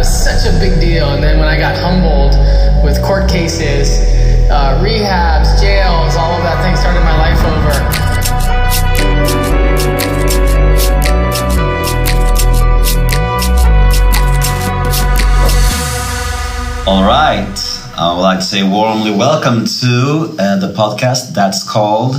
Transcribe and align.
was 0.00 0.24
such 0.24 0.48
a 0.48 0.58
big 0.58 0.80
deal. 0.80 1.10
And 1.10 1.22
then 1.22 1.38
when 1.38 1.46
I 1.46 1.58
got 1.58 1.76
humbled 1.76 2.32
with 2.82 3.02
court 3.04 3.28
cases, 3.28 4.00
uh, 4.50 4.80
rehabs, 4.82 5.60
jails, 5.60 6.16
all 6.16 6.32
of 6.32 6.42
that 6.42 6.64
thing 6.64 6.74
started 6.74 7.04
my 7.04 7.16
life 7.20 7.40
over. 7.44 7.74
All 16.88 17.04
right. 17.04 17.58
I 17.98 18.14
would 18.14 18.22
like 18.22 18.38
to 18.38 18.44
say 18.46 18.62
warmly 18.66 19.10
welcome 19.10 19.66
to 19.66 20.34
uh, 20.38 20.56
the 20.60 20.72
podcast 20.74 21.34
that's 21.34 21.62
called 21.62 22.16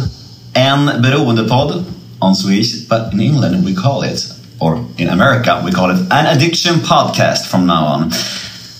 En 0.53 1.01
Beroendepodd 1.01 1.83
on 2.21 2.35
Swedish, 2.35 2.81
but 2.81 3.11
in 3.11 3.19
England 3.19 3.65
we 3.65 3.73
call 3.73 4.03
it, 4.03 4.21
or 4.61 4.85
in 4.97 5.09
America 5.09 5.61
we 5.65 5.71
call 5.71 5.89
it 5.89 5.99
an 6.11 6.25
addiction 6.35 6.75
podcast 6.75 7.47
from 7.47 7.65
now 7.65 7.83
on. 7.85 8.11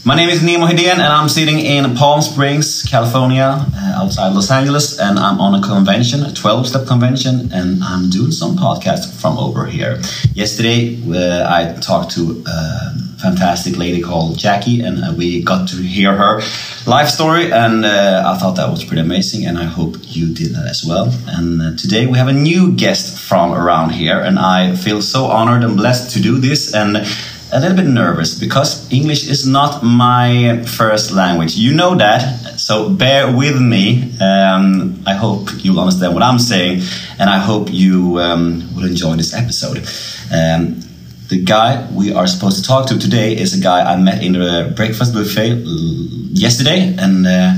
My 0.04 0.16
name 0.16 0.30
is 0.30 0.42
Nemo 0.42 0.66
Hedén 0.66 0.94
and 0.94 1.04
I'm 1.04 1.30
sitting 1.30 1.60
in 1.60 1.96
Palm 1.96 2.24
Springs, 2.24 2.82
California, 2.90 3.44
uh, 3.44 4.02
outside 4.02 4.34
Los 4.34 4.50
Angeles, 4.50 5.00
and 5.00 5.20
I'm 5.20 5.40
on 5.40 5.54
a 5.54 5.62
convention, 5.62 6.24
a 6.24 6.34
12 6.34 6.68
step 6.70 6.88
convention, 6.88 7.52
and 7.54 7.84
I'm 7.84 8.10
doing 8.10 8.32
some 8.32 8.58
podcasts 8.58 9.14
from 9.22 9.38
over 9.38 9.68
here. 9.68 10.02
Yesterday, 10.34 11.00
uh, 11.08 11.48
I 11.48 11.80
talked 11.82 12.16
to 12.16 12.44
a 12.48 12.94
fantastic 13.22 13.78
lady 13.78 14.02
called 14.02 14.40
Jackie, 14.40 14.82
and 14.82 15.04
uh, 15.04 15.14
we 15.16 15.44
got 15.44 15.70
to 15.70 15.76
hear 15.76 16.16
her 16.16 16.42
life 16.88 17.10
story, 17.10 17.52
and 17.52 17.86
uh, 17.86 18.24
I 18.26 18.40
thought 18.40 18.56
that 18.56 18.72
was 18.72 18.84
pretty 18.84 19.04
amazing, 19.04 19.46
and 19.46 19.60
I 19.60 19.66
hope 19.66 19.98
you 20.02 20.34
did 20.34 20.56
that 20.56 20.66
as 20.68 20.84
well. 20.84 21.14
And 21.28 21.62
uh, 21.62 21.76
today 21.78 22.08
we 22.08 22.18
have 22.18 22.28
a 22.28 22.34
new 22.34 22.72
guest 22.72 23.20
from 23.20 23.54
around 23.54 23.92
here, 23.92 24.20
and 24.20 24.40
I 24.40 24.76
feel 24.76 25.04
so 25.04 25.26
honored 25.26 25.64
and 25.64 25.78
blessed 25.78 26.10
to 26.16 26.22
do 26.22 26.40
this, 26.40 26.74
and 26.74 27.06
a 27.52 27.60
little 27.60 27.76
bit 27.76 27.86
nervous 27.88 28.40
because 28.40 28.92
English 28.92 29.28
is 29.30 29.46
not 29.46 29.84
my 29.84 30.64
first 30.66 31.12
language. 31.12 31.56
You 31.56 31.74
know 31.74 31.96
that, 31.96 32.60
so 32.60 32.90
bear 32.90 33.36
with 33.36 33.60
me. 33.60 34.14
Um, 34.20 35.04
I 35.06 35.14
hope 35.14 35.50
you'll 35.64 35.80
understand 35.80 36.14
what 36.14 36.24
I'm 36.24 36.40
saying, 36.40 36.82
and 37.20 37.30
I 37.30 37.40
hope 37.40 37.68
you 37.72 38.20
um, 38.20 38.64
will 38.76 38.86
enjoy 38.86 39.16
this 39.16 39.34
episode. 39.34 39.78
Um, 40.34 40.82
the 41.28 41.44
guy 41.44 41.90
we 41.94 42.14
are 42.14 42.28
supposed 42.28 42.62
to 42.62 42.68
talk 42.68 42.88
to 42.88 43.00
today 43.00 43.38
is 43.38 43.58
a 43.58 43.62
guy 43.62 43.82
I 43.82 43.96
met 43.98 44.24
in 44.24 44.34
the 44.34 44.74
breakfast 44.76 45.14
buffet 45.14 45.64
yesterday, 46.34 46.96
and 46.98 47.26
uh, 47.26 47.54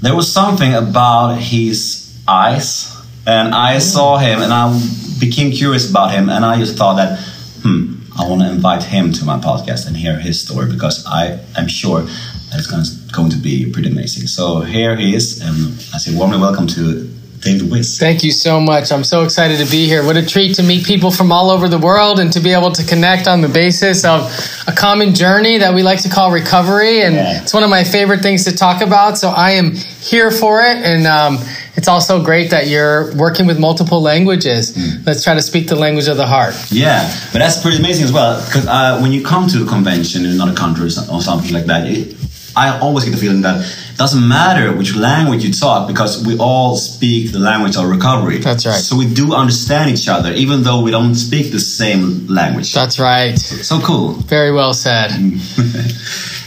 there 0.00 0.14
was 0.14 0.32
something 0.32 0.74
about 0.74 1.36
his 1.38 2.16
eyes, 2.28 2.92
and 3.26 3.54
I 3.54 3.78
saw 3.78 4.18
him, 4.18 4.42
and 4.42 4.52
I 4.52 4.80
became 5.18 5.50
curious 5.50 5.90
about 5.90 6.12
him, 6.12 6.28
and 6.28 6.44
I 6.44 6.58
just 6.58 6.76
thought 6.76 6.96
that, 6.96 7.18
hmm. 7.62 7.93
I 8.16 8.28
want 8.28 8.42
to 8.42 8.50
invite 8.50 8.84
him 8.84 9.12
to 9.14 9.24
my 9.24 9.38
podcast 9.38 9.88
and 9.88 9.96
hear 9.96 10.18
his 10.18 10.40
story 10.40 10.70
because 10.70 11.04
I 11.04 11.40
am 11.56 11.66
sure 11.66 12.02
that 12.02 12.58
it's 12.58 12.68
going 12.68 12.84
to, 12.84 13.12
going 13.12 13.30
to 13.30 13.36
be 13.36 13.72
pretty 13.72 13.90
amazing. 13.90 14.28
So 14.28 14.60
here 14.60 14.94
he 14.94 15.16
is, 15.16 15.40
and 15.40 15.72
I 15.92 15.98
say 15.98 16.14
warmly 16.14 16.38
welcome 16.38 16.68
to 16.68 17.10
David 17.44 17.70
Wiss. 17.70 17.98
Thank 17.98 18.24
you 18.24 18.30
so 18.32 18.58
much. 18.58 18.90
I'm 18.90 19.04
so 19.04 19.22
excited 19.22 19.58
to 19.64 19.70
be 19.70 19.86
here. 19.86 20.02
What 20.04 20.16
a 20.16 20.24
treat 20.24 20.56
to 20.56 20.62
meet 20.62 20.86
people 20.86 21.10
from 21.10 21.30
all 21.30 21.50
over 21.50 21.68
the 21.68 21.78
world 21.78 22.18
and 22.18 22.32
to 22.32 22.40
be 22.40 22.52
able 22.52 22.72
to 22.72 22.82
connect 22.84 23.28
on 23.28 23.42
the 23.42 23.48
basis 23.48 24.04
of 24.04 24.22
a 24.66 24.72
common 24.72 25.14
journey 25.14 25.58
that 25.58 25.74
we 25.74 25.82
like 25.82 26.00
to 26.02 26.08
call 26.08 26.32
recovery. 26.32 27.02
And 27.02 27.14
Yeah. 27.14 27.42
it's 27.42 27.52
one 27.52 27.62
of 27.62 27.68
my 27.70 27.84
favorite 27.84 28.22
things 28.22 28.44
to 28.44 28.52
talk 28.56 28.80
about. 28.80 29.18
So 29.18 29.28
I 29.28 29.52
am 29.52 29.72
here 30.00 30.30
for 30.30 30.62
it. 30.62 30.78
And 30.78 31.06
um, 31.06 31.38
it's 31.76 31.86
also 31.88 32.24
great 32.24 32.48
that 32.50 32.66
you're 32.68 33.14
working 33.14 33.46
with 33.46 33.58
multiple 33.58 34.00
languages. 34.00 34.74
Let's 35.04 35.22
try 35.22 35.34
to 35.34 35.42
speak 35.42 35.68
the 35.68 35.76
language 35.76 36.08
of 36.08 36.16
the 36.16 36.26
heart. 36.26 36.54
Yeah, 36.70 37.02
but 37.32 37.40
that's 37.40 37.60
pretty 37.60 37.76
amazing 37.78 38.04
as 38.04 38.12
well 38.12 38.42
because 38.46 38.66
uh, 38.66 38.98
when 39.00 39.12
you 39.12 39.22
come 39.22 39.48
to 39.48 39.62
a 39.64 39.66
convention 39.66 40.24
in 40.24 40.32
another 40.32 40.54
country 40.54 40.86
or 40.86 40.90
something 41.20 41.52
like 41.52 41.66
that, 41.66 41.86
it, 41.86 42.16
I 42.56 42.78
always 42.78 43.04
get 43.04 43.10
the 43.10 43.16
feeling 43.18 43.42
that 43.42 43.66
doesn't 43.96 44.26
matter 44.26 44.72
which 44.72 44.94
language 44.96 45.44
you 45.44 45.52
talk 45.52 45.86
because 45.88 46.26
we 46.26 46.36
all 46.38 46.76
speak 46.76 47.32
the 47.32 47.38
language 47.38 47.76
of 47.76 47.86
recovery. 47.86 48.38
That's 48.38 48.66
right. 48.66 48.74
So 48.74 48.96
we 48.96 49.12
do 49.12 49.34
understand 49.34 49.90
each 49.90 50.08
other 50.08 50.32
even 50.32 50.62
though 50.62 50.82
we 50.82 50.90
don't 50.90 51.14
speak 51.14 51.52
the 51.52 51.60
same 51.60 52.26
language. 52.26 52.72
That's 52.74 52.98
right. 52.98 53.38
so 53.38 53.80
cool. 53.80 54.14
Very 54.14 54.52
well 54.52 54.74
said. 54.74 55.10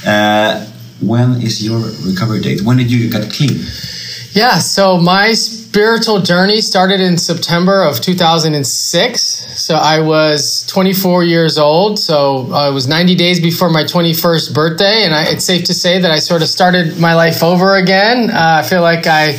Uh, 0.06 0.66
when 1.02 1.42
is 1.42 1.62
your 1.62 1.80
recovery 2.06 2.40
date? 2.40 2.62
When 2.62 2.78
did 2.78 2.90
you 2.90 3.10
get 3.10 3.30
clean? 3.30 3.60
Yeah, 4.32 4.60
so 4.60 4.98
my 4.98 5.34
spiritual 5.78 6.20
journey 6.20 6.60
started 6.60 7.00
in 7.00 7.20
September 7.20 7.84
of 7.84 8.02
2006. 8.02 9.22
So 9.62 9.76
I 9.76 10.00
was 10.00 10.66
24 10.66 11.24
years 11.24 11.60
old. 11.60 12.00
So 12.00 12.48
it 12.68 12.74
was 12.74 12.88
90 12.88 13.14
days 13.14 13.40
before 13.40 13.70
my 13.70 13.84
21st 13.84 14.56
birthday. 14.56 15.04
And 15.04 15.14
I, 15.14 15.30
it's 15.30 15.46
safe 15.46 15.66
to 15.66 15.76
say 15.76 16.00
that 16.00 16.10
I 16.10 16.18
sort 16.18 16.42
of 16.42 16.48
started 16.48 16.98
my 16.98 17.14
life 17.14 17.44
over 17.44 17.76
again. 17.76 18.32
Uh, 18.32 18.64
I 18.64 18.68
feel 18.68 18.82
like 18.82 19.06
I 19.06 19.38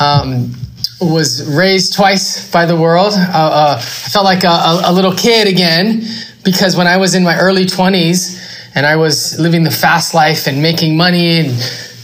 um, 0.00 0.54
was 1.02 1.46
raised 1.54 1.92
twice 1.92 2.50
by 2.50 2.64
the 2.64 2.76
world. 2.76 3.12
Uh, 3.14 3.32
uh, 3.34 3.74
I 3.76 3.82
felt 3.82 4.24
like 4.24 4.42
a, 4.42 4.48
a, 4.48 4.82
a 4.86 4.92
little 4.94 5.12
kid 5.12 5.48
again 5.48 6.04
because 6.46 6.78
when 6.78 6.86
I 6.86 6.96
was 6.96 7.14
in 7.14 7.24
my 7.24 7.36
early 7.36 7.66
20s 7.66 8.72
and 8.74 8.86
I 8.86 8.96
was 8.96 9.38
living 9.38 9.64
the 9.64 9.70
fast 9.70 10.14
life 10.14 10.46
and 10.46 10.62
making 10.62 10.96
money 10.96 11.40
and 11.40 11.52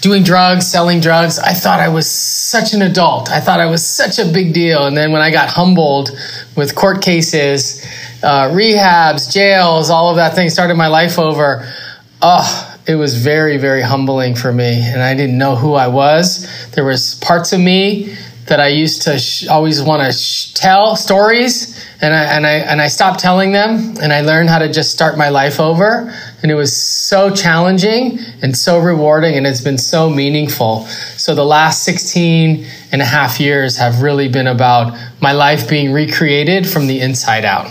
doing 0.00 0.22
drugs, 0.22 0.66
selling 0.66 1.00
drugs. 1.00 1.38
I 1.38 1.52
thought 1.52 1.80
I 1.80 1.88
was 1.88 2.10
such 2.50 2.74
an 2.74 2.82
adult. 2.82 3.30
I 3.30 3.40
thought 3.40 3.60
I 3.60 3.66
was 3.66 3.86
such 3.86 4.18
a 4.18 4.24
big 4.24 4.52
deal. 4.52 4.86
And 4.86 4.96
then 4.96 5.12
when 5.12 5.22
I 5.22 5.30
got 5.30 5.48
humbled 5.48 6.10
with 6.56 6.74
court 6.74 7.00
cases, 7.00 7.84
uh, 8.22 8.48
rehabs, 8.48 9.32
jails, 9.32 9.88
all 9.88 10.10
of 10.10 10.16
that 10.16 10.34
thing 10.34 10.50
started 10.50 10.74
my 10.74 10.88
life 10.88 11.18
over. 11.18 11.72
Oh, 12.20 12.78
it 12.86 12.96
was 12.96 13.16
very, 13.16 13.56
very 13.56 13.82
humbling 13.82 14.34
for 14.34 14.52
me. 14.52 14.82
And 14.82 15.00
I 15.00 15.14
didn't 15.14 15.38
know 15.38 15.54
who 15.54 15.74
I 15.74 15.86
was. 15.86 16.46
There 16.72 16.84
was 16.84 17.14
parts 17.14 17.52
of 17.52 17.60
me 17.60 18.16
that 18.46 18.58
I 18.60 18.68
used 18.68 19.02
to 19.02 19.18
sh- 19.18 19.46
always 19.46 19.80
want 19.80 20.02
to 20.02 20.12
sh- 20.12 20.52
tell 20.54 20.96
stories, 20.96 21.79
and 22.02 22.14
I 22.14 22.24
and 22.24 22.46
I 22.46 22.52
and 22.52 22.80
I 22.80 22.88
stopped 22.88 23.20
telling 23.20 23.52
them, 23.52 23.96
and 24.00 24.12
I 24.12 24.22
learned 24.22 24.48
how 24.48 24.58
to 24.58 24.72
just 24.72 24.90
start 24.90 25.18
my 25.18 25.28
life 25.28 25.60
over, 25.60 26.12
and 26.42 26.50
it 26.50 26.54
was 26.54 26.74
so 26.76 27.30
challenging 27.34 28.18
and 28.42 28.56
so 28.56 28.78
rewarding, 28.78 29.36
and 29.36 29.46
it's 29.46 29.60
been 29.60 29.78
so 29.78 30.08
meaningful. 30.08 30.86
So 31.16 31.34
the 31.34 31.44
last 31.44 31.82
16 31.84 32.66
and 32.92 33.02
a 33.02 33.04
half 33.04 33.38
years 33.38 33.76
have 33.76 34.02
really 34.02 34.28
been 34.28 34.46
about 34.46 34.98
my 35.20 35.32
life 35.32 35.68
being 35.68 35.92
recreated 35.92 36.68
from 36.68 36.86
the 36.86 37.00
inside 37.00 37.44
out. 37.44 37.70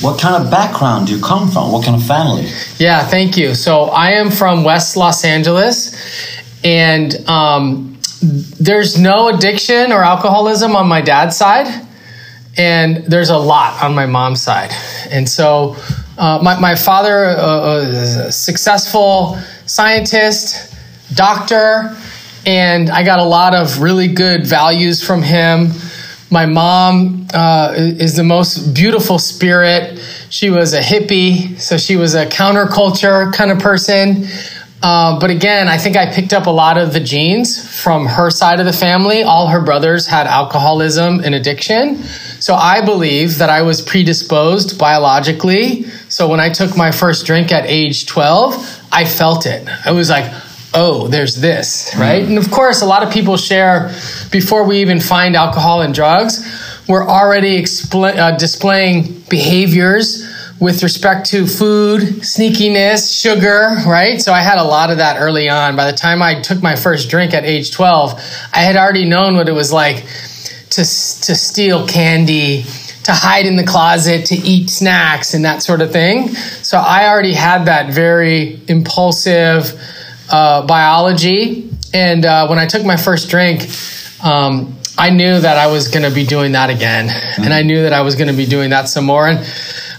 What 0.00 0.20
kind 0.20 0.42
of 0.42 0.50
background 0.50 1.08
do 1.08 1.16
you 1.16 1.22
come 1.22 1.50
from? 1.50 1.72
What 1.72 1.84
kind 1.84 1.96
of 1.96 2.06
family? 2.06 2.46
Yeah, 2.76 3.04
thank 3.04 3.36
you. 3.36 3.54
So 3.54 3.84
I 3.84 4.12
am 4.12 4.30
from 4.30 4.62
West 4.62 4.96
Los 4.96 5.24
Angeles, 5.24 5.96
and 6.62 7.16
um, 7.28 7.98
there's 8.20 8.98
no 8.98 9.28
addiction 9.28 9.90
or 9.90 10.04
alcoholism 10.04 10.76
on 10.76 10.86
my 10.86 11.00
dad's 11.00 11.36
side, 11.36 11.86
and 12.58 12.96
there's 13.04 13.30
a 13.30 13.38
lot 13.38 13.82
on 13.82 13.94
my 13.94 14.06
mom's 14.06 14.42
side. 14.42 14.72
And 15.10 15.28
so 15.28 15.76
uh, 16.18 16.40
my, 16.42 16.58
my 16.58 16.74
father 16.74 17.26
uh, 17.26 17.76
is 17.76 18.16
a 18.16 18.32
successful 18.32 19.38
scientist, 19.66 20.74
doctor, 21.14 21.96
and 22.44 22.90
I 22.90 23.04
got 23.04 23.20
a 23.20 23.24
lot 23.24 23.54
of 23.54 23.80
really 23.80 24.08
good 24.08 24.44
values 24.44 25.04
from 25.04 25.22
him. 25.22 25.70
My 26.30 26.46
mom 26.46 27.28
uh, 27.32 27.74
is 27.76 28.16
the 28.16 28.24
most 28.24 28.74
beautiful 28.74 29.18
spirit. 29.18 29.98
She 30.28 30.50
was 30.50 30.74
a 30.74 30.80
hippie, 30.80 31.58
so 31.60 31.78
she 31.78 31.96
was 31.96 32.14
a 32.14 32.26
counterculture 32.26 33.32
kind 33.32 33.50
of 33.50 33.60
person. 33.60 34.26
Uh, 34.80 35.18
but 35.18 35.30
again, 35.30 35.66
I 35.66 35.76
think 35.76 35.96
I 35.96 36.12
picked 36.12 36.32
up 36.32 36.46
a 36.46 36.50
lot 36.50 36.78
of 36.78 36.92
the 36.92 37.00
genes 37.00 37.82
from 37.82 38.06
her 38.06 38.30
side 38.30 38.60
of 38.60 38.66
the 38.66 38.72
family. 38.72 39.22
All 39.22 39.48
her 39.48 39.60
brothers 39.60 40.06
had 40.06 40.26
alcoholism 40.26 41.20
and 41.20 41.34
addiction. 41.34 41.96
So 42.40 42.54
I 42.54 42.84
believe 42.84 43.38
that 43.38 43.50
I 43.50 43.62
was 43.62 43.82
predisposed 43.82 44.78
biologically. 44.78 45.84
So 46.08 46.28
when 46.28 46.38
I 46.38 46.50
took 46.50 46.76
my 46.76 46.92
first 46.92 47.26
drink 47.26 47.50
at 47.50 47.66
age 47.66 48.06
12, 48.06 48.88
I 48.92 49.04
felt 49.04 49.46
it. 49.46 49.68
I 49.84 49.90
was 49.90 50.10
like, 50.10 50.32
oh, 50.74 51.08
there's 51.08 51.34
this, 51.36 51.92
right? 51.98 52.22
And 52.22 52.38
of 52.38 52.50
course, 52.52 52.80
a 52.82 52.86
lot 52.86 53.02
of 53.02 53.12
people 53.12 53.36
share 53.36 53.88
before 54.30 54.64
we 54.64 54.80
even 54.80 55.00
find 55.00 55.34
alcohol 55.34 55.80
and 55.80 55.92
drugs, 55.92 56.46
we're 56.88 57.06
already 57.06 57.60
expl- 57.60 58.16
uh, 58.16 58.36
displaying 58.36 59.24
behaviors 59.28 60.27
with 60.60 60.82
respect 60.82 61.26
to 61.30 61.46
food, 61.46 62.02
sneakiness, 62.22 63.20
sugar, 63.20 63.76
right? 63.86 64.20
So 64.20 64.32
I 64.32 64.40
had 64.40 64.58
a 64.58 64.64
lot 64.64 64.90
of 64.90 64.98
that 64.98 65.20
early 65.20 65.48
on. 65.48 65.76
By 65.76 65.90
the 65.90 65.96
time 65.96 66.20
I 66.20 66.40
took 66.40 66.62
my 66.62 66.74
first 66.74 67.10
drink 67.10 67.32
at 67.32 67.44
age 67.44 67.70
12, 67.72 68.14
I 68.52 68.58
had 68.58 68.76
already 68.76 69.04
known 69.04 69.36
what 69.36 69.48
it 69.48 69.52
was 69.52 69.72
like 69.72 70.04
to, 70.70 70.80
to 70.80 71.34
steal 71.34 71.86
candy, 71.86 72.64
to 73.04 73.12
hide 73.12 73.46
in 73.46 73.54
the 73.54 73.64
closet, 73.64 74.26
to 74.26 74.34
eat 74.34 74.68
snacks, 74.68 75.32
and 75.32 75.44
that 75.44 75.62
sort 75.62 75.80
of 75.80 75.92
thing. 75.92 76.28
So 76.28 76.78
I 76.78 77.08
already 77.08 77.34
had 77.34 77.66
that 77.66 77.92
very 77.92 78.60
impulsive 78.68 79.80
uh, 80.30 80.66
biology. 80.66 81.70
And 81.94 82.26
uh, 82.26 82.48
when 82.48 82.58
I 82.58 82.66
took 82.66 82.84
my 82.84 82.96
first 82.96 83.30
drink, 83.30 83.62
um, 84.24 84.76
I 84.98 85.10
knew 85.10 85.38
that 85.38 85.56
I 85.56 85.68
was 85.68 85.86
going 85.86 86.02
to 86.02 86.14
be 86.14 86.26
doing 86.26 86.52
that 86.52 86.70
again. 86.70 87.08
And 87.38 87.54
I 87.54 87.62
knew 87.62 87.82
that 87.82 87.92
I 87.92 88.00
was 88.00 88.16
going 88.16 88.26
to 88.28 88.36
be 88.36 88.46
doing 88.46 88.70
that 88.70 88.88
some 88.88 89.04
more. 89.04 89.28
And 89.28 89.38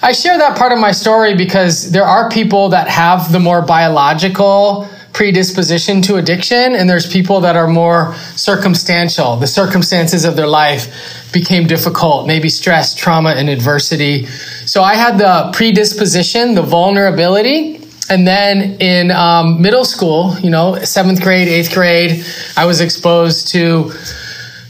I 0.02 0.14
share 0.14 0.38
that 0.38 0.58
part 0.58 0.72
of 0.72 0.80
my 0.80 0.94
story 0.94 1.36
because 1.36 1.92
there 1.92 2.06
are 2.06 2.30
people 2.30 2.70
that 2.70 2.88
have 2.88 3.34
the 3.34 3.40
more 3.40 3.62
biological 3.62 4.88
predisposition 5.12 6.02
to 6.04 6.16
addiction, 6.16 6.74
and 6.74 6.90
there's 6.90 7.12
people 7.12 7.42
that 7.42 7.58
are 7.58 7.68
more 7.68 8.16
circumstantial. 8.38 9.36
The 9.36 9.48
circumstances 9.48 10.24
of 10.24 10.38
their 10.38 10.48
life 10.48 11.32
became 11.34 11.68
difficult, 11.68 12.28
maybe 12.28 12.48
stress, 12.48 12.96
trauma, 12.96 13.32
and 13.32 13.50
adversity. 13.50 14.28
So 14.66 14.84
I 14.84 14.96
had 14.96 15.18
the 15.18 15.52
predisposition, 15.52 16.56
the 16.56 16.62
vulnerability. 16.62 17.82
And 18.10 18.26
then 18.26 18.78
in 18.80 19.12
um, 19.12 19.62
middle 19.62 19.84
school, 19.84 20.34
you 20.40 20.50
know, 20.50 20.76
seventh 20.78 21.22
grade, 21.22 21.50
eighth 21.50 21.74
grade, 21.74 22.24
I 22.56 22.66
was 22.66 22.80
exposed 22.80 23.50
to 23.50 23.92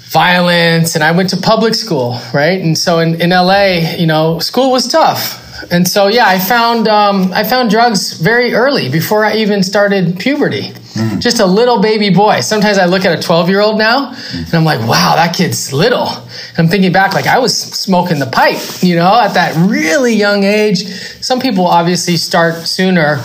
violence 0.10 0.96
and 0.96 1.04
I 1.04 1.12
went 1.12 1.30
to 1.30 1.38
public 1.38 1.76
school, 1.76 2.20
right? 2.34 2.60
And 2.60 2.78
so 2.78 3.00
in, 3.00 3.22
in 3.22 3.30
LA, 3.30 3.96
you 3.98 4.08
know, 4.08 4.40
school 4.40 4.72
was 4.72 4.88
tough. 4.88 5.46
And 5.72 5.88
so, 5.88 6.08
yeah, 6.08 6.26
I 6.26 6.40
found, 6.40 6.88
um, 6.88 7.32
I 7.34 7.44
found 7.44 7.70
drugs 7.70 8.14
very 8.14 8.54
early 8.54 8.90
before 8.90 9.24
I 9.24 9.36
even 9.36 9.62
started 9.62 10.18
puberty. 10.18 10.72
Mm. 10.94 11.20
Just 11.20 11.40
a 11.40 11.46
little 11.46 11.80
baby 11.80 12.10
boy. 12.10 12.40
Sometimes 12.40 12.80
I 12.80 12.86
look 12.86 13.06
at 13.06 13.18
a 13.18 13.22
12 13.22 13.50
year 13.50 13.60
old 13.60 13.78
now 13.78 14.16
and 14.34 14.54
I'm 14.54 14.64
like, 14.64 14.80
wow, 14.80 15.14
that 15.16 15.36
kid's 15.36 15.72
little. 15.72 16.08
And 16.08 16.58
I'm 16.58 16.68
thinking 16.70 16.92
back, 16.92 17.14
like 17.14 17.28
I 17.28 17.38
was 17.38 17.56
smoking 17.56 18.18
the 18.18 18.26
pipe, 18.26 18.62
you 18.82 18.96
know, 18.96 19.20
at 19.22 19.34
that 19.36 19.56
really 19.70 20.16
young 20.16 20.44
age. 20.44 20.86
Some 21.22 21.40
people 21.40 21.68
obviously 21.68 22.18
start 22.18 22.66
sooner. 22.66 23.24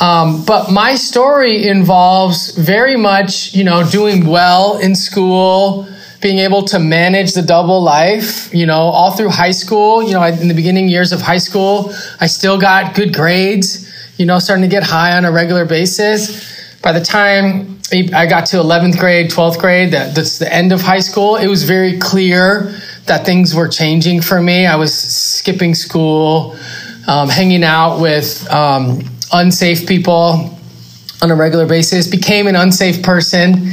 Um, 0.00 0.44
but 0.44 0.70
my 0.70 0.94
story 0.94 1.66
involves 1.66 2.56
very 2.56 2.96
much, 2.96 3.52
you 3.52 3.64
know, 3.64 3.88
doing 3.90 4.26
well 4.26 4.78
in 4.78 4.94
school, 4.94 5.88
being 6.20 6.38
able 6.38 6.62
to 6.64 6.78
manage 6.78 7.32
the 7.32 7.42
double 7.42 7.80
life, 7.80 8.52
you 8.52 8.66
know, 8.66 8.80
all 8.80 9.12
through 9.12 9.30
high 9.30 9.52
school. 9.52 10.02
You 10.02 10.14
know, 10.14 10.24
in 10.24 10.48
the 10.48 10.54
beginning 10.54 10.88
years 10.88 11.12
of 11.12 11.20
high 11.20 11.38
school, 11.38 11.92
I 12.20 12.26
still 12.26 12.58
got 12.58 12.94
good 12.94 13.14
grades, 13.14 13.88
you 14.16 14.26
know, 14.26 14.38
starting 14.38 14.62
to 14.62 14.68
get 14.68 14.82
high 14.82 15.16
on 15.16 15.24
a 15.24 15.30
regular 15.30 15.64
basis. 15.64 16.80
By 16.82 16.92
the 16.92 17.00
time 17.00 17.80
I 17.92 18.26
got 18.26 18.46
to 18.46 18.56
11th 18.56 18.98
grade, 18.98 19.30
12th 19.30 19.58
grade, 19.58 19.92
that, 19.92 20.14
that's 20.14 20.38
the 20.38 20.52
end 20.52 20.72
of 20.72 20.80
high 20.80 21.00
school, 21.00 21.36
it 21.36 21.46
was 21.46 21.64
very 21.64 21.98
clear 21.98 22.74
that 23.06 23.24
things 23.24 23.54
were 23.54 23.68
changing 23.68 24.20
for 24.20 24.40
me. 24.40 24.66
I 24.66 24.76
was 24.76 24.92
skipping 24.92 25.74
school, 25.74 26.56
um, 27.06 27.28
hanging 27.28 27.64
out 27.64 28.00
with 28.00 28.48
um, 28.50 29.00
unsafe 29.32 29.86
people 29.86 30.54
on 31.22 31.30
a 31.30 31.34
regular 31.34 31.66
basis, 31.66 32.06
became 32.06 32.46
an 32.46 32.56
unsafe 32.56 33.02
person. 33.02 33.72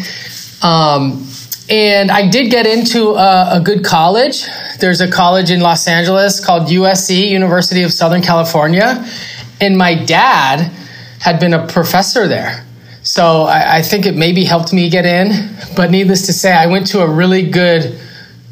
Um, 0.64 1.28
and 1.70 2.12
I 2.12 2.30
did 2.30 2.52
get 2.52 2.68
into 2.68 3.16
a, 3.16 3.58
a, 3.58 3.62
good 3.64 3.84
college. 3.84 4.46
There's 4.80 5.02
a 5.02 5.10
college 5.10 5.50
in 5.50 5.62
Los 5.62 5.88
Angeles 5.88 6.44
called 6.44 6.68
USC, 6.68 7.30
University 7.30 7.82
of 7.82 7.92
Southern 7.92 8.22
California. 8.22 9.04
And 9.60 9.76
my 9.76 9.96
dad 9.96 10.72
had 11.20 11.40
been 11.40 11.54
a 11.54 11.66
professor 11.66 12.28
there. 12.28 12.64
So 13.02 13.44
I, 13.44 13.78
I 13.78 13.82
think 13.82 14.06
it 14.06 14.16
maybe 14.16 14.44
helped 14.44 14.74
me 14.74 14.90
get 14.92 15.06
in. 15.06 15.56
But 15.76 15.90
needless 15.90 16.28
to 16.28 16.34
say, 16.34 16.54
I 16.54 16.68
went 16.68 16.88
to 16.88 17.02
a 17.02 17.10
really 17.10 17.50
good 17.50 18.00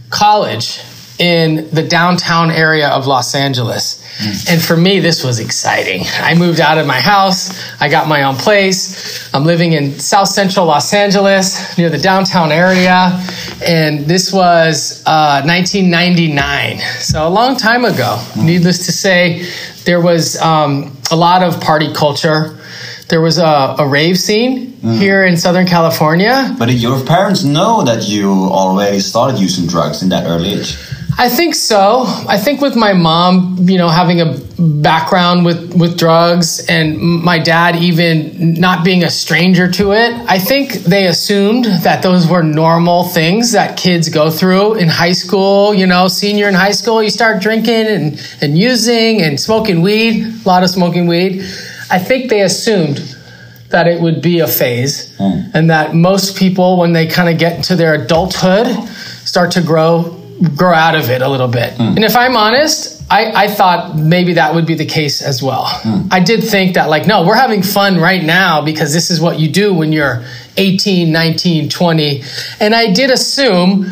college 0.10 0.80
in 1.24 1.70
the 1.70 1.88
downtown 1.88 2.52
area 2.52 2.90
of 2.90 3.08
Los 3.08 3.34
Angeles. 3.34 4.04
And 4.50 4.62
for 4.62 4.75
me, 4.75 5.00
this 5.00 5.24
was 5.24 5.40
exciting. 5.40 6.04
I 6.20 6.36
moved 6.36 6.60
out 6.60 6.78
of 6.78 6.86
my 6.86 7.00
house. 7.00 7.64
I 7.80 7.88
got 7.88 8.10
my 8.10 8.24
own 8.24 8.36
place. 8.36 9.34
I'm 9.34 9.46
living 9.46 9.72
in 9.72 9.98
South 10.00 10.28
Central 10.28 10.66
Los 10.66 10.94
Angeles 10.94 11.78
near 11.78 11.90
the 11.90 11.98
downtown 11.98 12.52
area. 12.52 13.24
And 13.66 14.06
this 14.06 14.34
was 14.34 15.02
uh, 15.06 15.44
1999. 15.46 16.80
So 17.00 17.25
a 17.25 17.30
long 17.30 17.56
time 17.56 17.86
ago. 17.86 18.22
Needless 18.38 18.86
to 18.88 18.92
say, 18.92 19.46
there 19.86 20.02
was 20.02 20.36
um, 20.42 20.96
a 21.10 21.16
lot 21.16 21.42
of 21.42 21.62
party 21.62 21.94
culture. 21.94 22.60
There 23.08 23.22
was 23.22 23.38
a, 23.38 23.75
a 23.80 23.88
rave 23.88 24.20
scene 24.20 24.74
mm. 24.74 24.98
here 24.98 25.24
in 25.24 25.38
Southern 25.38 25.68
California. 25.68 26.54
But 26.60 26.66
did 26.68 26.81
your 26.81 27.04
parents 27.06 27.46
know 27.46 27.84
that 27.84 28.10
you 28.10 28.30
already 28.30 29.00
started 29.00 29.40
using 29.40 29.68
drugs 29.68 30.04
in 30.04 30.10
that 30.10 30.25
early 30.28 30.54
age? 30.54 30.78
I 31.18 31.30
think 31.30 31.54
so. 31.56 32.04
I 32.27 32.38
think 32.38 32.62
with 32.62 32.75
my 32.75 32.94
mom, 32.94 33.57
you 33.62 33.77
know, 33.77 33.89
having 33.89 34.21
a 34.21 34.38
background 34.57 35.45
with 35.45 35.74
with 35.75 35.98
drugs 35.98 36.65
and 36.68 36.98
my 36.98 37.39
dad 37.39 37.75
even 37.75 38.54
not 38.56 38.83
being 38.83 39.04
a 39.04 39.10
stranger 39.10 39.69
to 39.71 39.92
it, 39.92 40.13
I 40.27 40.39
think 40.39 40.74
they 40.74 41.07
assumed 41.07 41.65
that 41.83 42.01
those 42.01 42.27
were 42.27 42.44
normal 42.44 43.04
things 43.06 43.51
that 43.51 43.77
kids 43.77 44.10
go 44.10 44.30
through 44.30 44.75
in 44.75 44.88
high 44.88 45.12
school, 45.12 45.74
you 45.74 45.86
know, 45.86 46.07
senior 46.07 46.48
in 46.48 46.56
high 46.56 46.71
school, 46.71 47.04
you 47.04 47.10
start 47.10 47.42
drinking 47.42 47.88
and 47.88 48.38
and 48.42 48.57
using 48.57 49.21
and 49.21 49.39
smoking 49.39 49.81
weed, 49.81 50.25
a 50.25 50.48
lot 50.48 50.63
of 50.63 50.69
smoking 50.69 51.06
weed. 51.07 51.44
I 51.92 52.00
think 52.00 52.30
they 52.30 52.42
assumed 52.42 52.98
that 53.69 53.88
it 53.88 54.01
would 54.01 54.21
be 54.21 54.39
a 54.39 54.48
phase 54.48 55.15
mm. 55.18 55.51
and 55.54 55.69
that 55.69 55.94
most 55.94 56.38
people 56.38 56.77
when 56.77 56.94
they 56.94 57.07
kind 57.07 57.30
of 57.30 57.38
get 57.38 57.56
into 57.56 57.75
their 57.75 57.94
adulthood 57.95 58.68
start 59.25 59.51
to 59.51 59.62
grow 59.62 60.23
grow 60.50 60.74
out 60.74 60.95
of 60.95 61.10
it 61.10 61.22
a 61.22 61.30
little 61.30 61.48
bit. 61.48 61.74
Mm. 61.74 61.95
And 61.95 62.04
if 62.04 62.16
I'm 62.16 62.36
honest, 62.36 63.04
I, 63.10 63.44
I, 63.44 63.48
thought 63.48 63.95
maybe 63.95 64.34
that 64.34 64.54
would 64.54 64.66
be 64.66 64.75
the 64.75 64.86
case 64.86 65.22
as 65.22 65.42
well. 65.42 65.66
Mm. 65.66 66.07
I 66.12 66.19
did 66.19 66.44
think 66.44 66.75
that, 66.75 66.90
like, 66.90 67.07
no, 67.07 67.25
we're 67.25 67.36
having 67.36 67.62
fun 67.62 67.98
right 67.98 68.24
now 68.24 68.62
because 68.62 68.94
this 68.94 69.10
is 69.10 69.22
what 69.22 69.40
you 69.40 69.50
do 69.50 69.74
when 69.74 69.92
you're 69.92 70.25
18, 70.57 71.12
19, 71.12 71.69
20. 71.69 72.24
And 72.60 72.75
I 72.75 72.92
did 72.92 73.10
assume 73.10 73.92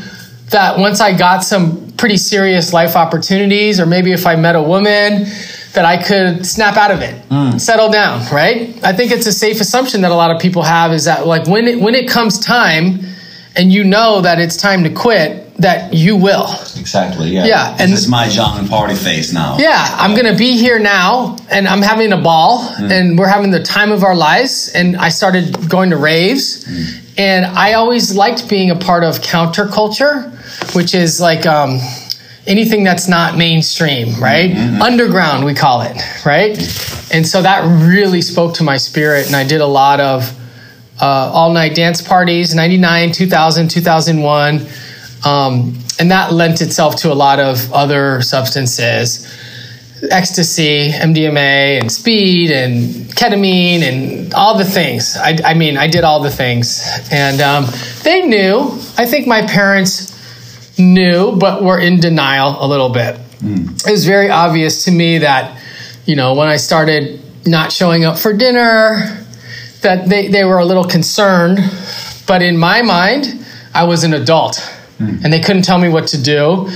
that 0.49 0.77
once 0.77 0.99
I 0.99 1.17
got 1.17 1.43
some 1.43 1.91
pretty 1.93 2.17
serious 2.17 2.73
life 2.73 2.95
opportunities, 2.95 3.79
or 3.79 3.85
maybe 3.85 4.11
if 4.11 4.25
I 4.25 4.35
met 4.35 4.55
a 4.55 4.61
woman, 4.61 5.27
that 5.73 5.85
I 5.85 6.03
could 6.03 6.45
snap 6.45 6.75
out 6.75 6.91
of 6.91 7.01
it, 7.01 7.15
mm. 7.29 7.59
settle 7.59 7.89
down, 7.89 8.25
right? 8.33 8.77
I 8.83 8.91
think 8.91 9.13
it's 9.13 9.25
a 9.25 9.31
safe 9.31 9.61
assumption 9.61 10.01
that 10.01 10.11
a 10.11 10.15
lot 10.15 10.31
of 10.31 10.41
people 10.41 10.63
have 10.63 10.91
is 10.91 11.05
that, 11.05 11.25
like, 11.25 11.47
when 11.47 11.67
it, 11.67 11.79
when 11.79 11.95
it 11.95 12.09
comes 12.09 12.39
time 12.39 12.99
and 13.55 13.71
you 13.71 13.83
know 13.83 14.21
that 14.21 14.39
it's 14.39 14.57
time 14.57 14.83
to 14.83 14.89
quit, 14.89 15.55
that 15.57 15.93
you 15.93 16.15
will. 16.15 16.49
Exactly. 16.77 17.29
Yeah. 17.29 17.45
Yeah. 17.45 17.71
This 17.73 17.81
and 17.81 17.93
is 17.93 18.07
my 18.07 18.25
young 18.25 18.67
party 18.67 18.95
phase 18.95 19.33
now. 19.33 19.57
Yeah, 19.57 19.87
I'm 19.91 20.15
gonna 20.15 20.35
be 20.35 20.57
here 20.57 20.79
now, 20.79 21.37
and 21.49 21.67
I'm 21.67 21.81
having 21.81 22.13
a 22.13 22.17
ball, 22.17 22.67
mm. 22.67 22.91
and 22.91 23.17
we're 23.17 23.27
having 23.27 23.51
the 23.51 23.63
time 23.63 23.91
of 23.91 24.03
our 24.03 24.15
lives. 24.15 24.71
And 24.73 24.97
I 24.97 25.09
started 25.09 25.69
going 25.69 25.91
to 25.91 25.97
raves, 25.97 26.65
mm. 26.65 27.13
and 27.17 27.45
I 27.45 27.73
always 27.73 28.15
liked 28.15 28.49
being 28.49 28.71
a 28.71 28.75
part 28.75 29.03
of 29.03 29.19
counterculture, 29.19 30.31
which 30.75 30.95
is 30.95 31.19
like 31.21 31.45
um, 31.45 31.79
anything 32.47 32.83
that's 32.83 33.07
not 33.07 33.37
mainstream, 33.37 34.19
right? 34.19 34.51
Mm-hmm. 34.51 34.81
Underground, 34.81 35.45
we 35.45 35.53
call 35.53 35.81
it, 35.81 35.97
right? 36.25 36.57
And 37.13 37.27
so 37.27 37.41
that 37.41 37.63
really 37.85 38.21
spoke 38.21 38.55
to 38.55 38.63
my 38.63 38.77
spirit, 38.77 39.27
and 39.27 39.35
I 39.35 39.45
did 39.45 39.61
a 39.61 39.67
lot 39.67 39.99
of. 39.99 40.37
Uh, 41.01 41.31
all 41.33 41.51
night 41.51 41.73
dance 41.73 42.01
parties 42.01 42.53
99 42.53 43.11
2000 43.11 43.67
2001 43.69 44.67
um, 45.25 45.77
and 45.99 46.11
that 46.11 46.31
lent 46.31 46.61
itself 46.61 46.95
to 46.95 47.11
a 47.11 47.15
lot 47.15 47.39
of 47.39 47.73
other 47.73 48.21
substances 48.21 49.27
ecstasy, 50.09 50.91
MDMA, 50.91 51.79
and 51.79 51.91
speed, 51.91 52.51
and 52.51 53.05
ketamine, 53.15 53.81
and 53.81 54.33
all 54.33 54.57
the 54.57 54.65
things. 54.65 55.15
I, 55.17 55.37
I 55.43 55.53
mean, 55.53 55.77
I 55.77 55.87
did 55.87 56.03
all 56.03 56.21
the 56.21 56.31
things. 56.31 56.81
And 57.11 57.41
um, 57.41 57.67
they 58.03 58.25
knew. 58.25 58.79
I 58.97 59.05
think 59.05 59.27
my 59.27 59.45
parents 59.45 60.11
knew, 60.79 61.35
but 61.35 61.63
were 61.63 61.79
in 61.79 61.99
denial 61.99 62.57
a 62.59 62.67
little 62.67 62.89
bit. 62.89 63.15
Mm. 63.39 63.87
It 63.87 63.91
was 63.91 64.05
very 64.05 64.29
obvious 64.29 64.85
to 64.85 64.91
me 64.91 65.19
that, 65.19 65.61
you 66.05 66.15
know, 66.15 66.33
when 66.33 66.47
I 66.47 66.57
started 66.57 67.21
not 67.45 67.71
showing 67.71 68.05
up 68.05 68.17
for 68.17 68.33
dinner, 68.33 69.20
that 69.81 70.07
they, 70.07 70.27
they 70.27 70.43
were 70.43 70.59
a 70.59 70.65
little 70.65 70.83
concerned. 70.83 71.59
But 72.27 72.41
in 72.41 72.57
my 72.57 72.81
mind, 72.81 73.45
I 73.73 73.83
was 73.83 74.03
an 74.03 74.13
adult 74.13 74.55
mm. 74.99 75.23
and 75.23 75.33
they 75.33 75.39
couldn't 75.39 75.63
tell 75.63 75.77
me 75.77 75.89
what 75.89 76.07
to 76.07 76.21
do. 76.21 76.69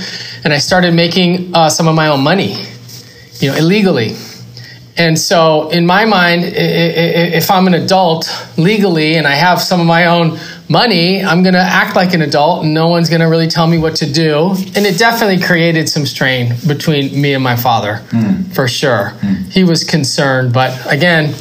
And 0.44 0.52
I 0.52 0.58
started 0.58 0.94
making 0.94 1.54
uh, 1.54 1.70
some 1.70 1.88
of 1.88 1.94
my 1.94 2.08
own 2.08 2.22
money, 2.22 2.56
you 3.38 3.50
know, 3.50 3.56
illegally. 3.56 4.16
And 4.98 5.18
so, 5.18 5.68
in 5.68 5.84
my 5.84 6.06
mind, 6.06 6.44
if 6.46 7.50
I'm 7.50 7.66
an 7.66 7.74
adult 7.74 8.30
legally 8.56 9.16
and 9.16 9.26
I 9.26 9.32
have 9.32 9.60
some 9.60 9.78
of 9.78 9.86
my 9.86 10.06
own 10.06 10.38
money, 10.68 11.22
I'm 11.22 11.42
going 11.42 11.54
to 11.54 11.60
act 11.60 11.94
like 11.94 12.12
an 12.12 12.22
adult 12.22 12.64
and 12.64 12.74
no 12.74 12.88
one's 12.88 13.08
going 13.08 13.20
to 13.20 13.26
really 13.26 13.46
tell 13.46 13.66
me 13.66 13.78
what 13.78 13.96
to 13.96 14.12
do. 14.12 14.50
And 14.74 14.84
it 14.84 14.98
definitely 14.98 15.40
created 15.40 15.88
some 15.88 16.06
strain 16.06 16.54
between 16.66 17.20
me 17.20 17.34
and 17.34 17.42
my 17.42 17.56
father, 17.56 18.02
mm. 18.10 18.52
for 18.54 18.66
sure. 18.66 19.12
Mm. 19.20 19.52
He 19.52 19.64
was 19.64 19.84
concerned, 19.84 20.52
but 20.52 20.74
again, 20.92 21.34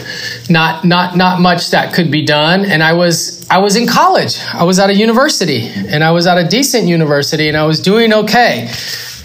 not 0.50 0.86
not 0.86 1.18
not 1.18 1.42
much 1.42 1.72
that 1.72 1.94
could 1.94 2.12
be 2.12 2.26
done. 2.26 2.66
And 2.66 2.84
I 2.84 2.94
was 2.94 3.48
I 3.50 3.58
was 3.60 3.76
in 3.76 3.88
college. 3.88 4.38
I 4.54 4.64
was 4.64 4.80
at 4.80 4.90
a 4.90 4.94
university, 4.94 5.68
and 5.68 6.04
I 6.04 6.12
was 6.12 6.28
at 6.28 6.38
a 6.38 6.48
decent 6.48 6.88
university, 6.88 7.48
and 7.48 7.58
I 7.58 7.66
was 7.66 7.82
doing 7.82 8.14
okay. 8.14 8.70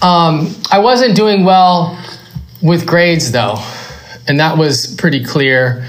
Um, 0.02 0.54
I 0.70 0.78
wasn't 0.78 1.14
doing 1.14 1.44
well 1.44 2.02
with 2.62 2.86
grades 2.86 3.32
though, 3.32 3.56
and 4.26 4.40
that 4.40 4.56
was 4.56 4.94
pretty 4.96 5.24
clear. 5.24 5.86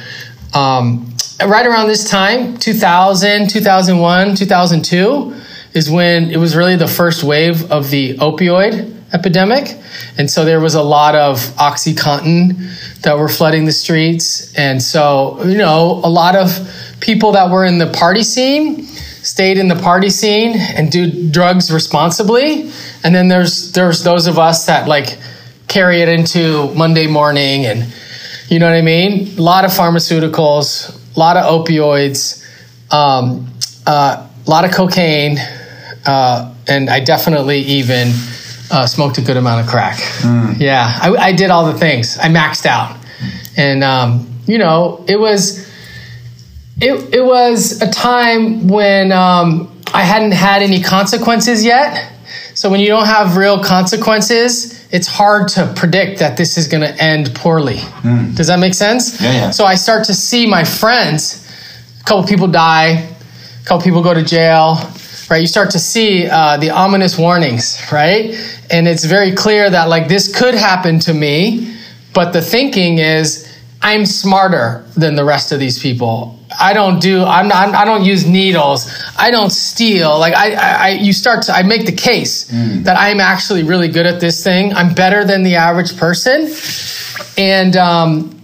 Um, 0.54 1.11
right 1.48 1.66
around 1.66 1.88
this 1.88 2.10
time 2.10 2.58
2000 2.58 3.50
2001 3.50 4.36
2002 4.36 5.34
is 5.74 5.90
when 5.90 6.32
it 6.32 6.38
was 6.38 6.56
really 6.56 6.76
the 6.76 6.88
first 6.88 7.24
wave 7.24 7.72
of 7.72 7.90
the 7.90 8.18
opioid 8.18 8.98
epidemic. 9.14 9.78
And 10.18 10.30
so 10.30 10.46
there 10.46 10.60
was 10.60 10.76
a 10.76 10.82
lot 10.82 11.16
of 11.16 11.38
Oxycontin 11.58 13.02
that 13.02 13.18
were 13.18 13.30
flooding 13.30 13.66
the 13.66 13.72
streets. 13.72 14.54
And 14.56 14.82
so, 14.82 15.44
you 15.44 15.58
know, 15.58 16.02
a 16.04 16.10
lot 16.10 16.36
of 16.36 16.50
people 17.00 17.34
that 17.34 17.52
were 17.52 17.66
in 17.66 17.78
the 17.78 17.88
party 17.88 18.24
scene 18.24 18.86
stayed 18.86 19.58
in 19.58 19.68
the 19.68 19.76
party 19.76 20.10
scene 20.10 20.58
and 20.58 20.92
do 20.92 21.30
drugs 21.30 21.72
responsibly. 21.72 22.72
And 23.04 23.14
then 23.14 23.28
there's 23.28 23.72
there's 23.72 24.04
those 24.04 24.28
of 24.28 24.40
us 24.40 24.66
that 24.66 24.88
like 24.88 25.18
carry 25.68 26.02
it 26.02 26.10
into 26.10 26.74
Monday 26.74 27.08
morning 27.08 27.66
and 27.66 27.94
you 28.50 28.60
know 28.60 28.70
what 28.70 28.76
I 28.76 28.82
mean? 28.82 29.38
A 29.38 29.42
lot 29.42 29.64
of 29.64 29.72
pharmaceuticals, 29.72 31.01
a 31.16 31.20
lot 31.20 31.38
of 31.38 31.66
opioids, 31.66 32.44
um, 32.92 33.48
uh, 33.86 34.28
a 34.46 34.50
lot 34.50 34.66
of 34.66 34.72
cocaine, 34.72 35.38
uh, 36.06 36.54
and 36.68 36.90
I 36.90 37.00
definitely 37.00 37.60
even 37.60 38.12
uh, 38.72 38.86
smoked 38.86 39.18
a 39.18 39.22
good 39.22 39.38
amount 39.38 39.62
of 39.62 39.68
crack. 39.68 39.98
Mm. 40.22 40.60
Yeah, 40.60 40.98
I, 41.02 41.16
I, 41.16 41.32
did 41.34 41.52
all 41.52 41.66
the 41.66 41.78
things. 41.78 42.18
I 42.18 42.28
maxed 42.28 42.66
out, 42.66 42.98
and 43.58 43.84
um, 43.84 44.28
you 44.46 44.58
know, 44.58 45.04
it 45.08 45.20
was 45.20 45.68
it 46.80 47.14
it 47.14 47.24
was 47.24 47.82
a 47.82 47.92
time 47.92 48.68
when 48.68 49.12
um, 49.12 49.72
I 49.94 50.04
hadn't 50.04 50.32
had 50.32 50.62
any 50.62 50.82
consequences 50.82 51.64
yet. 51.64 52.12
So 52.54 52.70
when 52.70 52.80
you 52.80 52.88
don't 52.88 53.06
have 53.06 53.38
real 53.38 53.64
consequences, 53.64 54.88
it's 54.92 55.08
hard 55.08 55.48
to 55.50 55.72
predict 55.76 56.20
that 56.20 56.38
this 56.38 56.58
is 56.58 56.68
going 56.68 56.82
to 56.82 57.02
end 57.02 57.34
poorly. 57.34 57.78
Mm. 58.04 58.36
Does 58.36 58.48
that 58.48 58.60
make 58.60 58.74
sense? 58.74 59.22
Yeah, 59.22 59.32
yeah. 59.32 59.52
So 59.52 59.66
I 59.66 59.76
start 59.76 60.06
to 60.06 60.14
see 60.14 60.46
my 60.48 60.64
friends. 60.64 61.48
A 62.02 62.04
couple 62.04 62.28
people 62.28 62.48
die. 62.48 62.90
A 63.62 63.66
couple 63.66 63.84
people 63.84 64.04
go 64.04 64.14
to 64.14 64.24
jail. 64.24 64.78
Right? 65.30 65.40
You 65.40 65.48
start 65.48 65.72
to 65.72 65.80
see 65.80 66.28
uh, 66.28 66.58
the 66.58 66.72
ominous 66.72 67.18
warnings, 67.18 67.82
right? 67.90 68.36
And 68.70 68.86
it's 68.86 69.06
very 69.06 69.32
clear 69.32 69.70
that 69.70 69.88
like 69.88 70.10
this 70.10 70.36
could 70.36 70.56
happen 70.56 71.00
to 71.00 71.14
me, 71.14 71.78
but 72.14 72.34
the 72.34 72.42
thinking 72.42 72.98
is 72.98 73.48
I'm 73.82 74.06
smarter 74.06 74.86
than 74.98 75.16
the 75.16 75.24
rest 75.24 75.54
of 75.54 75.60
these 75.60 75.80
people. 75.80 76.38
I 76.60 76.74
don't 76.74 77.02
do. 77.02 77.24
I'm 77.24 77.48
not. 77.48 77.74
I 77.74 77.86
don't 77.86 78.04
use 78.04 78.26
needles. 78.26 78.92
I 79.18 79.32
don't 79.32 79.52
steal. 79.52 80.18
Like 80.20 80.36
I, 80.36 80.54
I, 80.54 80.90
you 80.90 81.14
start 81.14 81.44
to. 81.44 81.54
I 81.54 81.64
make 81.64 81.86
the 81.86 81.92
case 81.92 82.52
mm. 82.52 82.84
that 82.84 82.98
I'm 82.98 83.20
actually 83.20 83.64
really 83.64 83.88
good 83.88 84.06
at 84.06 84.20
this 84.20 84.44
thing. 84.44 84.74
I'm 84.74 84.94
better 84.94 85.24
than 85.24 85.44
the 85.44 85.56
average 85.56 85.98
person, 85.98 86.52
and 87.38 87.76
um, 87.76 88.42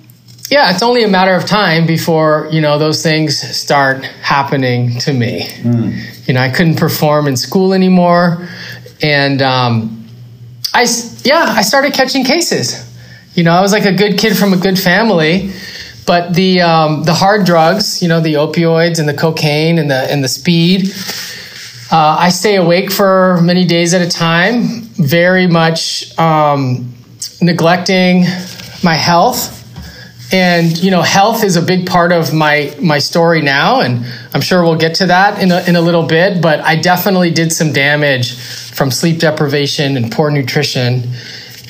yeah, 0.49 0.71
it's 0.71 0.83
only 0.83 1.03
a 1.03 1.07
matter 1.07 1.33
of 1.33 1.45
time 1.45 1.85
before 1.85 2.47
you 2.51 2.61
know 2.61 2.77
those 2.77 3.03
things 3.03 3.39
start 3.39 4.03
happening 4.05 4.99
to 4.99 5.13
me. 5.13 5.41
Mm. 5.41 6.27
You 6.27 6.33
know, 6.33 6.41
I 6.41 6.49
couldn't 6.49 6.77
perform 6.77 7.27
in 7.27 7.37
school 7.37 7.73
anymore, 7.73 8.47
and 9.01 9.41
um, 9.41 10.07
I, 10.73 10.85
yeah, 11.23 11.45
I 11.47 11.61
started 11.61 11.93
catching 11.93 12.23
cases. 12.23 12.85
You 13.33 13.43
know, 13.43 13.51
I 13.51 13.61
was 13.61 13.71
like 13.71 13.85
a 13.85 13.93
good 13.93 14.17
kid 14.17 14.35
from 14.35 14.53
a 14.53 14.57
good 14.57 14.79
family 14.79 15.51
but 16.07 16.33
the 16.33 16.61
um, 16.61 17.03
the 17.03 17.13
hard 17.13 17.45
drugs, 17.45 18.01
you 18.01 18.07
know, 18.07 18.21
the 18.21 18.35
opioids 18.35 18.97
and 18.97 19.07
the 19.07 19.13
cocaine 19.13 19.77
and 19.77 19.91
the 19.91 20.09
and 20.11 20.23
the 20.23 20.29
speed, 20.29 20.89
uh, 21.91 22.15
I 22.17 22.29
stay 22.29 22.55
awake 22.55 22.91
for 22.91 23.39
many 23.41 23.65
days 23.65 23.93
at 23.93 24.01
a 24.01 24.09
time, 24.09 24.63
very 24.95 25.47
much 25.47 26.17
um, 26.17 26.93
neglecting 27.41 28.23
my 28.83 28.95
health. 28.95 29.53
And 30.33 30.77
you 30.77 30.91
know, 30.91 31.01
health 31.01 31.43
is 31.43 31.57
a 31.57 31.61
big 31.61 31.85
part 31.85 32.13
of 32.13 32.33
my 32.33 32.73
my 32.81 32.99
story 32.99 33.41
now, 33.41 33.81
and 33.81 34.05
I'm 34.33 34.41
sure 34.41 34.63
we'll 34.63 34.77
get 34.77 34.95
to 34.95 35.07
that 35.07 35.41
in 35.41 35.51
a, 35.51 35.61
in 35.67 35.75
a 35.75 35.81
little 35.81 36.03
bit. 36.03 36.41
But 36.41 36.61
I 36.61 36.77
definitely 36.77 37.31
did 37.31 37.51
some 37.51 37.73
damage 37.73 38.37
from 38.37 38.91
sleep 38.91 39.19
deprivation 39.19 39.97
and 39.97 40.09
poor 40.09 40.31
nutrition, 40.31 41.03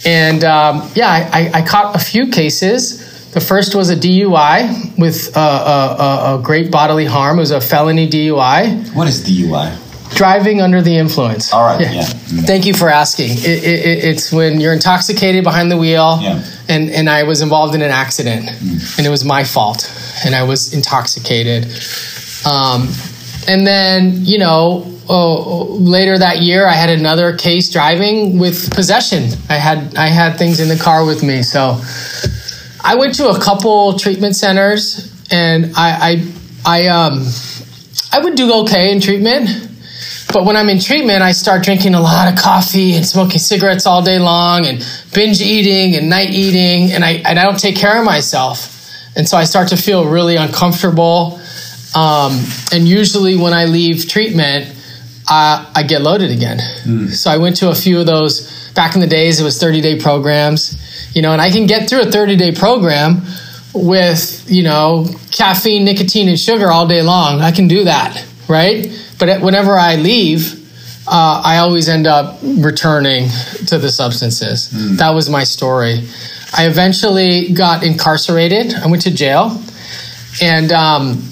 and 0.05 0.43
um, 0.43 0.89
yeah, 0.93 1.29
I, 1.31 1.51
I 1.53 1.61
caught 1.65 1.95
a 1.95 1.99
few 1.99 2.27
cases 2.27 3.06
the 3.31 3.41
first 3.41 3.75
was 3.75 3.89
a 3.89 3.95
DUI 3.95 4.97
with 4.97 5.35
a, 5.35 5.39
a, 5.39 6.39
a, 6.39 6.41
great 6.41 6.71
bodily 6.71 7.05
harm. 7.05 7.37
It 7.37 7.41
was 7.41 7.51
a 7.51 7.61
felony 7.61 8.07
DUI. 8.09 8.95
What 8.95 9.07
is 9.07 9.21
DUI? 9.21 10.15
Driving 10.15 10.61
under 10.61 10.81
the 10.81 10.95
influence. 10.95 11.53
All 11.53 11.63
right. 11.63 11.81
Yeah. 11.81 11.91
yeah. 11.91 12.03
Mm. 12.03 12.47
Thank 12.47 12.65
you 12.65 12.73
for 12.73 12.89
asking. 12.89 13.31
It, 13.31 13.63
it, 13.63 14.03
it's 14.05 14.31
when 14.31 14.61
you're 14.61 14.73
intoxicated 14.73 15.43
behind 15.43 15.69
the 15.69 15.77
wheel, 15.77 16.19
yeah. 16.21 16.43
and 16.69 16.89
and 16.89 17.09
I 17.09 17.23
was 17.23 17.41
involved 17.41 17.75
in 17.75 17.81
an 17.81 17.91
accident, 17.91 18.45
mm. 18.45 18.97
and 18.97 19.05
it 19.05 19.09
was 19.09 19.25
my 19.25 19.43
fault, 19.43 19.91
and 20.25 20.33
I 20.33 20.43
was 20.43 20.73
intoxicated. 20.73 21.65
Um, 22.49 22.87
and 23.49 23.67
then 23.67 24.25
you 24.25 24.39
know 24.39 24.97
oh, 25.09 25.65
later 25.79 26.17
that 26.17 26.41
year, 26.41 26.65
I 26.67 26.73
had 26.73 26.89
another 26.89 27.35
case 27.35 27.69
driving 27.69 28.39
with 28.39 28.73
possession. 28.73 29.29
I 29.49 29.55
had 29.55 29.95
I 29.95 30.07
had 30.07 30.37
things 30.37 30.59
in 30.59 30.69
the 30.69 30.77
car 30.77 31.05
with 31.05 31.23
me, 31.23 31.43
so 31.43 31.81
I 32.83 32.95
went 32.95 33.15
to 33.15 33.29
a 33.29 33.39
couple 33.39 33.97
treatment 33.97 34.35
centers, 34.35 35.13
and 35.31 35.73
I, 35.75 36.23
I, 36.65 36.83
I, 36.83 36.87
um, 36.87 37.25
I 38.11 38.19
would 38.19 38.35
do 38.35 38.61
okay 38.61 38.91
in 38.91 39.01
treatment. 39.01 39.49
But 40.33 40.43
when 40.43 40.57
I'm 40.57 40.69
in 40.69 40.79
treatment, 40.79 41.21
I 41.21 41.31
start 41.31 41.63
drinking 41.63 41.95
a 41.95 42.01
lot 42.01 42.31
of 42.31 42.37
coffee 42.37 42.95
and 42.95 43.05
smoking 43.05 43.39
cigarettes 43.39 43.85
all 43.85 44.03
day 44.03 44.19
long, 44.19 44.65
and 44.65 44.85
binge 45.13 45.41
eating 45.41 45.95
and 45.95 46.09
night 46.09 46.29
eating, 46.29 46.93
and 46.93 47.03
I 47.03 47.11
and 47.25 47.39
I 47.39 47.43
don't 47.43 47.59
take 47.59 47.77
care 47.77 47.97
of 47.97 48.05
myself, 48.05 48.91
and 49.15 49.27
so 49.27 49.37
I 49.37 49.45
start 49.45 49.69
to 49.69 49.77
feel 49.77 50.05
really 50.05 50.35
uncomfortable. 50.35 51.39
Um, 51.95 52.43
and 52.73 52.87
usually, 52.87 53.37
when 53.37 53.53
I 53.53 53.65
leave 53.65 54.07
treatment, 54.07 54.75
I, 55.27 55.65
I 55.73 55.83
get 55.83 56.01
loaded 56.01 56.29
again. 56.29 56.59
Mm. 56.83 57.09
So 57.09 57.31
I 57.31 57.37
went 57.37 57.55
to 57.57 57.69
a 57.69 57.75
few 57.75 57.99
of 57.99 58.05
those. 58.05 58.55
Back 58.73 58.93
in 58.93 59.01
the 59.01 59.07
days, 59.07 59.39
it 59.39 59.43
was 59.43 59.59
30 59.59 59.81
day 59.81 59.99
programs 59.99 60.77
you 61.17 61.23
know, 61.23 61.33
and 61.33 61.41
I 61.41 61.49
can 61.49 61.65
get 61.65 61.89
through 61.89 62.01
a 62.01 62.11
30 62.11 62.35
day 62.35 62.51
program 62.51 63.23
with, 63.73 64.45
you 64.47 64.61
know, 64.61 65.07
caffeine, 65.31 65.83
nicotine, 65.83 66.29
and 66.29 66.39
sugar 66.39 66.69
all 66.69 66.85
day 66.85 67.01
long. 67.01 67.41
I 67.41 67.51
can 67.51 67.67
do 67.67 67.85
that, 67.85 68.23
right? 68.47 68.87
But 69.17 69.41
whenever 69.41 69.73
I 69.73 69.95
leave, 69.95 70.53
uh, 71.07 71.41
I 71.43 71.57
always 71.57 71.89
end 71.89 72.05
up 72.05 72.37
returning 72.43 73.29
to 73.65 73.79
the 73.79 73.89
substances. 73.89 74.69
Mm. 74.71 74.97
That 74.97 75.09
was 75.09 75.27
my 75.27 75.43
story. 75.43 76.07
I 76.55 76.67
eventually 76.67 77.51
got 77.51 77.83
incarcerated. 77.83 78.75
I 78.75 78.85
went 78.85 79.01
to 79.01 79.11
jail, 79.11 79.59
and 80.39 80.71
um, 80.71 81.27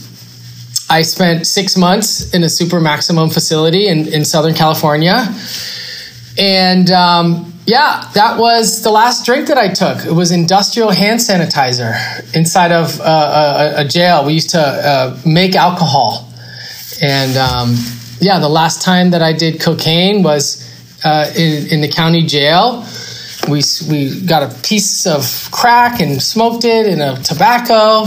I 0.90 1.04
spent 1.04 1.46
six 1.46 1.78
months 1.78 2.34
in 2.34 2.44
a 2.44 2.50
super 2.50 2.82
maximum 2.82 3.30
facility 3.30 3.88
in, 3.88 4.08
in 4.08 4.26
Southern 4.26 4.56
California. 4.56 5.32
And 6.40 6.90
um, 6.90 7.55
yeah, 7.66 8.12
that 8.14 8.38
was 8.38 8.84
the 8.84 8.92
last 8.92 9.26
drink 9.26 9.48
that 9.48 9.58
I 9.58 9.70
took. 9.70 10.06
It 10.06 10.12
was 10.12 10.32
industrial 10.32 10.92
hand 10.92 11.20
sanitizer 11.20 11.96
inside 12.36 12.72
of 12.72 13.00
uh, 13.02 13.74
a, 13.78 13.82
a, 13.82 13.88
jail. 13.88 14.24
We 14.24 14.34
used 14.34 14.52
to 14.52 14.60
uh, 14.60 15.20
make 15.26 15.56
alcohol. 15.56 16.32
And 17.02 17.36
um, 17.38 17.76
yeah, 18.20 18.40
the 18.40 18.50
last 18.50 18.84
time 18.84 19.12
that 19.12 19.24
I 19.24 19.34
did 19.34 19.60
cocaine 19.60 20.22
was 20.22 20.64
uh, 21.04 21.32
in, 21.36 21.68
in 21.68 21.82
the 21.82 21.88
county 21.88 22.24
jail. 22.24 22.86
We, 23.50 23.64
we 23.90 24.22
got 24.26 24.44
a 24.44 24.62
piece 24.62 25.08
of 25.08 25.50
crack 25.52 26.00
and 26.00 26.22
smoked 26.22 26.66
it 26.66 26.86
in 26.86 27.02
a 27.02 27.16
tobacco. 27.24 28.06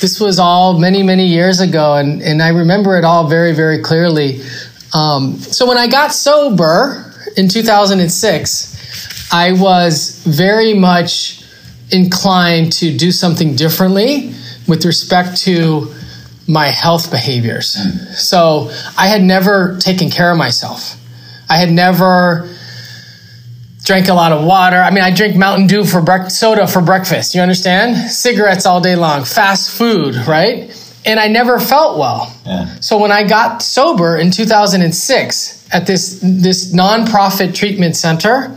This 0.00 0.20
was 0.20 0.38
all 0.38 0.78
many, 0.78 1.02
many 1.02 1.26
years 1.26 1.60
ago. 1.60 1.96
And, 1.96 2.22
and 2.22 2.40
I 2.40 2.48
remember 2.50 2.96
it 2.96 3.04
all 3.04 3.28
very, 3.28 3.54
very 3.54 3.82
clearly. 3.82 4.40
Um, 4.94 5.36
so 5.38 5.66
when 5.66 5.78
I 5.78 5.88
got 5.88 6.12
sober 6.12 7.12
in 7.36 7.48
2006, 7.48 8.69
I 9.32 9.52
was 9.52 10.24
very 10.26 10.74
much 10.74 11.42
inclined 11.90 12.72
to 12.74 12.96
do 12.96 13.12
something 13.12 13.56
differently 13.56 14.32
with 14.66 14.84
respect 14.84 15.38
to 15.42 15.92
my 16.46 16.66
health 16.66 17.10
behaviors. 17.10 17.76
Mm. 17.76 18.14
So 18.14 18.70
I 18.98 19.06
had 19.08 19.22
never 19.22 19.76
taken 19.78 20.10
care 20.10 20.30
of 20.30 20.38
myself. 20.38 20.96
I 21.48 21.56
had 21.56 21.70
never 21.70 22.48
drank 23.84 24.08
a 24.08 24.14
lot 24.14 24.32
of 24.32 24.44
water. 24.44 24.76
I 24.76 24.90
mean, 24.90 25.02
I 25.02 25.12
drink 25.14 25.36
Mountain 25.36 25.66
Dew 25.66 25.84
for 25.84 26.04
soda 26.28 26.66
for 26.66 26.80
breakfast. 26.80 27.34
You 27.34 27.40
understand? 27.40 28.10
Cigarettes 28.10 28.66
all 28.66 28.80
day 28.80 28.96
long, 28.96 29.24
fast 29.24 29.76
food, 29.76 30.14
right? 30.26 30.70
And 31.06 31.18
I 31.18 31.28
never 31.28 31.58
felt 31.58 31.98
well. 31.98 32.32
Yeah. 32.44 32.74
So 32.80 32.98
when 32.98 33.10
I 33.10 33.26
got 33.26 33.62
sober 33.62 34.16
in 34.16 34.30
2006 34.30 35.68
at 35.72 35.86
this 35.86 36.20
this 36.22 36.74
nonprofit 36.74 37.54
treatment 37.54 37.96
center, 37.96 38.54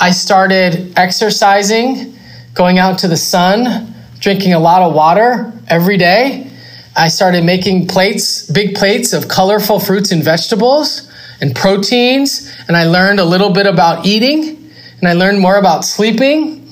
I 0.00 0.12
started 0.12 0.92
exercising, 0.96 2.16
going 2.54 2.78
out 2.78 3.00
to 3.00 3.08
the 3.08 3.16
sun, 3.16 3.94
drinking 4.20 4.52
a 4.52 4.58
lot 4.60 4.82
of 4.82 4.94
water 4.94 5.52
every 5.66 5.96
day. 5.96 6.50
I 6.96 7.08
started 7.08 7.44
making 7.44 7.88
plates, 7.88 8.48
big 8.48 8.76
plates 8.76 9.12
of 9.12 9.28
colorful 9.28 9.80
fruits 9.80 10.12
and 10.12 10.22
vegetables 10.22 11.10
and 11.40 11.54
proteins. 11.54 12.52
And 12.68 12.76
I 12.76 12.84
learned 12.84 13.18
a 13.18 13.24
little 13.24 13.50
bit 13.50 13.66
about 13.66 14.06
eating 14.06 14.70
and 15.00 15.08
I 15.08 15.14
learned 15.14 15.40
more 15.40 15.56
about 15.56 15.84
sleeping. 15.84 16.68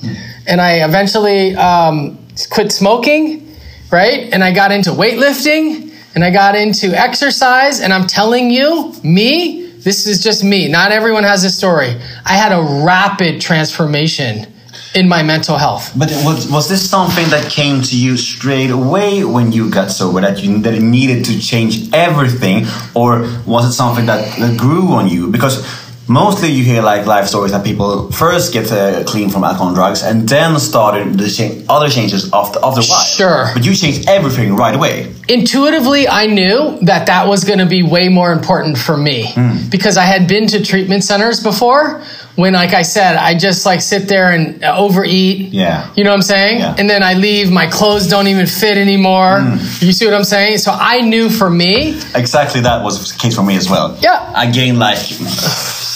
And 0.47 0.61
I 0.61 0.85
eventually 0.85 1.53
um, 1.55 2.17
quit 2.49 2.71
smoking, 2.71 3.55
right? 3.91 4.29
And 4.31 4.41
I 4.41 4.53
got 4.53 4.71
into 4.71 4.91
weightlifting 4.91 5.93
and 6.15 6.23
I 6.23 6.31
got 6.31 6.55
into 6.55 6.97
exercise. 6.97 7.81
And 7.81 7.91
I'm 7.91 8.07
telling 8.07 8.49
you, 8.49 8.93
me, 9.03 9.66
this 9.87 10.05
is 10.05 10.21
just 10.21 10.43
me. 10.43 10.67
Not 10.67 10.91
everyone 10.91 11.23
has 11.23 11.43
this 11.43 11.57
story. 11.57 11.95
I 12.25 12.33
had 12.33 12.51
a 12.51 12.83
rapid 12.83 13.39
transformation 13.39 14.45
in 14.93 15.07
my 15.07 15.23
mental 15.23 15.55
health. 15.55 15.93
But 15.97 16.09
was, 16.25 16.51
was 16.51 16.67
this 16.67 16.89
something 16.89 17.29
that 17.29 17.49
came 17.49 17.81
to 17.83 17.97
you 17.97 18.17
straight 18.17 18.69
away 18.69 19.23
when 19.23 19.53
you 19.53 19.69
got 19.69 19.89
sober 19.89 20.19
that 20.19 20.43
you 20.43 20.59
that 20.59 20.73
it 20.73 20.81
needed 20.81 21.23
to 21.25 21.39
change 21.39 21.93
everything, 21.93 22.65
or 22.95 23.21
was 23.45 23.63
it 23.65 23.71
something 23.71 24.05
that, 24.07 24.37
that 24.39 24.57
grew 24.57 24.89
on 24.89 25.07
you? 25.07 25.31
Because 25.31 25.86
mostly 26.07 26.49
you 26.49 26.63
hear 26.63 26.81
like 26.81 27.05
life 27.05 27.27
stories 27.27 27.51
that 27.51 27.63
people 27.65 28.11
first 28.11 28.53
get 28.53 28.71
uh, 28.71 29.03
clean 29.05 29.29
from 29.29 29.43
alcohol 29.43 29.67
and 29.67 29.75
drugs 29.75 30.03
and 30.03 30.27
then 30.27 30.59
started 30.59 31.17
the 31.17 31.29
cha- 31.29 31.73
other 31.73 31.89
changes 31.89 32.29
after 32.33 32.59
after 32.63 32.81
a 32.81 32.85
while. 32.85 33.03
Sure. 33.05 33.45
But 33.53 33.65
you 33.65 33.73
changed 33.75 34.07
everything 34.07 34.55
right 34.55 34.75
away. 34.75 35.13
Intuitively, 35.29 36.07
I 36.07 36.25
knew 36.27 36.79
that 36.83 37.07
that 37.07 37.27
was 37.27 37.43
going 37.43 37.59
to 37.59 37.65
be 37.65 37.83
way 37.83 38.07
more 38.09 38.31
important 38.31 38.77
for 38.77 38.95
me 38.95 39.33
because 39.69 39.97
I 39.97 40.03
had 40.03 40.27
been 40.27 40.47
to 40.47 40.63
treatment 40.63 41.03
centers 41.03 41.41
before. 41.43 42.01
When, 42.37 42.53
like 42.53 42.73
I 42.73 42.83
said, 42.83 43.15
I 43.15 43.33
just 43.35 43.65
like 43.65 43.81
sit 43.81 44.07
there 44.07 44.29
and 44.31 44.63
overeat. 44.63 45.51
Yeah. 45.51 45.91
You 45.95 46.03
know 46.03 46.11
what 46.11 46.17
I'm 46.17 46.21
saying? 46.21 46.59
Yeah. 46.59 46.75
And 46.77 46.87
then 46.87 47.01
I 47.01 47.13
leave, 47.15 47.51
my 47.51 47.65
clothes 47.65 48.07
don't 48.07 48.27
even 48.27 48.45
fit 48.45 48.77
anymore. 48.77 49.39
You 49.79 49.91
see 49.91 50.05
what 50.05 50.13
I'm 50.13 50.23
saying? 50.23 50.59
So 50.59 50.71
I 50.71 51.01
knew 51.01 51.29
for 51.29 51.49
me, 51.49 51.97
Exactly 52.13 52.61
that 52.61 52.83
was 52.83 53.11
the 53.11 53.17
case 53.17 53.35
for 53.35 53.41
me 53.43 53.57
as 53.57 53.69
well. 53.71 53.97
Yeah. 54.01 54.31
I 54.35 54.51
gained 54.51 54.77
like 54.77 54.99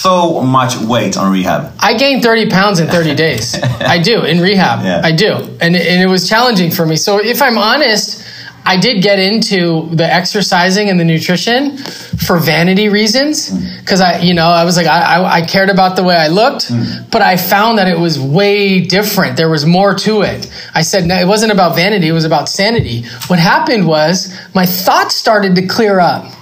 so 0.02 0.42
much 0.42 0.76
weight 0.76 1.16
on 1.16 1.32
rehab. 1.32 1.72
I 1.78 1.94
gained 1.94 2.22
30 2.22 2.50
pounds 2.50 2.80
in 2.80 2.88
30 2.88 3.14
days. 3.14 3.62
I 3.62 3.98
do 3.98 4.24
in 4.24 4.40
rehab. 4.40 4.84
Yeah. 4.84 5.00
I 5.04 5.12
do. 5.12 5.32
And, 5.60 5.76
and 5.76 6.02
it 6.02 6.08
was 6.08 6.28
challenging 6.28 6.70
for 6.70 6.84
me. 6.84 6.96
So 6.96 7.22
if 7.22 7.40
I'm 7.40 7.56
honest, 7.56 8.26
I 8.64 8.76
did 8.76 9.02
get 9.02 9.18
into 9.18 9.88
the 9.94 10.04
exercising 10.04 10.88
and 10.88 10.98
the 10.98 11.04
nutrition 11.04 11.76
for 11.76 12.38
vanity 12.38 12.88
reasons. 12.88 13.50
Mm. 13.50 13.86
Cause 13.86 14.00
I, 14.00 14.18
you 14.20 14.34
know, 14.34 14.46
I 14.46 14.64
was 14.64 14.76
like, 14.76 14.86
I, 14.86 15.02
I, 15.02 15.34
I 15.38 15.42
cared 15.42 15.68
about 15.68 15.96
the 15.96 16.04
way 16.04 16.14
I 16.14 16.28
looked, 16.28 16.68
mm. 16.68 17.10
but 17.10 17.22
I 17.22 17.36
found 17.36 17.78
that 17.78 17.88
it 17.88 17.98
was 17.98 18.20
way 18.20 18.80
different. 18.80 19.36
There 19.36 19.48
was 19.48 19.66
more 19.66 19.94
to 19.94 20.22
it. 20.22 20.52
I 20.74 20.82
said, 20.82 21.06
no, 21.06 21.16
it 21.16 21.26
wasn't 21.26 21.52
about 21.52 21.74
vanity. 21.74 22.08
It 22.08 22.12
was 22.12 22.24
about 22.24 22.48
sanity. 22.48 23.02
What 23.26 23.40
happened 23.40 23.86
was 23.86 24.36
my 24.54 24.66
thoughts 24.66 25.16
started 25.16 25.56
to 25.56 25.66
clear 25.66 25.98
up 25.98 26.32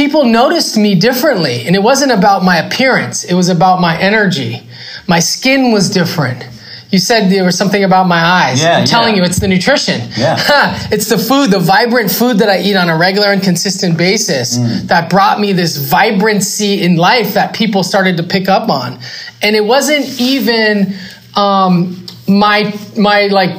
people 0.00 0.24
noticed 0.24 0.78
me 0.78 0.94
differently 0.94 1.66
and 1.66 1.76
it 1.76 1.82
wasn't 1.82 2.10
about 2.10 2.42
my 2.42 2.56
appearance. 2.56 3.22
It 3.22 3.34
was 3.34 3.50
about 3.50 3.82
my 3.82 4.00
energy. 4.00 4.62
My 5.06 5.18
skin 5.18 5.72
was 5.72 5.90
different. 5.90 6.42
You 6.90 6.98
said 6.98 7.30
there 7.30 7.44
was 7.44 7.58
something 7.58 7.84
about 7.84 8.08
my 8.08 8.18
eyes. 8.18 8.62
Yeah, 8.62 8.78
i'm 8.78 8.86
telling 8.86 9.14
yeah. 9.14 9.20
you 9.20 9.26
it's 9.28 9.40
the 9.40 9.46
nutrition. 9.46 10.00
Yeah. 10.16 10.38
it's 10.90 11.10
the 11.10 11.18
food 11.18 11.50
the 11.50 11.58
vibrant 11.58 12.10
food 12.10 12.38
that 12.38 12.48
i 12.48 12.58
eat 12.60 12.76
on 12.76 12.88
a 12.88 12.96
regular 12.96 13.28
and 13.28 13.42
consistent 13.42 13.98
basis 13.98 14.56
Mm. 14.56 14.88
that 14.88 15.10
brought 15.10 15.38
me 15.38 15.52
this 15.52 15.76
vibrancy 15.76 16.82
in 16.82 16.96
life 16.96 17.34
that 17.34 17.54
people 17.54 17.82
started 17.82 18.16
to 18.16 18.22
pick 18.22 18.48
up 18.48 18.70
on. 18.70 18.98
And 19.42 19.54
it 19.54 19.64
wasn't 19.74 20.06
even 20.18 20.94
um, 21.36 22.06
my 22.26 22.72
my 22.96 23.26
like 23.26 23.54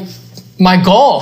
my 0.60 0.78
goal 0.92 1.22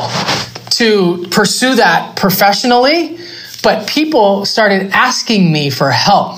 to 0.80 1.28
pursue 1.30 1.76
that 1.76 2.16
professionally, 2.16 3.20
but 3.62 3.88
people 3.88 4.46
started 4.46 4.92
asking 4.92 5.52
me 5.52 5.70
for 5.70 5.92
help. 5.92 6.38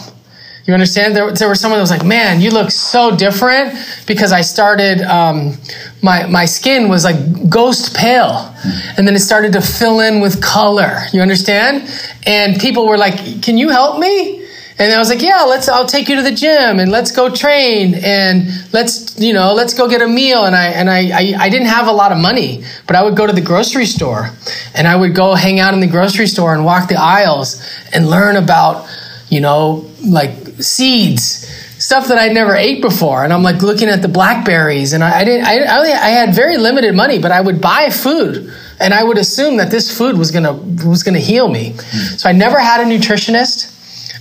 You 0.65 0.73
understand? 0.75 1.15
There, 1.15 1.31
there 1.31 1.49
was 1.49 1.59
someone 1.59 1.79
that 1.79 1.83
was 1.83 1.89
like, 1.89 2.05
"Man, 2.05 2.39
you 2.39 2.51
look 2.51 2.69
so 2.69 3.15
different," 3.15 3.73
because 4.05 4.31
I 4.31 4.41
started. 4.41 5.01
Um, 5.01 5.57
my 6.03 6.27
my 6.27 6.45
skin 6.45 6.87
was 6.87 7.03
like 7.03 7.49
ghost 7.49 7.95
pale, 7.95 8.53
and 8.95 9.07
then 9.07 9.15
it 9.15 9.19
started 9.19 9.53
to 9.53 9.61
fill 9.61 10.01
in 10.01 10.21
with 10.21 10.41
color. 10.41 10.99
You 11.13 11.21
understand? 11.21 11.89
And 12.27 12.59
people 12.59 12.87
were 12.87 12.97
like, 12.97 13.41
"Can 13.41 13.57
you 13.57 13.69
help 13.69 13.99
me?" 13.99 14.40
And 14.81 14.91
I 14.91 14.97
was 14.97 15.09
like, 15.09 15.21
yeah, 15.21 15.43
let's, 15.43 15.69
I'll 15.69 15.85
take 15.85 16.09
you 16.09 16.15
to 16.15 16.23
the 16.23 16.31
gym 16.31 16.79
and 16.79 16.89
let's 16.89 17.11
go 17.11 17.29
train 17.29 17.93
and 17.93 18.47
let's, 18.73 19.19
you 19.19 19.31
know, 19.31 19.53
let's 19.53 19.75
go 19.75 19.87
get 19.87 20.01
a 20.01 20.07
meal. 20.07 20.45
And 20.45 20.55
I, 20.55 20.65
and 20.69 20.89
I, 20.89 21.11
I, 21.11 21.33
I 21.37 21.49
didn't 21.49 21.67
have 21.67 21.85
a 21.85 21.91
lot 21.91 22.11
of 22.11 22.17
money, 22.17 22.63
but 22.87 22.95
I 22.95 23.03
would 23.03 23.15
go 23.15 23.27
to 23.27 23.33
the 23.33 23.41
grocery 23.41 23.85
store 23.85 24.31
and 24.73 24.87
I 24.87 24.95
would 24.95 25.13
go 25.13 25.35
hang 25.35 25.59
out 25.59 25.75
in 25.75 25.81
the 25.81 25.87
grocery 25.87 26.25
store 26.25 26.55
and 26.55 26.65
walk 26.65 26.89
the 26.89 26.99
aisles 26.99 27.63
and 27.93 28.09
learn 28.09 28.37
about, 28.37 28.89
you 29.29 29.39
know, 29.39 29.87
like 30.03 30.31
seeds, 30.59 31.47
stuff 31.77 32.07
that 32.07 32.17
I'd 32.17 32.33
never 32.33 32.55
ate 32.55 32.81
before. 32.81 33.23
And 33.23 33.31
I'm 33.31 33.43
like 33.43 33.61
looking 33.61 33.87
at 33.87 34.01
the 34.01 34.07
blackberries 34.07 34.93
and 34.93 35.03
I, 35.03 35.19
I 35.19 35.23
didn't, 35.23 35.45
I, 35.45 35.59
I, 35.59 35.77
only, 35.77 35.91
I 35.91 36.09
had 36.09 36.33
very 36.33 36.57
limited 36.57 36.95
money, 36.95 37.19
but 37.19 37.31
I 37.31 37.39
would 37.39 37.61
buy 37.61 37.91
food 37.91 38.51
and 38.79 38.95
I 38.95 39.03
would 39.03 39.19
assume 39.19 39.57
that 39.57 39.69
this 39.69 39.95
food 39.95 40.17
was 40.17 40.31
gonna 40.31 40.53
was 40.53 41.03
gonna 41.03 41.19
heal 41.19 41.47
me. 41.47 41.75
Hmm. 41.75 42.17
So 42.17 42.27
I 42.29 42.31
never 42.31 42.59
had 42.59 42.81
a 42.81 42.85
nutritionist. 42.85 43.70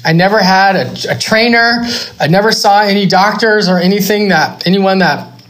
I 0.05 0.13
never 0.13 0.39
had 0.39 0.77
a, 0.77 1.13
a 1.15 1.19
trainer. 1.19 1.85
I 2.19 2.27
never 2.29 2.53
saw 2.53 2.83
any 2.83 3.07
doctors 3.07 3.69
or 3.69 3.79
anything 3.79 4.29
that 4.29 4.67
anyone 4.67 4.99
that 4.99 5.43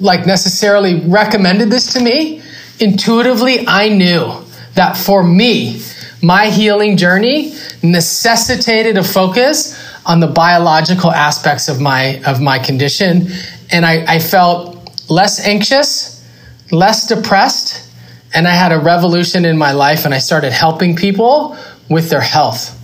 like 0.00 0.26
necessarily 0.26 1.00
recommended 1.00 1.70
this 1.70 1.92
to 1.94 2.00
me. 2.00 2.42
Intuitively, 2.80 3.66
I 3.66 3.88
knew 3.88 4.44
that 4.74 4.96
for 4.96 5.22
me, 5.22 5.82
my 6.22 6.48
healing 6.48 6.96
journey 6.96 7.54
necessitated 7.82 8.98
a 8.98 9.04
focus 9.04 9.82
on 10.04 10.20
the 10.20 10.26
biological 10.26 11.10
aspects 11.10 11.68
of 11.68 11.80
my 11.80 12.22
of 12.24 12.40
my 12.40 12.58
condition, 12.58 13.28
and 13.70 13.84
I, 13.84 14.14
I 14.14 14.18
felt 14.18 15.10
less 15.10 15.46
anxious, 15.46 16.24
less 16.70 17.06
depressed, 17.06 17.90
and 18.34 18.46
I 18.46 18.52
had 18.52 18.72
a 18.72 18.78
revolution 18.78 19.44
in 19.44 19.56
my 19.56 19.72
life, 19.72 20.04
and 20.04 20.14
I 20.14 20.18
started 20.18 20.52
helping 20.52 20.96
people 20.96 21.56
with 21.88 22.10
their 22.10 22.20
health, 22.20 22.82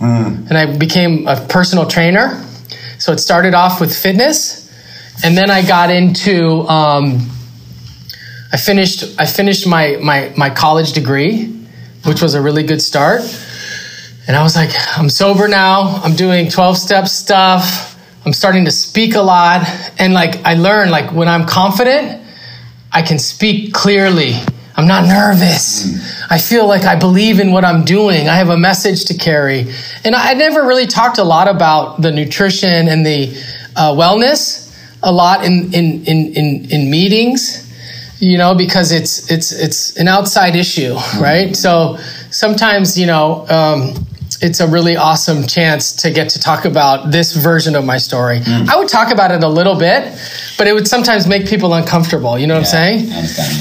and 0.49 0.57
I 0.57 0.77
became 0.77 1.27
a 1.27 1.35
personal 1.47 1.85
trainer. 1.87 2.43
So 2.99 3.11
it 3.11 3.19
started 3.19 3.53
off 3.53 3.81
with 3.81 3.95
fitness, 3.95 4.71
and 5.23 5.37
then 5.37 5.49
I 5.51 5.65
got 5.65 5.89
into. 5.89 6.61
Um, 6.69 7.29
I 8.51 8.57
finished. 8.57 9.19
I 9.19 9.25
finished 9.25 9.67
my 9.67 9.97
my 10.01 10.31
my 10.37 10.49
college 10.49 10.93
degree, 10.93 11.47
which 12.05 12.21
was 12.21 12.33
a 12.35 12.41
really 12.41 12.63
good 12.63 12.81
start. 12.81 13.21
And 14.27 14.37
I 14.37 14.43
was 14.43 14.55
like, 14.55 14.69
I'm 14.97 15.09
sober 15.09 15.47
now. 15.49 16.01
I'm 16.01 16.15
doing 16.15 16.49
12 16.49 16.77
step 16.77 17.07
stuff. 17.09 17.99
I'm 18.25 18.31
starting 18.31 18.63
to 18.65 18.71
speak 18.71 19.15
a 19.15 19.21
lot. 19.21 19.67
And 19.99 20.13
like, 20.13 20.45
I 20.45 20.53
learned 20.53 20.91
like 20.91 21.11
when 21.11 21.27
I'm 21.27 21.45
confident, 21.45 22.25
I 22.89 23.01
can 23.01 23.19
speak 23.19 23.73
clearly. 23.73 24.35
I'm 24.75 24.87
not 24.87 25.05
nervous. 25.05 26.31
I 26.31 26.39
feel 26.39 26.67
like 26.67 26.83
I 26.83 26.95
believe 26.95 27.39
in 27.39 27.51
what 27.51 27.63
I'm 27.63 27.83
doing. 27.83 28.27
I 28.27 28.35
have 28.35 28.49
a 28.49 28.57
message 28.57 29.05
to 29.05 29.13
carry. 29.13 29.71
And 30.03 30.15
I 30.15 30.33
never 30.33 30.63
really 30.65 30.87
talked 30.87 31.19
a 31.19 31.23
lot 31.23 31.47
about 31.47 32.01
the 32.01 32.11
nutrition 32.11 32.87
and 32.87 33.05
the 33.05 33.29
uh, 33.75 33.91
wellness 33.91 34.75
a 35.03 35.11
lot 35.11 35.45
in, 35.45 35.73
in, 35.73 36.03
in, 36.05 36.33
in, 36.33 36.71
in 36.71 36.89
meetings 36.89 37.63
you 38.19 38.37
know 38.37 38.55
because 38.55 38.91
it's 38.91 39.29
it's 39.29 39.51
it's 39.51 39.97
an 39.97 40.07
outside 40.07 40.55
issue 40.55 40.93
right 41.19 41.55
so 41.55 41.97
sometimes 42.29 42.97
you 42.97 43.05
know 43.05 43.45
um, 43.49 43.93
it's 44.43 44.59
a 44.59 44.67
really 44.67 44.95
awesome 44.97 45.47
chance 45.47 45.93
to 45.93 46.11
get 46.11 46.29
to 46.29 46.39
talk 46.39 46.65
about 46.65 47.11
this 47.11 47.35
version 47.35 47.75
of 47.75 47.85
my 47.85 47.97
story. 47.97 48.39
Mm. 48.39 48.67
I 48.67 48.75
would 48.77 48.89
talk 48.89 49.11
about 49.11 49.31
it 49.31 49.43
a 49.43 49.47
little 49.47 49.75
bit 49.75 50.17
but 50.57 50.67
it 50.67 50.73
would 50.73 50.87
sometimes 50.87 51.27
make 51.27 51.47
people 51.47 51.73
uncomfortable 51.73 52.37
you 52.37 52.47
know 52.47 52.53
what 52.53 52.59
i'm 52.59 52.65
saying? 52.65 53.07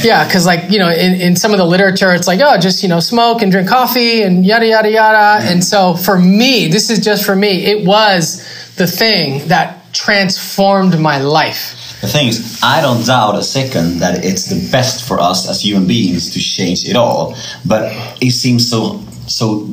yeah. 0.03 0.25
Because 0.27 0.47
like 0.47 0.71
you 0.71 0.79
know 0.79 0.90
in, 0.90 1.21
in 1.21 1.37
some 1.37 1.53
of 1.53 1.59
the 1.59 1.64
literature 1.64 2.12
it's 2.12 2.27
like 2.27 2.40
oh 2.42 2.59
just 2.59 2.83
you 2.83 2.88
know 2.88 3.01
smoke 3.01 3.42
and 3.42 3.51
drink 3.51 3.68
coffee 3.68 4.23
and 4.23 4.45
yada 4.45 4.66
yada 4.66 4.90
yada. 4.90 5.42
Mm-hmm. 5.42 5.53
And 5.53 5.64
so 5.64 5.95
for 5.95 6.18
me 6.18 6.68
this 6.68 6.90
is 6.90 6.99
just 7.01 7.25
for 7.25 7.35
me 7.35 7.64
it 7.64 7.87
was 7.87 8.45
the 8.77 8.87
thing 8.87 9.49
that 9.49 9.92
transformed 9.92 10.99
my 10.99 11.18
life. 11.18 12.01
The 12.01 12.09
thing 12.09 12.29
is, 12.29 12.59
I 12.62 12.81
don't 12.81 13.05
doubt 13.07 13.37
a 13.37 13.42
second 13.42 13.99
that 13.99 14.25
it's 14.25 14.47
the 14.47 14.71
best 14.73 15.07
for 15.07 15.21
us 15.21 15.49
as 15.49 15.62
human 15.62 15.87
beings 15.87 16.33
to 16.33 16.40
change 16.40 16.88
it 16.88 16.97
all, 16.97 17.37
but 17.64 17.92
it 18.21 18.33
seems 18.33 18.68
so 18.68 19.01
so 19.29 19.68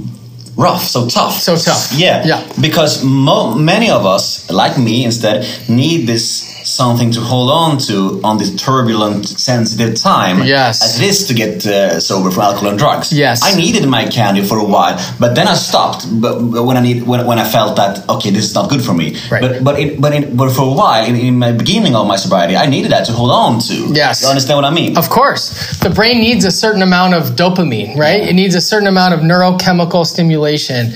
rough, 0.60 0.84
so 0.84 1.08
tough. 1.08 1.40
So 1.40 1.56
tough. 1.56 1.94
Yeah. 1.94 2.24
Yeah. 2.26 2.42
Because 2.60 3.04
mo- 3.04 3.56
many 3.56 3.90
of 3.90 4.06
us, 4.06 4.50
like 4.52 4.78
me 4.78 5.06
instead, 5.06 5.48
need 5.70 6.06
this 6.08 6.49
something 6.70 7.12
to 7.12 7.22
hold 7.22 7.50
on 7.50 7.78
to 7.80 8.22
on 8.24 8.38
this 8.38 8.56
turbulent, 8.56 9.28
sensitive 9.28 9.96
time. 9.96 10.44
Yes. 10.44 10.84
As 10.84 11.00
it 11.00 11.06
is 11.08 11.28
to 11.28 11.34
get 11.34 11.66
uh, 11.66 12.00
sober 12.00 12.32
from 12.32 12.44
alcohol 12.44 12.70
and 12.70 12.80
drugs. 12.80 13.12
Yes. 13.12 13.42
I 13.44 13.56
needed 13.56 13.88
my 13.88 14.08
candy 14.08 14.44
for 14.44 14.58
a 14.58 14.64
while, 14.64 14.98
but 15.20 15.36
then 15.36 15.48
I 15.48 15.56
stopped. 15.56 16.06
But 16.22 16.40
but 16.40 16.64
when 16.64 16.78
I 16.78 16.82
need 16.82 17.04
when, 17.04 17.26
when 17.26 17.40
I 17.40 17.48
felt 17.48 17.76
that 17.78 18.08
okay, 18.10 18.32
this 18.32 18.46
is 18.46 18.56
not 18.56 18.70
good 18.70 18.84
for 18.84 18.94
me. 18.94 19.18
Right. 19.32 19.42
But 19.42 19.64
but 19.64 19.80
it, 19.80 20.02
but 20.02 20.14
it, 20.14 20.36
but 20.36 20.52
for 20.52 20.64
a 20.64 20.74
while 20.74 21.06
in, 21.06 21.16
in 21.16 21.40
my 21.40 21.52
beginning 21.52 21.96
of 21.96 22.08
my 22.08 22.16
sobriety, 22.16 22.56
I 22.56 22.68
needed 22.68 22.92
that 22.92 23.06
to 23.06 23.14
hold 23.14 23.32
on 23.32 23.60
to. 23.70 23.94
Yes. 23.94 24.22
You 24.22 24.30
understand 24.30 24.58
what 24.58 24.66
I 24.66 24.72
mean? 24.72 24.98
Of 24.98 25.10
course, 25.10 25.78
the 25.80 25.90
brain 25.90 26.20
needs 26.20 26.46
a 26.46 26.52
certain 26.52 26.82
amount 26.82 27.14
of 27.14 27.36
dopamine, 27.36 27.96
right? 27.96 28.22
It 28.22 28.34
needs 28.34 28.56
a 28.56 28.62
certain 28.62 28.88
amount 28.88 29.14
of 29.14 29.22
neurochemical 29.22 30.06
stimulation. 30.06 30.92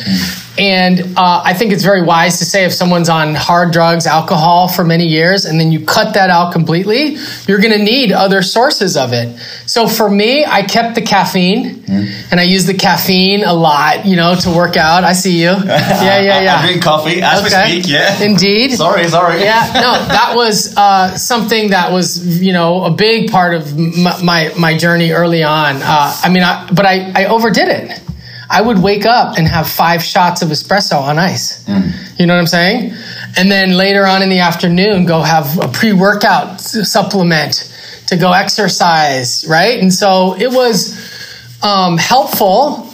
And 0.58 1.18
uh, 1.18 1.42
I 1.44 1.56
think 1.56 1.74
it's 1.74 1.84
very 1.84 2.04
wise 2.04 2.38
to 2.38 2.46
say 2.46 2.64
if 2.64 2.74
someone's 2.74 3.10
on 3.10 3.34
hard 3.34 3.72
drugs, 3.72 4.06
alcohol 4.06 4.68
for 4.68 4.84
many 4.84 5.08
years, 5.08 5.46
and 5.46 5.60
then 5.60 5.72
you 5.72 5.84
cut 5.84 6.14
that 6.14 6.30
out 6.30 6.54
completely, 6.54 7.18
you're 7.48 7.60
going 7.60 7.76
to 7.76 7.84
need 7.84 8.12
other 8.12 8.44
sources 8.44 8.96
of 8.96 9.14
it. 9.14 9.36
So 9.66 9.88
for 9.88 10.08
me, 10.08 10.46
I 10.46 10.62
kept 10.62 10.94
the 10.94 11.02
caffeine, 11.02 11.76
mm. 11.78 12.32
and 12.32 12.40
I 12.40 12.44
use 12.44 12.66
the 12.68 12.76
caffeine 12.76 13.44
a 13.44 13.54
lot, 13.54 14.06
you 14.06 14.16
know, 14.16 14.36
to 14.36 14.52
work 14.52 14.78
out. 14.78 15.04
I 15.04 15.14
see 15.14 15.42
you. 15.42 15.54
Yeah, 16.04 16.20
yeah, 16.20 16.42
yeah. 16.42 16.56
I 16.58 16.66
drink 16.66 16.84
coffee 16.84 17.22
as 17.22 17.46
okay. 17.46 17.76
we 17.76 17.82
speak. 17.82 17.92
Yeah, 17.92 18.22
indeed. 18.22 18.72
sorry, 18.72 19.08
sorry. 19.08 19.40
Yeah, 19.40 19.72
no, 19.74 20.06
that 20.08 20.34
was 20.36 20.76
uh, 20.76 21.16
something 21.16 21.70
that 21.70 21.92
was, 21.92 22.42
you 22.42 22.52
know, 22.52 22.84
a 22.84 22.92
big 22.92 23.32
part 23.32 23.54
of 23.54 23.78
my 23.78 24.22
my, 24.22 24.54
my 24.58 24.78
journey 24.78 25.12
early 25.12 25.44
on. 25.44 25.78
Uh, 25.78 26.16
I 26.24 26.30
mean, 26.30 26.44
I, 26.44 26.70
but 26.74 26.86
I 26.86 27.12
I 27.16 27.26
overdid 27.26 27.70
it. 27.70 28.02
I 28.54 28.62
would 28.62 28.78
wake 28.78 29.06
up 29.08 29.38
and 29.40 29.48
have 29.48 29.68
five 29.68 30.04
shots 30.04 30.44
of 30.44 30.50
espresso 30.50 31.02
on 31.02 31.18
ice. 31.18 31.66
Mm. 31.66 32.20
You 32.20 32.28
know 32.28 32.36
what 32.36 32.42
I'm 32.42 32.48
saying? 32.48 32.94
And 33.36 33.52
then 33.52 33.74
later 33.74 34.06
on 34.06 34.22
in 34.22 34.30
the 34.30 34.40
afternoon, 34.40 35.06
go 35.06 35.22
have 35.22 35.58
a 35.58 35.68
pre 35.68 35.92
workout 35.92 36.62
supplement 36.62 37.72
to 38.08 38.16
go 38.16 38.32
exercise, 38.32 39.44
right? 39.50 39.82
And 39.82 39.92
so 39.92 40.36
it 40.38 40.52
was 40.52 40.96
um, 41.64 41.98
helpful 41.98 42.88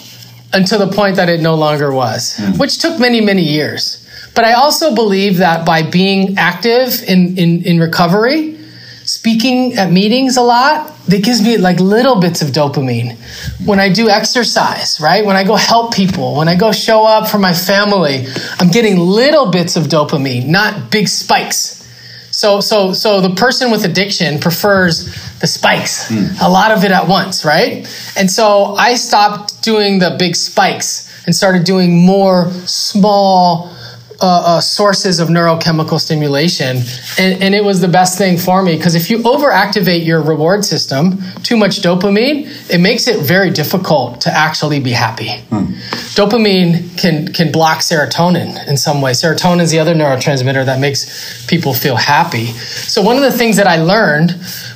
until 0.54 0.80
the 0.80 0.96
point 0.96 1.18
that 1.18 1.28
it 1.28 1.42
no 1.42 1.56
longer 1.56 1.92
was, 1.92 2.38
mm. 2.38 2.58
which 2.58 2.80
took 2.80 2.98
many, 2.98 3.20
many 3.20 3.44
years. 3.44 4.08
But 4.36 4.46
I 4.46 4.54
also 4.54 4.96
believe 4.96 5.38
that 5.38 5.66
by 5.66 5.84
being 5.84 6.38
active 6.38 7.04
in, 7.04 7.38
in, 7.38 7.64
in 7.64 7.80
recovery, 7.80 8.59
speaking 9.20 9.74
at 9.74 9.92
meetings 9.92 10.38
a 10.38 10.42
lot, 10.42 10.96
that 11.08 11.22
gives 11.24 11.42
me 11.42 11.58
like 11.58 11.78
little 11.82 12.22
bits 12.22 12.42
of 12.42 12.50
dopamine. 12.50 13.18
When 13.66 13.78
I 13.78 13.92
do 13.92 14.08
exercise, 14.08 15.02
right? 15.02 15.26
When 15.26 15.36
I 15.36 15.44
go 15.44 15.56
help 15.56 15.94
people, 15.94 16.38
when 16.38 16.48
I 16.48 16.56
go 16.56 16.72
show 16.72 17.06
up 17.06 17.28
for 17.28 17.38
my 17.38 17.52
family, 17.54 18.28
I'm 18.60 18.70
getting 18.70 18.98
little 18.98 19.52
bits 19.52 19.76
of 19.76 19.88
dopamine, 19.88 20.48
not 20.48 20.90
big 20.90 21.10
spikes. 21.10 21.76
So, 22.32 22.62
so, 22.62 22.94
so 22.94 23.20
the 23.20 23.36
person 23.36 23.72
with 23.72 23.84
addiction 23.84 24.40
prefers 24.40 25.14
the 25.42 25.48
spikes, 25.48 26.10
mm. 26.10 26.38
a 26.42 26.50
lot 26.50 26.72
of 26.72 26.86
it 26.86 26.92
at 26.92 27.06
once, 27.06 27.44
right? 27.44 27.86
And 28.16 28.32
so 28.32 28.76
I 28.76 28.96
stopped 28.96 29.62
doing 29.62 30.00
the 30.00 30.16
big 30.18 30.34
spikes 30.38 31.12
and 31.26 31.36
started 31.36 31.66
doing 31.66 32.06
more 32.06 32.50
small, 32.66 33.76
uh, 34.22 34.58
uh, 34.58 34.62
sources 34.62 35.20
of 35.20 35.30
neurochemical 35.30 36.00
stimulation. 36.00 36.78
And, 37.18 37.42
and, 37.42 37.56
it 37.56 37.64
was 37.64 37.80
the 37.80 37.88
best 37.88 38.18
thing 38.18 38.38
for 38.38 38.62
me 38.62 38.76
because 38.76 38.96
if 38.96 39.10
you 39.10 39.20
overactivate 39.20 40.06
your 40.06 40.22
reward 40.22 40.66
system, 40.66 41.22
too 41.44 41.56
much 41.56 41.82
dopamine, 41.82 42.48
it 42.70 42.80
makes 42.80 43.08
it 43.08 43.26
very 43.26 43.50
difficult 43.50 44.22
to 44.22 44.32
actually 44.32 44.82
be 44.82 44.92
happy. 44.92 45.38
Hmm. 45.50 45.74
Dopamine 46.16 46.98
can, 46.98 47.32
can 47.32 47.52
block 47.52 47.80
serotonin 47.80 48.68
in 48.68 48.76
some 48.76 49.02
way. 49.02 49.12
Serotonin 49.12 49.62
is 49.62 49.72
the 49.72 49.80
other 49.80 49.96
neurotransmitter 49.96 50.66
that 50.66 50.80
makes 50.80 51.46
people 51.48 51.74
feel 51.74 51.96
happy. 51.96 52.48
So, 52.48 53.02
one 53.02 53.16
of 53.16 53.24
the 53.24 53.32
things 53.32 53.56
that 53.56 53.68
I 53.68 53.78
learned 53.82 54.32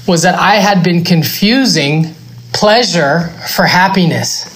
was 0.08 0.22
that 0.22 0.36
I 0.36 0.56
had 0.56 0.84
been 0.84 1.04
confusing 1.04 2.16
pleasure 2.54 3.28
for 3.54 3.66
happiness. 3.66 4.50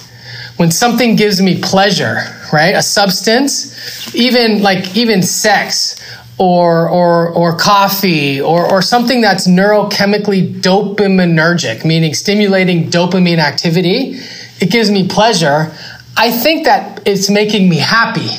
When 0.55 0.71
something 0.71 1.15
gives 1.15 1.41
me 1.41 1.61
pleasure, 1.61 2.17
right? 2.51 2.73
A 2.75 2.81
substance, 2.81 3.76
even 4.13 4.61
like 4.61 4.95
even 4.95 5.21
sex 5.21 5.95
or 6.37 6.87
or 6.89 7.29
or 7.29 7.57
coffee 7.57 8.39
or 8.39 8.69
or 8.71 8.81
something 8.81 9.21
that's 9.21 9.47
neurochemically 9.47 10.61
dopaminergic, 10.61 11.83
meaning 11.83 12.13
stimulating 12.13 12.89
dopamine 12.89 13.39
activity, 13.39 14.19
it 14.59 14.71
gives 14.71 14.91
me 14.91 15.07
pleasure. 15.07 15.71
I 16.15 16.31
think 16.31 16.65
that 16.65 17.07
it's 17.07 17.29
making 17.29 17.69
me 17.69 17.77
happy, 17.77 18.29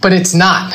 but 0.00 0.12
it's 0.12 0.34
not. 0.34 0.72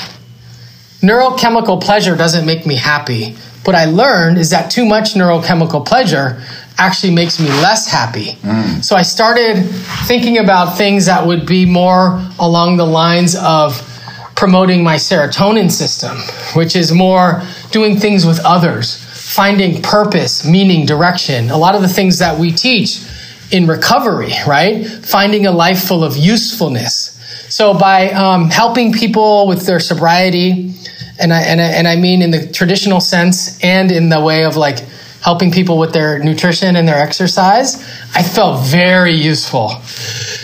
Neurochemical 1.01 1.81
pleasure 1.81 2.15
doesn't 2.15 2.45
make 2.45 2.65
me 2.65 2.75
happy. 2.75 3.35
What 3.63 3.75
I 3.75 3.85
learned 3.85 4.37
is 4.37 4.51
that 4.51 4.71
too 4.71 4.85
much 4.85 5.13
neurochemical 5.13 5.85
pleasure 5.85 6.43
actually 6.81 7.13
makes 7.13 7.39
me 7.39 7.47
less 7.65 7.89
happy. 7.89 8.29
Mm. 8.41 8.83
So 8.83 8.95
I 8.95 9.03
started 9.03 9.63
thinking 10.07 10.39
about 10.39 10.77
things 10.77 11.05
that 11.05 11.25
would 11.27 11.45
be 11.45 11.65
more 11.65 12.19
along 12.39 12.77
the 12.77 12.85
lines 12.85 13.35
of 13.35 13.77
promoting 14.35 14.83
my 14.83 14.95
serotonin 14.95 15.69
system, 15.69 16.17
which 16.59 16.75
is 16.75 16.91
more 16.91 17.43
doing 17.69 17.97
things 17.97 18.25
with 18.25 18.39
others, 18.43 18.85
finding 19.35 19.81
purpose, 19.83 20.43
meaning, 20.43 20.85
direction. 20.85 21.51
A 21.51 21.57
lot 21.57 21.75
of 21.75 21.81
the 21.83 21.93
things 21.99 22.17
that 22.17 22.39
we 22.39 22.51
teach 22.51 23.05
in 23.51 23.67
recovery, 23.67 24.33
right? 24.47 24.87
Finding 24.87 25.45
a 25.45 25.51
life 25.51 25.83
full 25.87 26.03
of 26.03 26.17
usefulness. 26.17 27.17
So 27.49 27.73
by 27.77 28.09
um, 28.11 28.49
helping 28.49 28.93
people 28.93 29.45
with 29.45 29.65
their 29.67 29.79
sobriety, 29.79 30.73
and 31.19 31.31
I, 31.31 31.41
and 31.41 31.61
I, 31.61 31.65
and 31.65 31.87
I 31.87 31.95
mean 31.95 32.21
in 32.21 32.31
the 32.31 32.47
traditional 32.51 32.99
sense 32.99 33.63
and 33.63 33.91
in 33.91 34.09
the 34.09 34.19
way 34.19 34.45
of 34.45 34.55
like 34.55 34.79
helping 35.21 35.51
people 35.51 35.77
with 35.77 35.93
their 35.93 36.19
nutrition 36.19 36.75
and 36.75 36.87
their 36.87 36.97
exercise, 36.97 37.81
I 38.15 38.23
felt 38.23 38.65
very 38.65 39.13
useful. 39.13 39.71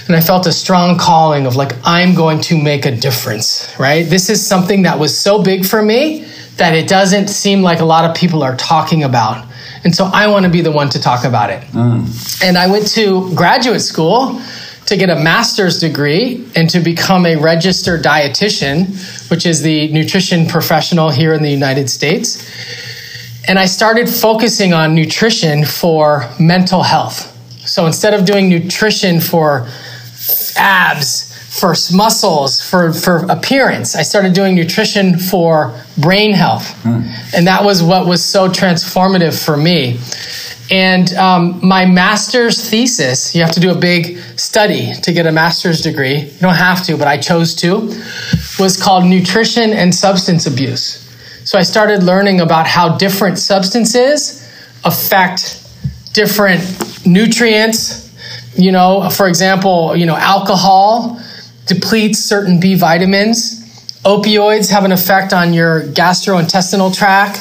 And 0.07 0.15
I 0.15 0.21
felt 0.21 0.45
a 0.47 0.51
strong 0.51 0.97
calling 0.97 1.45
of 1.45 1.55
like, 1.55 1.73
I'm 1.83 2.15
going 2.15 2.41
to 2.41 2.61
make 2.61 2.85
a 2.85 2.95
difference, 2.95 3.73
right? 3.79 4.03
This 4.03 4.29
is 4.29 4.45
something 4.45 4.83
that 4.83 4.99
was 4.99 5.17
so 5.17 5.41
big 5.41 5.65
for 5.65 5.81
me 5.81 6.25
that 6.57 6.73
it 6.73 6.87
doesn't 6.87 7.27
seem 7.27 7.61
like 7.61 7.79
a 7.79 7.85
lot 7.85 8.09
of 8.09 8.15
people 8.15 8.43
are 8.43 8.55
talking 8.55 9.03
about. 9.03 9.45
And 9.83 9.95
so 9.95 10.05
I 10.05 10.27
want 10.27 10.45
to 10.45 10.51
be 10.51 10.61
the 10.61 10.71
one 10.71 10.89
to 10.89 10.99
talk 10.99 11.23
about 11.23 11.49
it. 11.49 11.61
Mm. 11.71 12.43
And 12.43 12.57
I 12.57 12.69
went 12.69 12.87
to 12.89 13.33
graduate 13.35 13.81
school 13.81 14.39
to 14.85 14.95
get 14.95 15.09
a 15.09 15.15
master's 15.15 15.79
degree 15.79 16.45
and 16.55 16.69
to 16.69 16.79
become 16.79 17.25
a 17.25 17.35
registered 17.35 18.03
dietitian, 18.03 19.29
which 19.29 19.45
is 19.45 19.61
the 19.61 19.91
nutrition 19.91 20.47
professional 20.47 21.09
here 21.09 21.33
in 21.33 21.43
the 21.43 21.51
United 21.51 21.89
States. 21.89 22.45
And 23.47 23.57
I 23.57 23.65
started 23.65 24.09
focusing 24.09 24.73
on 24.73 24.93
nutrition 24.93 25.63
for 25.63 26.29
mental 26.39 26.83
health. 26.83 27.33
So 27.67 27.85
instead 27.85 28.13
of 28.13 28.25
doing 28.25 28.49
nutrition 28.49 29.19
for 29.21 29.67
abs, 30.57 31.33
for 31.59 31.73
muscles, 31.95 32.61
for, 32.61 32.93
for 32.93 33.25
appearance, 33.29 33.95
I 33.95 34.03
started 34.03 34.33
doing 34.33 34.53
nutrition 34.53 35.17
for 35.17 35.79
brain 35.97 36.33
health. 36.33 36.67
Mm. 36.83 37.09
And 37.33 37.47
that 37.47 37.63
was 37.63 37.81
what 37.81 38.05
was 38.05 38.23
so 38.23 38.47
transformative 38.49 39.43
for 39.43 39.57
me. 39.57 39.99
And 40.69 41.13
um, 41.13 41.65
my 41.65 41.85
master's 41.85 42.69
thesis, 42.69 43.33
you 43.33 43.41
have 43.41 43.53
to 43.53 43.61
do 43.61 43.71
a 43.71 43.75
big 43.75 44.17
study 44.35 44.93
to 45.01 45.13
get 45.13 45.25
a 45.25 45.31
master's 45.31 45.81
degree. 45.81 46.19
You 46.19 46.39
don't 46.41 46.55
have 46.55 46.85
to, 46.87 46.97
but 46.97 47.07
I 47.07 47.17
chose 47.17 47.55
to, 47.55 47.97
was 48.59 48.81
called 48.81 49.05
Nutrition 49.05 49.71
and 49.71 49.95
Substance 49.95 50.45
Abuse. 50.45 51.06
So 51.47 51.57
I 51.57 51.63
started 51.63 52.03
learning 52.03 52.41
about 52.41 52.67
how 52.67 52.97
different 52.97 53.39
substances 53.39 54.45
affect 54.83 55.65
different 56.11 56.61
nutrients. 57.05 58.11
You 58.57 58.73
know, 58.73 59.09
for 59.09 59.29
example, 59.29 59.95
you 59.95 60.05
know, 60.05 60.17
alcohol 60.17 61.21
depletes 61.65 62.19
certain 62.19 62.59
B 62.59 62.75
vitamins. 62.75 63.63
Opioids 64.03 64.69
have 64.71 64.83
an 64.83 64.91
effect 64.91 65.31
on 65.31 65.53
your 65.53 65.83
gastrointestinal 65.83 66.93
tract, 66.93 67.39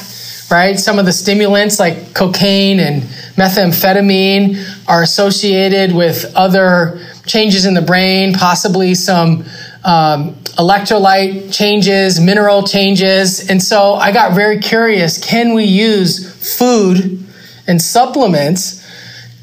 right? 0.49 0.79
Some 0.79 0.99
of 0.99 1.05
the 1.05 1.11
stimulants 1.11 1.77
like 1.77 2.13
cocaine 2.13 2.79
and 2.79 3.01
methamphetamine 3.35 4.87
are 4.87 5.03
associated 5.03 5.93
with 5.93 6.31
other 6.33 7.05
changes 7.25 7.65
in 7.65 7.73
the 7.73 7.81
brain, 7.81 8.31
possibly 8.31 8.95
some 8.95 9.43
um, 9.83 10.35
electrolyte 10.57 11.53
changes, 11.53 12.19
mineral 12.19 12.63
changes. 12.63 13.49
And 13.49 13.61
so 13.61 13.93
I 13.93 14.11
got 14.11 14.33
very 14.33 14.59
curious 14.59 15.17
can 15.17 15.53
we 15.53 15.65
use 15.65 16.57
food 16.57 17.25
and 17.67 17.81
supplements 17.81 18.85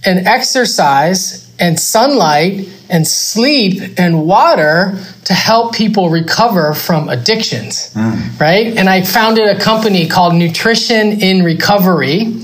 and 0.05 0.27
exercise 0.27 1.51
and 1.59 1.79
sunlight 1.79 2.69
and 2.91 3.07
sleep 3.07 3.99
and 3.99 4.27
water 4.27 4.99
to 5.25 5.33
help 5.33 5.75
people 5.75 6.11
recover 6.11 6.75
from 6.75 7.09
addictions, 7.09 7.95
mm. 7.95 8.41
right? 8.41 8.77
And 8.77 8.89
I 8.91 9.03
founded 9.03 9.47
a 9.47 9.59
company 9.59 10.07
called 10.07 10.35
Nutrition 10.35 11.23
in 11.23 11.43
Recovery 11.43 12.41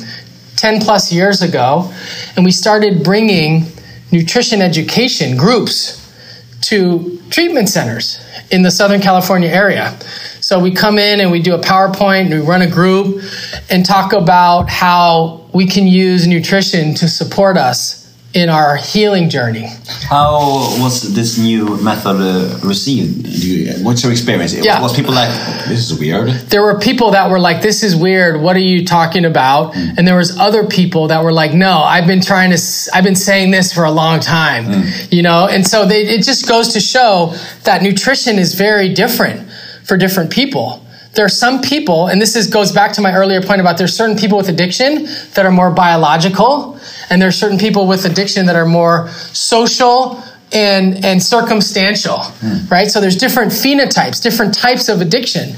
10 0.56 0.80
plus 0.80 1.12
years 1.12 1.42
ago, 1.42 1.92
and 2.36 2.44
we 2.44 2.50
started 2.50 3.02
bringing 3.02 3.66
nutrition 4.12 4.62
education 4.62 5.36
groups 5.36 5.99
to 6.62 7.20
treatment 7.30 7.68
centers 7.68 8.20
in 8.50 8.62
the 8.62 8.70
Southern 8.70 9.00
California 9.00 9.48
area. 9.48 9.98
So 10.40 10.58
we 10.58 10.72
come 10.72 10.98
in 10.98 11.20
and 11.20 11.30
we 11.30 11.40
do 11.40 11.54
a 11.54 11.58
PowerPoint 11.58 12.22
and 12.22 12.30
we 12.30 12.40
run 12.40 12.62
a 12.62 12.70
group 12.70 13.22
and 13.70 13.84
talk 13.84 14.12
about 14.12 14.68
how 14.68 15.46
we 15.52 15.66
can 15.66 15.86
use 15.86 16.26
nutrition 16.26 16.94
to 16.94 17.08
support 17.08 17.56
us 17.56 17.99
in 18.32 18.48
our 18.48 18.76
healing 18.76 19.28
journey. 19.28 19.66
How 20.08 20.38
was 20.78 21.14
this 21.14 21.36
new 21.36 21.76
method 21.82 22.16
uh, 22.20 22.58
received? 22.66 23.26
You, 23.26 23.72
what's 23.84 24.04
your 24.04 24.12
experience? 24.12 24.54
Yeah. 24.54 24.80
Was 24.80 24.94
people 24.94 25.12
like, 25.12 25.30
this 25.66 25.90
is 25.90 25.98
weird? 25.98 26.30
There 26.48 26.62
were 26.62 26.78
people 26.78 27.10
that 27.10 27.28
were 27.28 27.40
like, 27.40 27.60
this 27.60 27.82
is 27.82 27.96
weird. 27.96 28.40
What 28.40 28.54
are 28.54 28.60
you 28.60 28.84
talking 28.86 29.24
about? 29.24 29.74
Mm. 29.74 29.98
And 29.98 30.08
there 30.08 30.16
was 30.16 30.38
other 30.38 30.64
people 30.64 31.08
that 31.08 31.24
were 31.24 31.32
like, 31.32 31.54
no, 31.54 31.78
I've 31.78 32.06
been 32.06 32.20
trying 32.20 32.50
to, 32.50 32.62
I've 32.94 33.04
been 33.04 33.16
saying 33.16 33.50
this 33.50 33.72
for 33.72 33.84
a 33.84 33.90
long 33.90 34.20
time, 34.20 34.64
mm. 34.66 35.12
you 35.12 35.22
know? 35.22 35.48
And 35.48 35.66
so 35.66 35.84
they, 35.84 36.06
it 36.06 36.22
just 36.22 36.46
goes 36.46 36.72
to 36.74 36.80
show 36.80 37.34
that 37.64 37.82
nutrition 37.82 38.38
is 38.38 38.54
very 38.54 38.94
different 38.94 39.50
for 39.82 39.96
different 39.96 40.30
people 40.30 40.86
there 41.14 41.24
are 41.24 41.28
some 41.30 41.60
people, 41.60 42.06
and 42.06 42.20
this 42.20 42.36
is, 42.36 42.46
goes 42.46 42.72
back 42.72 42.92
to 42.92 43.00
my 43.00 43.12
earlier 43.12 43.42
point 43.42 43.60
about 43.60 43.78
there's 43.78 43.96
certain 43.96 44.16
people 44.16 44.38
with 44.38 44.48
addiction 44.48 45.04
that 45.34 45.44
are 45.44 45.50
more 45.50 45.70
biological, 45.70 46.78
and 47.10 47.20
there 47.20 47.28
are 47.28 47.32
certain 47.32 47.58
people 47.58 47.86
with 47.86 48.04
addiction 48.04 48.46
that 48.46 48.56
are 48.56 48.66
more 48.66 49.08
social 49.32 50.22
and, 50.52 51.04
and 51.04 51.22
circumstantial, 51.22 52.18
mm. 52.18 52.70
right? 52.70 52.88
So 52.88 53.00
there's 53.00 53.16
different 53.16 53.52
phenotypes, 53.52 54.22
different 54.22 54.54
types 54.54 54.88
of 54.88 55.00
addiction. 55.00 55.54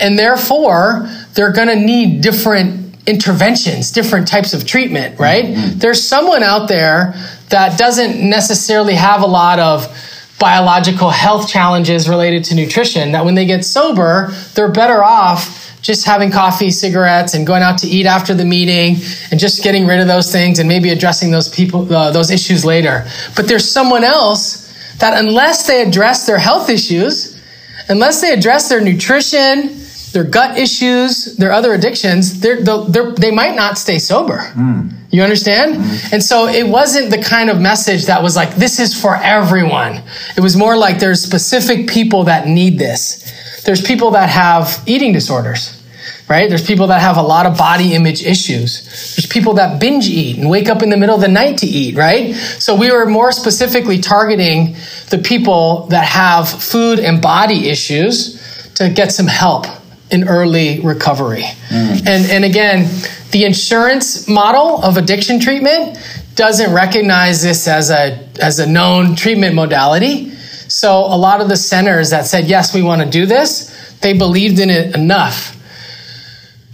And 0.00 0.18
therefore, 0.18 1.08
they're 1.34 1.52
going 1.52 1.68
to 1.68 1.76
need 1.76 2.20
different 2.20 2.84
interventions, 3.06 3.90
different 3.90 4.26
types 4.26 4.54
of 4.54 4.66
treatment, 4.66 5.18
right? 5.18 5.44
Mm-hmm. 5.44 5.78
There's 5.78 6.02
someone 6.02 6.42
out 6.42 6.68
there 6.68 7.14
that 7.50 7.78
doesn't 7.78 8.28
necessarily 8.28 8.94
have 8.94 9.22
a 9.22 9.26
lot 9.26 9.58
of 9.58 10.03
biological 10.44 11.08
health 11.08 11.48
challenges 11.48 12.06
related 12.06 12.44
to 12.44 12.54
nutrition 12.54 13.12
that 13.12 13.24
when 13.24 13.34
they 13.34 13.46
get 13.46 13.64
sober, 13.64 14.30
they're 14.52 14.70
better 14.70 15.02
off 15.02 15.80
just 15.80 16.04
having 16.04 16.30
coffee, 16.30 16.70
cigarettes, 16.70 17.32
and 17.32 17.46
going 17.46 17.62
out 17.62 17.78
to 17.78 17.86
eat 17.86 18.04
after 18.04 18.34
the 18.34 18.44
meeting, 18.44 18.96
and 19.30 19.40
just 19.40 19.62
getting 19.62 19.86
rid 19.86 20.00
of 20.00 20.06
those 20.06 20.30
things, 20.30 20.58
and 20.58 20.68
maybe 20.68 20.90
addressing 20.90 21.30
those 21.30 21.48
people, 21.48 21.90
uh, 21.90 22.10
those 22.10 22.30
issues 22.30 22.62
later. 22.62 23.06
But 23.34 23.48
there's 23.48 23.66
someone 23.66 24.04
else 24.04 24.70
that, 24.98 25.18
unless 25.18 25.66
they 25.66 25.80
address 25.80 26.26
their 26.26 26.38
health 26.38 26.68
issues, 26.68 27.42
unless 27.88 28.20
they 28.20 28.30
address 28.30 28.68
their 28.68 28.82
nutrition, 28.82 29.80
their 30.14 30.24
gut 30.24 30.56
issues, 30.56 31.36
their 31.36 31.50
other 31.50 31.72
addictions, 31.72 32.40
they're, 32.40 32.62
they're, 32.62 33.10
they 33.10 33.32
might 33.32 33.56
not 33.56 33.76
stay 33.76 33.98
sober. 33.98 34.38
Mm. 34.54 34.92
You 35.10 35.24
understand? 35.24 35.74
Mm. 35.74 36.12
And 36.14 36.22
so 36.22 36.46
it 36.46 36.68
wasn't 36.68 37.10
the 37.10 37.20
kind 37.20 37.50
of 37.50 37.60
message 37.60 38.06
that 38.06 38.22
was 38.22 38.36
like, 38.36 38.54
this 38.54 38.78
is 38.78 38.98
for 38.98 39.16
everyone. 39.16 40.02
It 40.36 40.40
was 40.40 40.56
more 40.56 40.76
like 40.76 41.00
there's 41.00 41.20
specific 41.20 41.88
people 41.88 42.24
that 42.24 42.46
need 42.46 42.78
this. 42.78 43.32
There's 43.64 43.82
people 43.82 44.12
that 44.12 44.28
have 44.30 44.84
eating 44.86 45.12
disorders, 45.12 45.82
right? 46.28 46.48
There's 46.48 46.64
people 46.64 46.86
that 46.86 47.00
have 47.00 47.16
a 47.16 47.22
lot 47.22 47.44
of 47.44 47.58
body 47.58 47.92
image 47.92 48.24
issues. 48.24 48.84
There's 49.16 49.26
people 49.26 49.54
that 49.54 49.80
binge 49.80 50.06
eat 50.06 50.38
and 50.38 50.48
wake 50.48 50.68
up 50.68 50.80
in 50.80 50.90
the 50.90 50.96
middle 50.96 51.16
of 51.16 51.22
the 51.22 51.28
night 51.28 51.58
to 51.58 51.66
eat, 51.66 51.96
right? 51.96 52.36
So 52.36 52.76
we 52.76 52.92
were 52.92 53.06
more 53.06 53.32
specifically 53.32 53.98
targeting 53.98 54.76
the 55.10 55.18
people 55.18 55.88
that 55.88 56.06
have 56.06 56.48
food 56.48 57.00
and 57.00 57.20
body 57.20 57.68
issues 57.68 58.40
to 58.74 58.88
get 58.90 59.10
some 59.10 59.26
help 59.26 59.66
in 60.14 60.28
early 60.28 60.80
recovery. 60.80 61.44
Mm. 61.68 62.06
And, 62.06 62.30
and 62.30 62.44
again, 62.44 62.88
the 63.32 63.44
insurance 63.44 64.28
model 64.28 64.82
of 64.82 64.96
addiction 64.96 65.40
treatment 65.40 65.98
doesn't 66.36 66.72
recognize 66.72 67.42
this 67.42 67.68
as 67.68 67.90
a, 67.90 68.26
as 68.40 68.58
a 68.58 68.66
known 68.66 69.14
treatment 69.14 69.54
modality. 69.54 70.30
So 70.68 71.00
a 71.00 71.18
lot 71.18 71.40
of 71.40 71.48
the 71.48 71.56
centers 71.56 72.10
that 72.10 72.26
said, 72.26 72.46
yes, 72.46 72.74
we 72.74 72.82
want 72.82 73.02
to 73.02 73.10
do 73.10 73.26
this, 73.26 73.70
they 74.00 74.16
believed 74.16 74.58
in 74.58 74.70
it 74.70 74.94
enough 74.94 75.53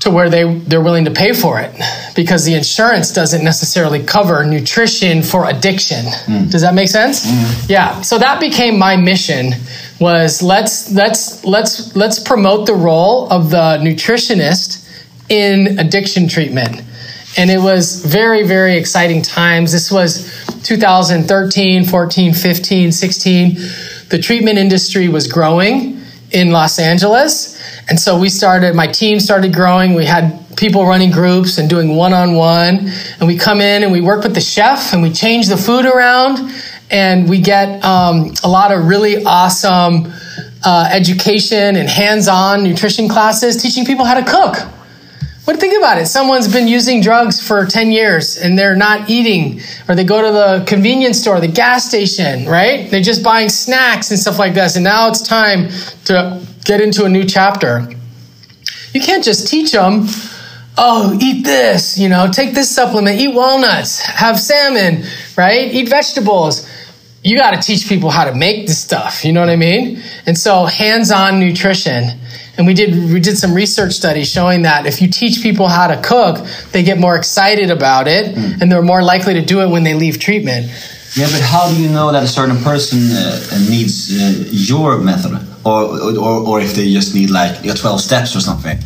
to 0.00 0.10
where 0.10 0.30
they, 0.30 0.54
they're 0.60 0.80
willing 0.80 1.04
to 1.04 1.10
pay 1.10 1.32
for 1.32 1.60
it 1.60 1.74
because 2.16 2.44
the 2.44 2.54
insurance 2.54 3.12
doesn't 3.12 3.44
necessarily 3.44 4.02
cover 4.02 4.44
nutrition 4.44 5.22
for 5.22 5.48
addiction. 5.48 6.06
Mm. 6.06 6.50
Does 6.50 6.62
that 6.62 6.74
make 6.74 6.88
sense? 6.88 7.26
Mm. 7.26 7.68
Yeah. 7.68 8.00
So 8.00 8.18
that 8.18 8.40
became 8.40 8.78
my 8.78 8.96
mission 8.96 9.52
was 10.00 10.42
let's 10.42 10.90
let's 10.92 11.44
let's 11.44 11.94
let's 11.94 12.18
promote 12.18 12.66
the 12.66 12.74
role 12.74 13.28
of 13.30 13.50
the 13.50 13.78
nutritionist 13.82 14.88
in 15.28 15.78
addiction 15.78 16.26
treatment. 16.26 16.82
And 17.36 17.50
it 17.50 17.58
was 17.58 18.02
very 18.04 18.42
very 18.42 18.78
exciting 18.78 19.20
times. 19.20 19.70
This 19.70 19.92
was 19.92 20.24
2013, 20.62 21.84
14, 21.84 22.32
15, 22.32 22.92
16. 22.92 23.54
The 24.08 24.18
treatment 24.18 24.58
industry 24.58 25.08
was 25.08 25.30
growing 25.30 26.00
in 26.30 26.50
Los 26.50 26.78
Angeles. 26.78 27.49
And 27.90 27.98
so 27.98 28.18
we 28.18 28.29
started, 28.29 28.74
my 28.74 28.87
team 28.87 29.18
started 29.18 29.53
growing. 29.53 29.94
We 29.94 30.07
had 30.07 30.38
people 30.57 30.87
running 30.87 31.11
groups 31.11 31.59
and 31.59 31.68
doing 31.68 31.96
one 31.96 32.14
on 32.14 32.35
one. 32.35 32.88
And 33.18 33.26
we 33.26 33.37
come 33.37 33.61
in 33.61 33.83
and 33.83 33.90
we 33.90 34.00
work 34.00 34.22
with 34.22 34.35
the 34.35 34.40
chef 34.40 34.92
and 34.92 35.03
we 35.03 35.12
change 35.12 35.48
the 35.48 35.57
food 35.57 35.85
around 35.85 36.53
and 36.90 37.29
we 37.29 37.40
get 37.40 37.85
um, 37.85 38.33
a 38.44 38.48
lot 38.48 38.72
of 38.72 38.87
really 38.87 39.24
awesome 39.24 40.12
uh, 40.64 40.88
education 40.92 41.76
and 41.76 41.88
hands-on 41.88 42.62
nutrition 42.62 43.09
classes 43.09 43.61
teaching 43.61 43.85
people 43.85 44.05
how 44.05 44.14
to 44.14 44.24
cook 44.24 44.68
but 45.50 45.58
think 45.58 45.76
about 45.76 45.98
it 45.98 46.06
someone's 46.06 46.52
been 46.52 46.68
using 46.68 47.00
drugs 47.00 47.44
for 47.44 47.66
10 47.66 47.90
years 47.90 48.36
and 48.36 48.56
they're 48.56 48.76
not 48.76 49.10
eating 49.10 49.60
or 49.88 49.96
they 49.96 50.04
go 50.04 50.22
to 50.22 50.32
the 50.32 50.64
convenience 50.64 51.20
store 51.20 51.40
the 51.40 51.48
gas 51.48 51.88
station 51.88 52.46
right 52.46 52.88
they're 52.90 53.00
just 53.00 53.24
buying 53.24 53.48
snacks 53.48 54.10
and 54.10 54.20
stuff 54.20 54.38
like 54.38 54.54
this 54.54 54.76
and 54.76 54.84
now 54.84 55.08
it's 55.08 55.20
time 55.20 55.68
to 56.04 56.40
get 56.64 56.80
into 56.80 57.04
a 57.04 57.08
new 57.08 57.24
chapter 57.24 57.88
you 58.94 59.00
can't 59.00 59.24
just 59.24 59.48
teach 59.48 59.72
them 59.72 60.06
oh, 60.82 61.18
eat 61.20 61.44
this, 61.44 61.98
you 61.98 62.08
know, 62.08 62.30
take 62.32 62.54
this 62.54 62.74
supplement, 62.74 63.20
eat 63.20 63.34
walnuts, 63.34 64.00
have 64.00 64.40
salmon, 64.40 65.04
right? 65.36 65.70
Eat 65.74 65.90
vegetables 65.90 66.66
you 67.22 67.36
got 67.36 67.50
to 67.50 67.60
teach 67.60 67.88
people 67.88 68.10
how 68.10 68.24
to 68.24 68.34
make 68.34 68.66
this 68.66 68.78
stuff. 68.78 69.24
You 69.24 69.32
know 69.32 69.40
what 69.40 69.50
I 69.50 69.56
mean? 69.56 70.02
And 70.26 70.38
so 70.38 70.64
hands-on 70.64 71.38
nutrition. 71.38 72.18
And 72.61 72.66
we 72.66 72.75
did 72.75 72.94
we 73.11 73.20
did 73.20 73.38
some 73.38 73.55
research 73.55 73.94
studies 73.94 74.31
showing 74.31 74.62
that 74.62 74.85
if 74.85 75.01
you 75.01 75.09
teach 75.09 75.40
people 75.42 75.66
how 75.66 75.87
to 75.87 75.99
cook, 76.03 76.46
they 76.73 76.83
get 76.83 76.99
more 76.99 77.16
excited 77.16 77.70
about 77.70 78.07
it, 78.07 78.35
mm. 78.35 78.61
and 78.61 78.70
they're 78.70 78.83
more 78.83 79.03
likely 79.03 79.33
to 79.33 79.40
do 79.40 79.62
it 79.62 79.70
when 79.70 79.83
they 79.83 79.94
leave 79.94 80.18
treatment. 80.18 80.66
Yeah, 81.16 81.29
but 81.33 81.40
how 81.40 81.70
do 81.70 81.81
you 81.83 81.88
know 81.88 82.12
that 82.12 82.23
a 82.23 82.29
certain 82.29 82.59
person 82.59 82.99
uh, 83.12 83.59
needs 83.66 84.12
uh, 84.12 84.44
your 84.51 84.99
method, 84.99 85.40
or, 85.64 85.85
or 86.18 86.49
or 86.49 86.61
if 86.61 86.75
they 86.75 86.92
just 86.92 87.14
need 87.14 87.31
like 87.31 87.64
your 87.64 87.75
twelve 87.75 88.03
steps 88.03 88.37
or 88.37 88.40
something? 88.40 88.79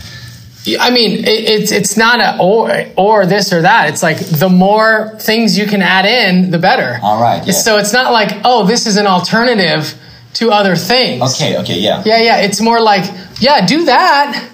I 0.79 0.93
mean, 0.93 1.25
it's 1.27 1.73
it's 1.73 1.97
not 1.97 2.21
a 2.21 2.41
or 2.41 2.71
or 2.97 3.27
this 3.27 3.53
or 3.53 3.63
that. 3.63 3.89
It's 3.89 4.05
like 4.05 4.19
the 4.19 4.49
more 4.49 5.17
things 5.19 5.59
you 5.59 5.67
can 5.67 5.83
add 5.83 6.07
in, 6.07 6.53
the 6.53 6.61
better. 6.61 7.01
All 7.03 7.21
right. 7.21 7.45
Yeah. 7.45 7.53
So 7.53 7.79
it's 7.79 7.93
not 7.93 8.13
like 8.13 8.41
oh, 8.45 8.65
this 8.65 8.87
is 8.87 8.97
an 8.99 9.09
alternative 9.09 9.99
to 10.35 10.51
other 10.51 10.77
things. 10.77 11.23
Okay. 11.35 11.59
Okay. 11.59 11.79
Yeah. 11.79 12.03
Yeah. 12.05 12.19
Yeah. 12.19 12.37
It's 12.39 12.61
more 12.61 12.81
like 12.81 13.05
yeah, 13.41 13.67
do 13.67 13.85
that. 13.87 14.51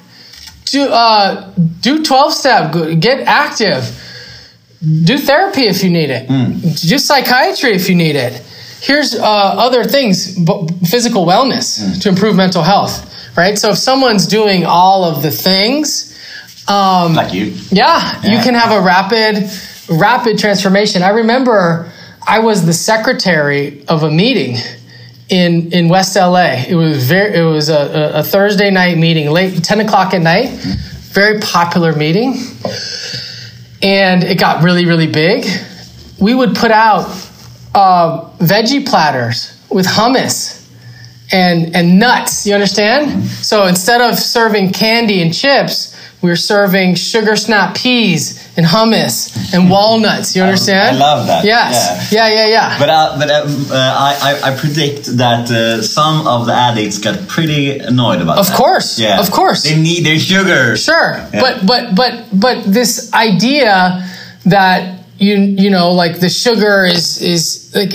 Do 0.66 0.88
uh, 0.88 1.52
do 1.80 2.04
twelve 2.04 2.32
step. 2.32 2.72
Get 3.00 3.20
active. 3.26 3.84
Do 4.80 5.18
therapy 5.18 5.62
if 5.62 5.84
you 5.84 5.90
need 5.90 6.10
it. 6.10 6.28
Mm. 6.28 6.88
Do 6.88 6.98
psychiatry 6.98 7.72
if 7.72 7.88
you 7.90 7.96
need 7.96 8.16
it. 8.16 8.42
Here's 8.80 9.14
uh, 9.14 9.22
other 9.26 9.84
things, 9.84 10.36
physical 10.88 11.26
wellness 11.26 11.78
mm. 11.78 12.00
to 12.00 12.08
improve 12.08 12.34
mental 12.34 12.62
health 12.62 13.10
right? 13.36 13.58
So 13.58 13.70
if 13.70 13.78
someone's 13.78 14.26
doing 14.26 14.64
all 14.64 15.04
of 15.04 15.22
the 15.22 15.30
things, 15.30 16.16
um, 16.68 17.14
like 17.14 17.32
you, 17.32 17.56
yeah, 17.70 18.20
yeah, 18.22 18.32
you 18.32 18.42
can 18.42 18.54
have 18.54 18.70
a 18.70 18.84
rapid, 18.84 19.50
rapid 19.88 20.38
transformation. 20.38 21.02
I 21.02 21.10
remember 21.10 21.90
I 22.26 22.40
was 22.40 22.66
the 22.66 22.72
secretary 22.72 23.86
of 23.86 24.02
a 24.02 24.10
meeting 24.10 24.56
in 25.30 25.72
in 25.72 25.88
West 25.88 26.16
LA. 26.16 26.64
It 26.68 26.74
was 26.74 27.06
very, 27.06 27.34
it 27.38 27.42
was 27.42 27.68
a, 27.68 28.12
a 28.16 28.22
Thursday 28.22 28.70
night 28.70 28.98
meeting, 28.98 29.30
late 29.30 29.64
ten 29.64 29.80
o'clock 29.80 30.12
at 30.12 30.20
night. 30.20 30.50
Very 31.12 31.40
popular 31.40 31.94
meeting, 31.94 32.34
and 33.82 34.22
it 34.22 34.38
got 34.38 34.62
really, 34.62 34.86
really 34.86 35.06
big. 35.06 35.46
We 36.20 36.34
would 36.34 36.54
put 36.54 36.70
out 36.70 37.06
uh, 37.74 38.30
veggie 38.38 38.86
platters 38.86 39.58
with 39.70 39.86
hummus 39.86 40.68
and 41.32 41.74
and 41.74 41.98
nuts. 41.98 42.46
You 42.46 42.54
understand? 42.54 43.24
So 43.24 43.66
instead 43.66 44.00
of 44.00 44.18
serving 44.18 44.72
candy 44.72 45.22
and 45.22 45.32
chips, 45.32 45.96
we 46.22 46.30
are 46.30 46.36
serving 46.36 46.96
sugar 46.96 47.36
snap 47.36 47.76
peas 47.76 48.49
and 48.60 48.68
hummus 48.68 49.32
and 49.54 49.70
walnuts. 49.70 50.36
You 50.36 50.42
understand? 50.42 50.96
I 50.96 50.98
love 50.98 51.26
that. 51.26 51.44
Yes. 51.44 52.12
Yeah. 52.12 52.28
Yeah. 52.28 52.34
Yeah. 52.36 52.56
yeah. 52.56 52.78
But 52.78 52.90
uh, 52.90 53.18
but 53.18 53.30
uh, 53.30 53.34
uh, 53.72 54.18
I 54.20 54.52
I 54.52 54.56
predict 54.56 55.16
that 55.16 55.50
uh, 55.50 55.80
some 55.82 56.26
of 56.26 56.44
the 56.46 56.52
addicts 56.52 56.98
got 56.98 57.16
pretty 57.26 57.78
annoyed 57.78 58.20
about. 58.20 58.38
Of 58.38 58.48
that. 58.48 58.56
course. 58.56 58.98
Yeah. 58.98 59.18
Of 59.18 59.30
course. 59.30 59.62
They 59.64 59.80
need 59.80 60.04
their 60.04 60.18
sugar. 60.18 60.76
Sure. 60.76 61.16
Yeah. 61.16 61.40
But 61.40 61.66
but 61.66 61.94
but 61.94 62.12
but 62.32 62.56
this 62.64 63.12
idea 63.14 64.04
that 64.44 64.80
you 65.16 65.36
you 65.36 65.70
know 65.70 65.92
like 65.92 66.20
the 66.20 66.28
sugar 66.28 66.84
is 66.84 67.22
is 67.22 67.72
like 67.74 67.92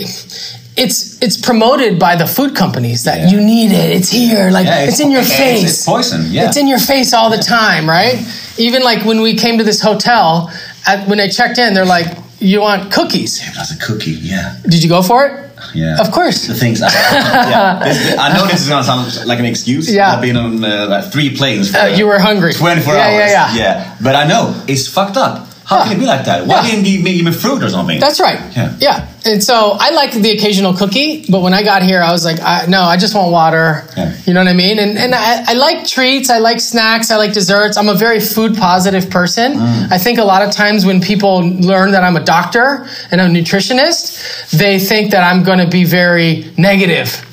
it's 0.77 1.21
it's 1.21 1.37
promoted 1.37 1.97
by 1.99 2.15
the 2.15 2.27
food 2.27 2.55
companies 2.55 3.03
that 3.05 3.19
yeah. 3.19 3.29
you 3.29 3.41
need 3.41 3.71
it. 3.71 3.95
It's 3.95 4.11
here, 4.11 4.51
like 4.51 4.65
yeah, 4.65 4.83
it's, 4.83 4.93
it's, 4.93 4.99
in 4.99 5.11
your 5.11 5.23
face. 5.23 5.63
It's, 5.63 5.73
it's, 5.73 5.85
poison. 5.85 6.25
Yeah, 6.29 6.47
it's 6.47 6.57
in 6.57 6.67
your 6.67 6.79
face 6.79 7.13
all 7.13 7.29
the 7.29 7.37
time, 7.37 7.87
right? 7.87 8.17
Even 8.57 8.83
like 8.83 9.05
when 9.05 9.21
we 9.21 9.35
came 9.35 9.57
to 9.57 9.63
this 9.63 9.81
hotel, 9.81 10.51
at, 10.85 11.07
when 11.07 11.19
I 11.19 11.27
checked 11.29 11.57
in, 11.57 11.73
they're 11.73 11.85
like, 11.85 12.07
you 12.39 12.61
want 12.61 12.91
cookies. 12.91 13.39
That's 13.55 13.71
a 13.71 13.77
cookie. 13.79 14.11
Yeah. 14.11 14.57
Did 14.63 14.83
you 14.83 14.89
go 14.89 15.01
for 15.01 15.25
it? 15.25 15.51
Yeah. 15.73 15.99
Of 15.99 16.11
course. 16.11 16.47
The 16.47 16.53
things. 16.53 16.81
I, 16.81 16.87
yeah. 16.91 18.15
I 18.19 18.33
know 18.37 18.45
this 18.47 18.61
is 18.61 18.69
gonna 18.69 18.83
sound 18.83 19.27
like 19.27 19.39
an 19.39 19.45
excuse. 19.45 19.93
Yeah. 19.93 20.13
I've 20.13 20.21
been 20.21 20.37
on 20.37 20.63
uh, 20.63 20.87
like 20.89 21.11
three 21.11 21.35
planes. 21.35 21.71
For, 21.71 21.77
Uh, 21.77 21.87
you 21.87 22.05
were 22.05 22.19
hungry. 22.19 22.53
24 22.53 22.93
Yeah, 22.93 22.99
hours. 22.99 23.31
yeah, 23.31 23.55
yeah. 23.55 23.97
But 24.01 24.15
I 24.15 24.27
know 24.27 24.61
it's 24.67 24.87
fucked 24.87 25.17
up. 25.17 25.47
How 25.65 25.81
can 25.81 25.91
Yeah. 25.91 25.97
it 25.97 25.99
be 25.99 26.05
like 26.05 26.25
that? 26.25 26.45
Why 26.45 26.61
Yeah. 26.61 26.71
didn't 26.71 26.85
you 26.85 27.01
give 27.03 27.25
me 27.25 27.31
fruit 27.31 27.63
or 27.63 27.69
something? 27.69 27.99
That's 27.99 28.19
right. 28.19 28.39
Yeah. 28.79 29.05
And 29.25 29.43
so 29.43 29.75
I 29.79 29.89
like 29.89 30.11
the 30.11 30.31
occasional 30.37 30.73
cookie, 30.75 31.25
but 31.27 31.41
when 31.41 31.55
I 31.55 31.63
got 31.63 31.81
here, 31.81 31.99
I 32.03 32.11
was 32.11 32.23
like, 32.23 32.39
I, 32.39 32.65
no, 32.67 32.83
I 32.83 32.95
just 32.97 33.15
want 33.15 33.31
water. 33.31 33.83
Yeah. 33.97 34.11
You 34.27 34.33
know 34.35 34.41
what 34.41 34.47
I 34.49 34.53
mean? 34.53 34.77
And, 34.77 34.99
and 34.99 35.15
I, 35.15 35.43
I 35.47 35.53
like 35.53 35.87
treats. 35.87 36.29
I 36.29 36.37
like 36.37 36.59
snacks. 36.61 37.09
I 37.09 37.15
like 37.17 37.33
desserts. 37.33 37.75
I'm 37.77 37.89
a 37.89 37.95
very 37.95 38.19
food 38.19 38.55
positive 38.55 39.09
person. 39.09 39.53
Mm. 39.55 39.91
I 39.91 39.97
think 39.97 40.19
a 40.19 40.23
lot 40.23 40.43
of 40.43 40.51
times 40.51 40.85
when 40.85 41.01
people 41.01 41.41
learn 41.41 41.91
that 41.93 42.03
I'm 42.03 42.15
a 42.15 42.23
doctor 42.23 42.85
and 43.09 43.19
a 43.19 43.25
nutritionist, 43.25 44.51
they 44.51 44.77
think 44.77 45.09
that 45.11 45.23
I'm 45.23 45.41
going 45.43 45.59
to 45.59 45.67
be 45.67 45.83
very 45.83 46.53
negative 46.57 47.24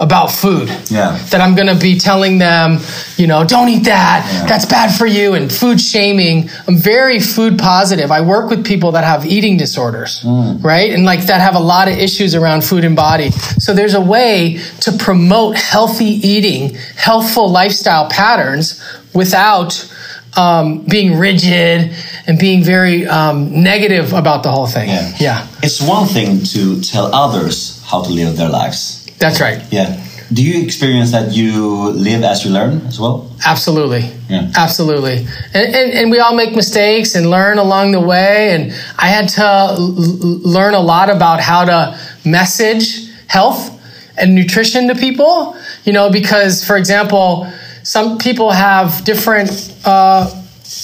about 0.00 0.30
food. 0.30 0.68
Yeah. 0.90 1.18
That 1.30 1.40
I'm 1.40 1.54
going 1.56 1.66
to 1.66 1.74
be 1.74 1.98
telling 1.98 2.38
them, 2.38 2.78
you 3.16 3.26
know, 3.26 3.44
don't 3.44 3.68
eat 3.68 3.84
that. 3.84 4.28
Yeah. 4.32 4.46
That's 4.46 4.64
bad 4.64 4.96
for 4.96 5.06
you 5.06 5.34
and 5.34 5.52
food 5.52 5.80
shaming. 5.80 6.48
I'm 6.68 6.76
very 6.76 7.18
food 7.18 7.58
positive. 7.58 8.10
I 8.12 8.20
work 8.20 8.48
with 8.50 8.64
people 8.64 8.92
that 8.92 9.04
have 9.04 9.26
eating 9.26 9.56
disorders, 9.56 10.22
right? 10.24 10.92
And 10.92 11.04
like 11.04 11.22
that 11.26 11.40
have 11.40 11.56
a 11.56 11.60
lot 11.60 11.88
of 11.88 11.98
issues 11.98 12.34
around 12.34 12.62
food 12.64 12.84
and 12.84 12.94
body. 12.94 13.30
So 13.30 13.74
there's 13.74 13.94
a 13.94 14.00
way 14.00 14.60
to 14.80 14.92
promote 14.92 15.56
healthy 15.56 16.04
eating, 16.04 16.74
healthful 16.96 17.50
lifestyle 17.50 18.08
patterns 18.08 18.80
without 19.14 19.92
um, 20.36 20.84
being 20.84 21.18
rigid 21.18 21.92
and 22.26 22.38
being 22.38 22.62
very 22.62 23.06
um, 23.06 23.62
negative 23.62 24.12
about 24.12 24.42
the 24.42 24.50
whole 24.52 24.66
thing. 24.66 24.88
Yeah. 24.88 25.16
yeah, 25.18 25.48
It's 25.62 25.80
one 25.82 26.06
thing 26.06 26.44
to 26.54 26.80
tell 26.80 27.12
others 27.14 27.82
how 27.84 28.02
to 28.02 28.10
live 28.10 28.36
their 28.36 28.50
lives. 28.50 28.97
That's 29.18 29.40
right. 29.40 29.62
Yeah. 29.70 30.04
Do 30.32 30.44
you 30.44 30.62
experience 30.62 31.12
that 31.12 31.32
you 31.32 31.90
live 31.90 32.22
as 32.22 32.44
you 32.44 32.50
learn 32.50 32.86
as 32.86 33.00
well? 33.00 33.30
Absolutely. 33.46 34.10
Yeah. 34.28 34.50
Absolutely. 34.54 35.26
And, 35.54 35.74
and, 35.74 35.92
and 35.92 36.10
we 36.10 36.18
all 36.18 36.34
make 36.36 36.54
mistakes 36.54 37.14
and 37.14 37.30
learn 37.30 37.56
along 37.56 37.92
the 37.92 38.00
way. 38.00 38.52
And 38.52 38.72
I 38.98 39.08
had 39.08 39.28
to 39.30 39.74
learn 39.78 40.74
a 40.74 40.80
lot 40.80 41.08
about 41.08 41.40
how 41.40 41.64
to 41.64 41.98
message 42.26 43.10
health 43.26 43.74
and 44.18 44.34
nutrition 44.34 44.88
to 44.88 44.94
people, 44.94 45.56
you 45.84 45.94
know, 45.94 46.10
because, 46.10 46.62
for 46.62 46.76
example, 46.76 47.50
some 47.82 48.18
people 48.18 48.50
have 48.50 49.02
different 49.04 49.74
uh, 49.86 50.30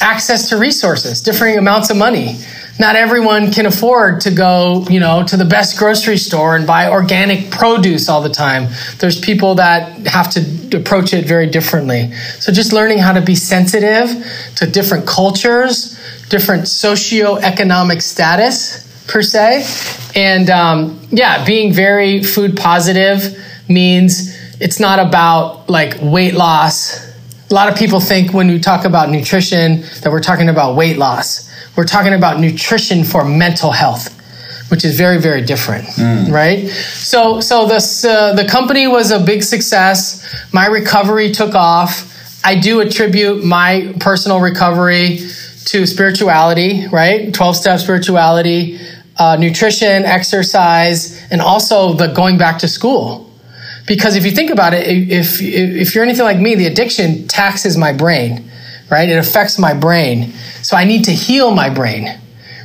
access 0.00 0.48
to 0.48 0.56
resources, 0.56 1.20
differing 1.20 1.58
amounts 1.58 1.90
of 1.90 1.98
money. 1.98 2.38
Not 2.78 2.96
everyone 2.96 3.52
can 3.52 3.66
afford 3.66 4.22
to 4.22 4.30
go, 4.32 4.84
you 4.90 4.98
know, 4.98 5.24
to 5.24 5.36
the 5.36 5.44
best 5.44 5.78
grocery 5.78 6.16
store 6.16 6.56
and 6.56 6.66
buy 6.66 6.90
organic 6.90 7.50
produce 7.50 8.08
all 8.08 8.20
the 8.20 8.28
time. 8.28 8.68
There's 8.98 9.20
people 9.20 9.56
that 9.56 10.06
have 10.06 10.30
to 10.30 10.76
approach 10.76 11.14
it 11.14 11.24
very 11.24 11.48
differently. 11.48 12.12
So 12.40 12.52
just 12.52 12.72
learning 12.72 12.98
how 12.98 13.12
to 13.12 13.20
be 13.20 13.36
sensitive 13.36 14.08
to 14.56 14.66
different 14.66 15.06
cultures, 15.06 15.98
different 16.30 16.64
socioeconomic 16.64 18.02
status 18.02 18.82
per 19.06 19.22
se, 19.22 19.66
and 20.16 20.50
um, 20.50 21.00
yeah, 21.10 21.44
being 21.44 21.72
very 21.72 22.22
food 22.22 22.56
positive 22.56 23.38
means 23.68 24.34
it's 24.60 24.80
not 24.80 24.98
about 24.98 25.68
like 25.68 25.96
weight 26.00 26.34
loss. 26.34 27.03
A 27.54 27.62
lot 27.62 27.68
of 27.68 27.78
people 27.78 28.00
think 28.00 28.32
when 28.34 28.48
we 28.48 28.58
talk 28.58 28.84
about 28.84 29.10
nutrition 29.10 29.82
that 30.02 30.10
we're 30.10 30.18
talking 30.20 30.48
about 30.48 30.74
weight 30.74 30.98
loss. 30.98 31.48
We're 31.76 31.84
talking 31.84 32.12
about 32.12 32.40
nutrition 32.40 33.04
for 33.04 33.24
mental 33.24 33.70
health, 33.70 34.10
which 34.72 34.84
is 34.84 34.96
very, 34.98 35.18
very 35.20 35.40
different, 35.40 35.86
right? 36.32 36.68
So, 36.68 37.38
so 37.40 37.66
this 37.68 38.04
uh, 38.04 38.34
the 38.34 38.44
company 38.44 38.88
was 38.88 39.12
a 39.12 39.20
big 39.20 39.44
success. 39.44 40.26
My 40.52 40.66
recovery 40.66 41.30
took 41.30 41.54
off. 41.54 42.10
I 42.44 42.56
do 42.58 42.80
attribute 42.80 43.44
my 43.44 43.94
personal 44.00 44.40
recovery 44.40 45.18
to 45.66 45.86
spirituality, 45.86 46.88
right? 46.88 47.32
Twelve 47.32 47.54
step 47.54 47.78
spirituality, 47.78 48.80
uh, 49.16 49.36
nutrition, 49.38 50.04
exercise, 50.04 51.22
and 51.30 51.40
also 51.40 51.92
the 51.92 52.08
going 52.08 52.36
back 52.36 52.58
to 52.58 52.66
school 52.66 53.30
because 53.86 54.16
if 54.16 54.24
you 54.24 54.30
think 54.30 54.50
about 54.50 54.74
it 54.74 54.86
if 54.86 55.40
if 55.40 55.94
you're 55.94 56.04
anything 56.04 56.24
like 56.24 56.38
me 56.38 56.54
the 56.54 56.66
addiction 56.66 57.26
taxes 57.28 57.76
my 57.76 57.92
brain 57.92 58.50
right? 58.90 59.08
It 59.08 59.16
affects 59.16 59.58
my 59.58 59.74
brain. 59.74 60.32
So 60.62 60.76
i 60.76 60.84
need 60.84 61.04
to 61.04 61.12
heal 61.12 61.50
my 61.54 61.70
brain 61.70 62.20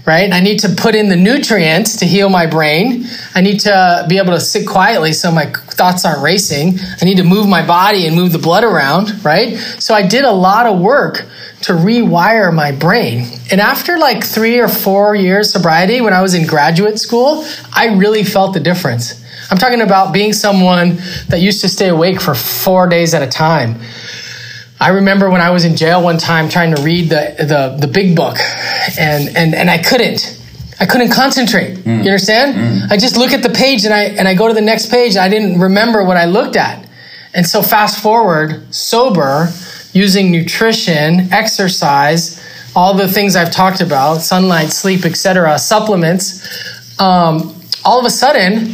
right? 0.05 0.33
I 0.33 0.39
need 0.39 0.59
to 0.61 0.69
put 0.69 0.95
in 0.95 1.09
the 1.09 1.15
nutrients 1.15 1.97
to 1.97 2.05
heal 2.05 2.29
my 2.29 2.47
brain. 2.47 3.05
I 3.35 3.41
need 3.41 3.59
to 3.59 4.07
be 4.09 4.17
able 4.17 4.31
to 4.31 4.39
sit 4.39 4.67
quietly 4.67 5.13
so 5.13 5.29
my 5.31 5.45
thoughts 5.45 6.03
aren't 6.03 6.23
racing. 6.23 6.79
I 6.99 7.05
need 7.05 7.17
to 7.17 7.23
move 7.23 7.47
my 7.47 7.63
body 7.63 8.07
and 8.07 8.15
move 8.15 8.31
the 8.31 8.39
blood 8.39 8.63
around 8.63 9.23
right? 9.23 9.55
So 9.77 9.93
i 9.93 10.05
did 10.07 10.25
a 10.25 10.31
lot 10.31 10.65
of 10.65 10.79
work 10.79 11.27
to 11.61 11.73
rewire 11.73 12.51
my 12.51 12.71
brain. 12.71 13.27
And 13.51 13.61
after 13.61 13.99
like 13.99 14.23
three 14.23 14.59
or 14.59 14.67
four 14.67 15.15
years 15.15 15.51
sobriety 15.51 16.01
when 16.01 16.13
i 16.13 16.21
was 16.21 16.33
in 16.33 16.47
graduate 16.47 16.97
school 16.99 17.45
i 17.73 17.87
really 17.95 18.23
felt 18.23 18.53
the 18.53 18.59
difference 18.59 19.23
I'm 19.51 19.57
talking 19.57 19.81
about 19.81 20.13
being 20.13 20.33
someone 20.33 20.97
that 21.27 21.39
used 21.41 21.61
to 21.61 21.69
stay 21.69 21.89
awake 21.89 22.21
for 22.21 22.35
four 22.35 22.87
days 22.87 23.13
at 23.13 23.21
a 23.23 23.27
time. 23.27 23.79
I 24.79 24.89
remember 24.89 25.29
when 25.29 25.41
I 25.41 25.49
was 25.49 25.65
in 25.65 25.75
jail 25.75 26.01
one 26.01 26.17
time 26.17 26.49
trying 26.49 26.73
to 26.75 26.81
read 26.81 27.09
the, 27.09 27.35
the, 27.39 27.77
the 27.85 27.91
big 27.91 28.15
book 28.15 28.37
and, 28.97 29.35
and, 29.35 29.53
and 29.53 29.69
I 29.69 29.77
couldn't. 29.79 30.37
I 30.79 30.85
couldn't 30.85 31.11
concentrate. 31.11 31.85
You 31.85 32.11
understand? 32.11 32.89
I 32.89 32.95
just 32.95 33.17
look 33.17 33.33
at 33.33 33.43
the 33.43 33.49
page 33.49 33.83
and 33.83 33.93
I, 33.93 34.03
and 34.03 34.27
I 34.27 34.33
go 34.33 34.47
to 34.47 34.53
the 34.53 34.61
next 34.61 34.89
page. 34.89 35.15
And 35.15 35.19
I 35.19 35.27
didn't 35.27 35.59
remember 35.59 36.03
what 36.05 36.15
I 36.15 36.25
looked 36.25 36.55
at. 36.55 36.87
And 37.33 37.45
so 37.45 37.61
fast 37.61 38.01
forward, 38.01 38.73
sober, 38.73 39.49
using 39.91 40.31
nutrition, 40.31 41.31
exercise, 41.33 42.41
all 42.75 42.93
the 42.93 43.07
things 43.07 43.35
I've 43.35 43.51
talked 43.51 43.81
about, 43.81 44.21
sunlight, 44.21 44.69
sleep, 44.69 45.05
etc., 45.05 45.59
supplements, 45.59 46.47
um, 46.99 47.55
all 47.83 47.99
of 47.99 48.05
a 48.05 48.09
sudden, 48.09 48.73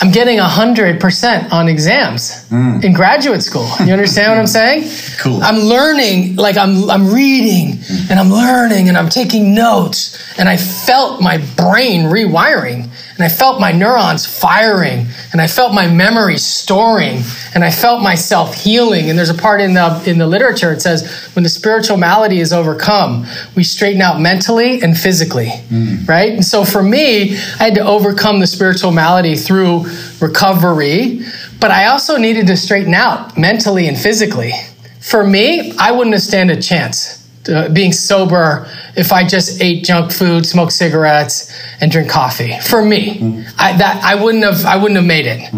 I'm 0.00 0.10
getting 0.10 0.38
100% 0.38 1.52
on 1.52 1.68
exams 1.68 2.44
mm. 2.48 2.82
in 2.82 2.92
graduate 2.92 3.42
school. 3.42 3.68
You 3.84 3.92
understand 3.92 4.32
what 4.32 4.38
I'm 4.38 4.46
saying? 4.60 4.90
Cool. 5.18 5.42
I'm 5.42 5.60
learning, 5.60 6.36
like 6.36 6.56
I'm, 6.56 6.90
I'm 6.90 7.12
reading 7.12 7.78
mm. 7.78 8.10
and 8.10 8.18
I'm 8.18 8.30
learning 8.30 8.88
and 8.88 8.98
I'm 8.98 9.08
taking 9.08 9.54
notes. 9.54 10.18
And 10.38 10.48
I 10.48 10.56
felt 10.56 11.20
my 11.20 11.38
brain 11.56 12.04
rewiring 12.04 12.90
and 13.14 13.22
I 13.22 13.28
felt 13.28 13.60
my 13.60 13.70
neurons 13.70 14.26
firing 14.26 15.06
and 15.32 15.40
I 15.40 15.46
felt 15.46 15.72
my 15.72 15.86
memory 15.86 16.36
storing 16.36 17.22
and 17.54 17.64
I 17.64 17.70
felt 17.70 18.02
myself 18.02 18.54
healing. 18.54 19.08
And 19.08 19.16
there's 19.16 19.30
a 19.30 19.34
part 19.34 19.60
in 19.60 19.74
the, 19.74 20.02
in 20.04 20.18
the 20.18 20.26
literature, 20.26 20.72
it 20.72 20.82
says, 20.82 21.08
when 21.34 21.44
the 21.44 21.48
spiritual 21.48 21.96
malady 21.96 22.40
is 22.40 22.52
overcome, 22.52 23.24
we 23.54 23.62
straighten 23.62 24.02
out 24.02 24.20
mentally 24.20 24.82
and 24.82 24.98
physically, 24.98 25.46
mm. 25.46 26.06
right? 26.08 26.32
And 26.32 26.44
so 26.44 26.64
for 26.64 26.82
me, 26.82 27.34
I 27.34 27.64
had 27.64 27.74
to 27.76 27.84
overcome 27.84 28.40
the 28.40 28.48
spiritual 28.48 28.90
malady 28.90 29.36
through 29.36 29.86
recovery, 30.20 31.20
but 31.60 31.70
I 31.70 31.86
also 31.86 32.16
needed 32.16 32.48
to 32.48 32.56
straighten 32.56 32.94
out 32.94 33.38
mentally 33.38 33.86
and 33.86 33.96
physically. 33.96 34.52
For 35.00 35.24
me, 35.24 35.72
I 35.78 35.92
wouldn't 35.92 36.14
have 36.14 36.22
stand 36.22 36.50
a 36.50 36.60
chance 36.60 37.23
uh, 37.48 37.68
being 37.68 37.92
sober 37.92 38.66
if 38.96 39.12
I 39.12 39.26
just 39.26 39.60
ate 39.60 39.84
junk 39.84 40.12
food, 40.12 40.46
smoked 40.46 40.72
cigarettes, 40.72 41.52
and 41.80 41.90
drink 41.90 42.08
coffee. 42.10 42.58
For 42.60 42.84
me, 42.84 43.44
I, 43.58 43.76
that 43.76 44.02
I 44.04 44.14
wouldn't 44.22 44.44
have 44.44 44.64
I 44.64 44.76
wouldn't 44.76 44.96
have 44.96 45.06
made 45.06 45.26
it. 45.26 45.50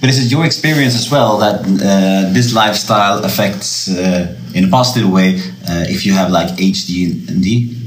But 0.00 0.10
is 0.10 0.26
it 0.26 0.32
your 0.32 0.44
experience 0.44 0.96
as 0.96 1.10
well 1.10 1.38
that 1.38 1.60
uh, 1.60 2.32
this 2.32 2.52
lifestyle 2.52 3.24
affects 3.24 3.88
uh, 3.88 4.36
in 4.52 4.64
a 4.64 4.68
positive 4.68 5.08
way 5.08 5.36
uh, 5.68 5.84
if 5.88 6.04
you 6.04 6.12
have 6.12 6.30
like 6.30 6.48
HD 6.56 7.28
and 7.28 7.42
D? 7.42 7.78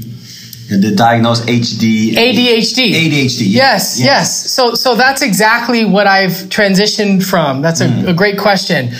The, 0.68 0.96
diagnosed 0.96 1.46
HD. 1.46 2.14
ADHD. 2.14 2.90
ADHD. 2.90 3.42
Yes, 3.46 4.00
yes. 4.00 4.50
So, 4.50 4.74
so 4.74 4.96
that's 4.96 5.22
exactly 5.22 5.84
what 5.84 6.08
I've 6.08 6.48
transitioned 6.48 7.22
from. 7.22 7.62
That's 7.62 7.80
a, 7.80 8.08
a 8.08 8.12
great 8.12 8.36
question. 8.36 8.90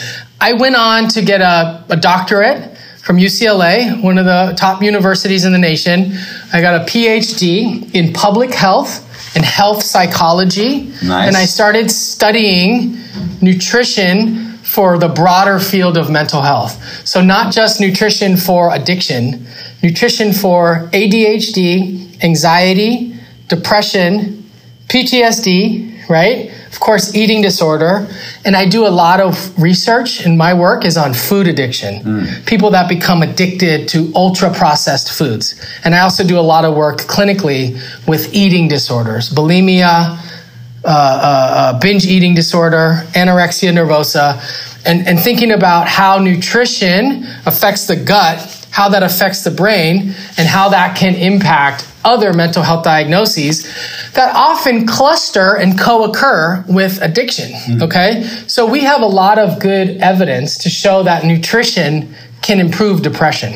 I 0.41 0.53
went 0.53 0.77
on 0.77 1.09
to 1.09 1.23
get 1.23 1.41
a, 1.41 1.85
a 1.89 1.97
doctorate 1.97 2.76
from 3.07 3.19
UCLA, 3.19 4.03
one 4.03 4.19
of 4.19 4.25
the 4.25 4.53
top 4.57 4.83
universities 4.83 5.45
in 5.45 5.53
the 5.53 5.59
nation. 5.59 6.19
I 6.53 6.61
got 6.61 6.83
a 6.83 6.85
PhD 6.85 7.95
in 7.95 8.13
public 8.13 8.53
health 8.53 9.07
and 9.37 9.45
health 9.45 9.85
psychology. 9.85 10.93
Nice. 11.05 11.29
And 11.29 11.37
I 11.37 11.45
started 11.45 11.89
studying 11.89 12.99
nutrition 13.41 14.55
for 14.65 14.99
the 14.99 15.07
broader 15.07 15.61
field 15.61 15.97
of 15.97 16.11
mental 16.11 16.43
health. 16.43 17.07
So, 17.07 17.21
not 17.21 17.55
just 17.55 17.81
nutrition 17.81 18.37
for 18.37 18.75
addiction, 18.75 19.47
nutrition 19.85 20.33
for 20.33 20.91
ADHD, 20.93 22.25
anxiety, 22.25 23.17
depression, 23.47 24.51
PTSD, 24.89 26.09
right? 26.09 26.51
Of 26.77 26.81
course, 26.81 27.15
eating 27.15 27.41
disorder. 27.41 28.07
And 28.45 28.55
I 28.55 28.69
do 28.69 28.87
a 28.87 28.93
lot 28.93 29.19
of 29.19 29.33
research, 29.61 30.21
and 30.27 30.37
my 30.37 30.53
work 30.53 30.85
is 30.85 30.99
on 30.99 31.15
food 31.15 31.49
addiction. 31.49 32.27
People 32.45 32.69
that 32.73 32.87
become 32.87 33.23
addicted 33.23 33.89
to 33.89 34.13
ultra 34.15 34.53
processed 34.53 35.11
foods. 35.11 35.55
And 35.85 35.95
I 35.95 36.01
also 36.01 36.23
do 36.23 36.39
a 36.39 36.47
lot 36.55 36.67
of 36.67 36.77
work 36.77 36.99
clinically 36.99 37.81
with 38.07 38.35
eating 38.35 38.69
disorders, 38.69 39.31
bulimia, 39.31 40.19
uh, 40.85 40.89
uh, 40.89 40.91
uh, 40.91 41.81
binge 41.81 42.05
eating 42.05 42.35
disorder, 42.35 43.05
anorexia 43.15 43.73
nervosa, 43.73 44.37
and, 44.85 45.09
and 45.09 45.19
thinking 45.19 45.53
about 45.53 45.89
how 45.89 46.19
nutrition 46.19 47.25
affects 47.47 47.87
the 47.87 47.97
gut, 47.97 48.69
how 48.71 48.91
that 48.91 49.03
affects 49.03 49.43
the 49.45 49.51
brain, 49.51 50.15
and 50.37 50.47
how 50.47 50.69
that 50.69 50.95
can 50.95 51.15
impact 51.15 51.89
other 52.07 52.33
mental 52.33 52.63
health 52.63 52.85
diagnoses 52.85 53.65
that 54.13 54.35
often 54.35 54.87
cluster 54.87 55.57
and 55.57 55.79
co 55.79 56.05
occur 56.05 56.65
with 56.69 57.03
addiction. 57.03 57.51
Mm-hmm. 57.51 57.83
Okay? 57.83 58.23
So 58.47 58.65
we 58.65 58.81
have 58.81 59.03
a 59.03 59.07
lot 59.07 59.39
of 59.39 59.61
good 59.61 59.99
evidence 59.99 60.57
to 60.59 60.71
show 60.71 61.03
that 61.03 61.25
nutrition 61.25 62.15
can 62.43 62.61
improve 62.61 63.03
depression. 63.03 63.55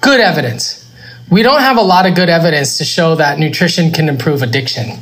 Good 0.00 0.20
evidence. 0.20 0.90
We 1.30 1.42
don't 1.42 1.60
have 1.60 1.76
a 1.76 1.82
lot 1.82 2.06
of 2.06 2.16
good 2.16 2.30
evidence 2.30 2.78
to 2.78 2.84
show 2.84 3.14
that 3.16 3.38
nutrition 3.38 3.92
can 3.92 4.08
improve 4.08 4.42
addiction. 4.42 4.98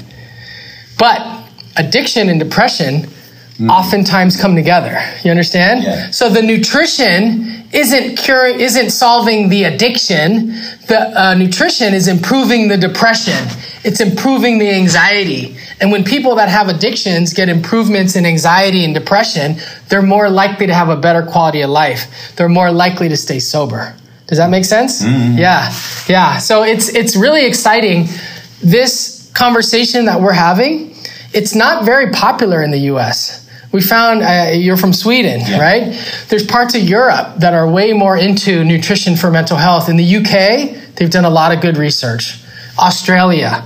But 0.99 1.45
addiction 1.77 2.29
and 2.29 2.41
depression 2.41 3.03
mm-hmm. 3.03 3.71
oftentimes 3.71 4.39
come 4.39 4.55
together. 4.57 5.01
You 5.25 5.31
understand? 5.31 5.85
Yeah. 5.85 6.11
So 6.11 6.29
the 6.29 6.43
nutrition 6.43 7.58
isn't 7.73 8.17
curing, 8.17 8.61
isn't 8.61 8.91
solving 8.91 9.49
the 9.49 9.65
addiction. 9.65 10.49
The 10.89 11.13
uh, 11.15 11.35
nutrition 11.35 11.93
is 11.95 12.09
improving 12.09 12.69
the 12.69 12.77
depression. 12.77 13.47
It's 13.85 14.01
improving 14.01 14.59
the 14.59 14.71
anxiety. 14.71 15.57
And 15.81 15.93
when 15.93 16.03
people 16.03 16.35
that 16.37 16.49
have 16.49 16.69
addictions 16.69 17.33
get 17.35 17.49
improvements 17.49 18.17
in 18.17 18.25
anxiety 18.27 18.85
and 18.85 18.95
depression, 18.95 19.57
they're 19.89 20.03
more 20.03 20.29
likely 20.31 20.67
to 20.67 20.75
have 20.75 20.89
a 20.89 20.97
better 20.97 21.23
quality 21.23 21.61
of 21.61 21.71
life. 21.71 22.35
They're 22.37 22.49
more 22.49 22.73
likely 22.73 23.09
to 23.11 23.17
stay 23.17 23.39
sober. 23.39 23.95
Does 24.27 24.39
that 24.39 24.51
make 24.51 24.65
sense? 24.65 25.03
Yeah. 25.05 25.73
Yeah. 26.07 26.39
So 26.39 26.63
it's 26.63 26.89
it's 26.89 27.17
really 27.17 27.47
exciting. 27.47 28.09
This 28.63 29.31
conversation 29.35 30.07
that 30.07 30.21
we're 30.21 30.33
having, 30.33 30.95
it's 31.33 31.55
not 31.55 31.85
very 31.85 32.11
popular 32.11 32.63
in 32.63 32.71
the 32.71 32.81
US. 32.95 33.48
We 33.73 33.83
found 33.83 34.23
uh, 34.23 34.53
you're 34.55 34.77
from 34.79 34.93
Sweden, 34.93 35.41
right? 35.59 35.93
There's 36.29 36.47
parts 36.47 36.75
of 36.75 36.83
Europe 36.83 37.37
that 37.39 37.53
are 37.55 37.69
way 37.71 37.93
more 37.93 38.17
into 38.17 38.65
nutrition 38.65 39.15
for 39.17 39.31
mental 39.31 39.57
health. 39.57 39.89
In 39.89 39.97
the 39.97 40.17
UK, 40.17 40.95
they've 40.97 41.11
done 41.11 41.25
a 41.27 41.31
lot 41.31 41.53
of 41.55 41.61
good 41.61 41.77
research. 41.77 42.41
Australia, 42.79 43.65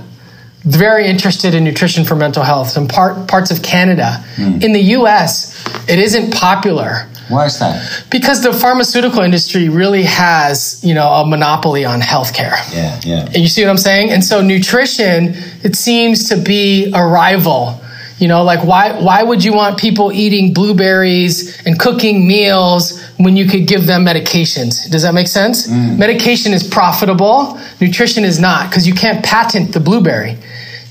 very 0.65 1.07
interested 1.07 1.53
in 1.53 1.63
nutrition 1.63 2.03
for 2.05 2.15
mental 2.15 2.43
health. 2.43 2.69
Some 2.69 2.87
part, 2.87 3.27
parts 3.27 3.51
of 3.51 3.61
Canada. 3.61 4.23
In 4.37 4.73
the 4.73 4.81
US, 4.97 5.53
it 5.89 5.99
isn't 5.99 6.33
popular 6.33 7.07
Why 7.29 7.45
is 7.45 7.59
that? 7.59 8.05
because 8.09 8.43
the 8.43 8.53
pharmaceutical 8.53 9.21
industry 9.21 9.69
really 9.69 10.03
has, 10.03 10.81
you 10.83 10.93
know, 10.93 11.07
a 11.09 11.25
monopoly 11.25 11.85
on 11.85 12.01
healthcare. 12.01 12.55
Yeah, 12.73 12.99
yeah. 13.03 13.25
And 13.25 13.37
You 13.37 13.47
see 13.47 13.63
what 13.63 13.71
I'm 13.71 13.77
saying? 13.77 14.11
And 14.11 14.23
so 14.23 14.41
nutrition, 14.41 15.35
it 15.63 15.75
seems 15.75 16.29
to 16.29 16.37
be 16.37 16.91
a 16.93 17.05
rival. 17.05 17.79
You 18.19 18.27
know, 18.27 18.43
like 18.43 18.63
why 18.63 18.99
why 19.01 19.23
would 19.23 19.43
you 19.43 19.53
want 19.53 19.79
people 19.79 20.11
eating 20.11 20.53
blueberries 20.53 21.65
and 21.65 21.79
cooking 21.79 22.27
meals 22.27 23.01
when 23.17 23.35
you 23.35 23.47
could 23.47 23.67
give 23.67 23.85
them 23.85 24.05
medications? 24.05 24.89
Does 24.89 25.01
that 25.01 25.13
make 25.13 25.27
sense? 25.27 25.67
Mm. 25.67 25.97
Medication 25.97 26.53
is 26.53 26.65
profitable, 26.65 27.59
nutrition 27.81 28.23
is 28.23 28.39
not 28.39 28.69
because 28.69 28.87
you 28.87 28.93
can't 28.93 29.25
patent 29.25 29.73
the 29.73 29.79
blueberry. 29.79 30.37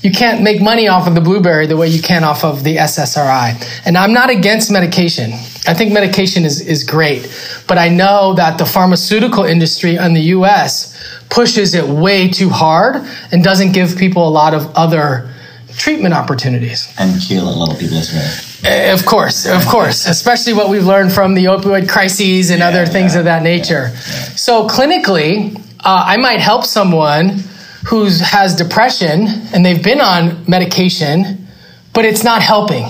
You 0.03 0.11
can't 0.11 0.43
make 0.43 0.61
money 0.61 0.89
off 0.89 1.07
of 1.07 1.15
the 1.15 1.21
blueberry 1.21 1.65
the 1.65 1.77
way 1.77 1.87
you 1.87 2.01
can 2.01 2.25
off 2.25 2.43
of 2.43 2.65
the 2.65 2.75
SSRI. 2.75 3.85
And 3.85 3.97
I'm 3.97 4.11
not 4.11 4.29
against 4.29 4.69
medication. 4.69 5.31
I 5.65 5.73
think 5.73 5.93
medication 5.93 6.43
is, 6.43 6.59
is 6.59 6.83
great. 6.83 7.21
But 7.69 7.77
I 7.77 7.87
know 7.87 8.33
that 8.33 8.57
the 8.57 8.65
pharmaceutical 8.65 9.45
industry 9.45 9.95
in 9.95 10.13
the 10.13 10.21
US 10.37 10.93
pushes 11.29 11.73
it 11.73 11.85
way 11.87 12.27
too 12.27 12.49
hard 12.49 12.97
and 13.31 13.45
doesn't 13.45 13.71
give 13.71 13.97
people 13.97 14.27
a 14.27 14.29
lot 14.29 14.53
of 14.53 14.75
other 14.75 15.32
treatment 15.77 16.13
opportunities. 16.13 16.93
And 16.99 17.21
kill 17.21 17.47
a 17.47 17.51
lot 17.51 17.73
of 17.73 17.79
people 17.79 17.97
as 17.97 18.11
well. 18.13 18.71
Eh, 18.71 18.93
Of 18.93 19.05
course, 19.05 19.45
of 19.45 19.65
course, 19.65 20.05
especially 20.15 20.53
what 20.53 20.69
we've 20.69 20.85
learned 20.85 21.11
from 21.11 21.33
the 21.33 21.45
opioid 21.45 21.89
crises 21.89 22.49
and 22.49 22.61
other 22.61 22.85
things 22.85 23.13
yeah, 23.13 23.19
of 23.19 23.25
that 23.25 23.43
nature. 23.43 23.89
So 24.35 24.67
clinically, 24.67 25.55
uh, 25.79 26.03
I 26.07 26.17
might 26.17 26.39
help 26.39 26.65
someone 26.65 27.43
who 27.87 28.05
has 28.05 28.55
depression 28.55 29.27
and 29.53 29.65
they've 29.65 29.83
been 29.83 29.99
on 30.01 30.45
medication, 30.47 31.47
but 31.93 32.05
it's 32.05 32.23
not 32.23 32.41
helping. 32.41 32.85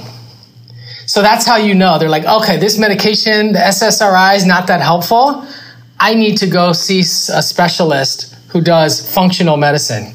So 1.06 1.22
that's 1.22 1.46
how 1.46 1.58
you 1.58 1.74
know. 1.76 1.98
They're 2.00 2.10
like, 2.10 2.26
okay, 2.26 2.58
this 2.58 2.78
medication, 2.78 3.54
the 3.54 3.60
SSRI 3.60 4.36
is 4.36 4.46
not 4.46 4.68
that 4.68 4.82
helpful. 4.82 5.46
I 6.00 6.14
need 6.14 6.38
to 6.38 6.48
go 6.48 6.74
see 6.74 7.00
a 7.02 7.42
specialist 7.42 8.33
who 8.54 8.62
does 8.62 9.01
functional 9.14 9.58
medicine. 9.58 10.14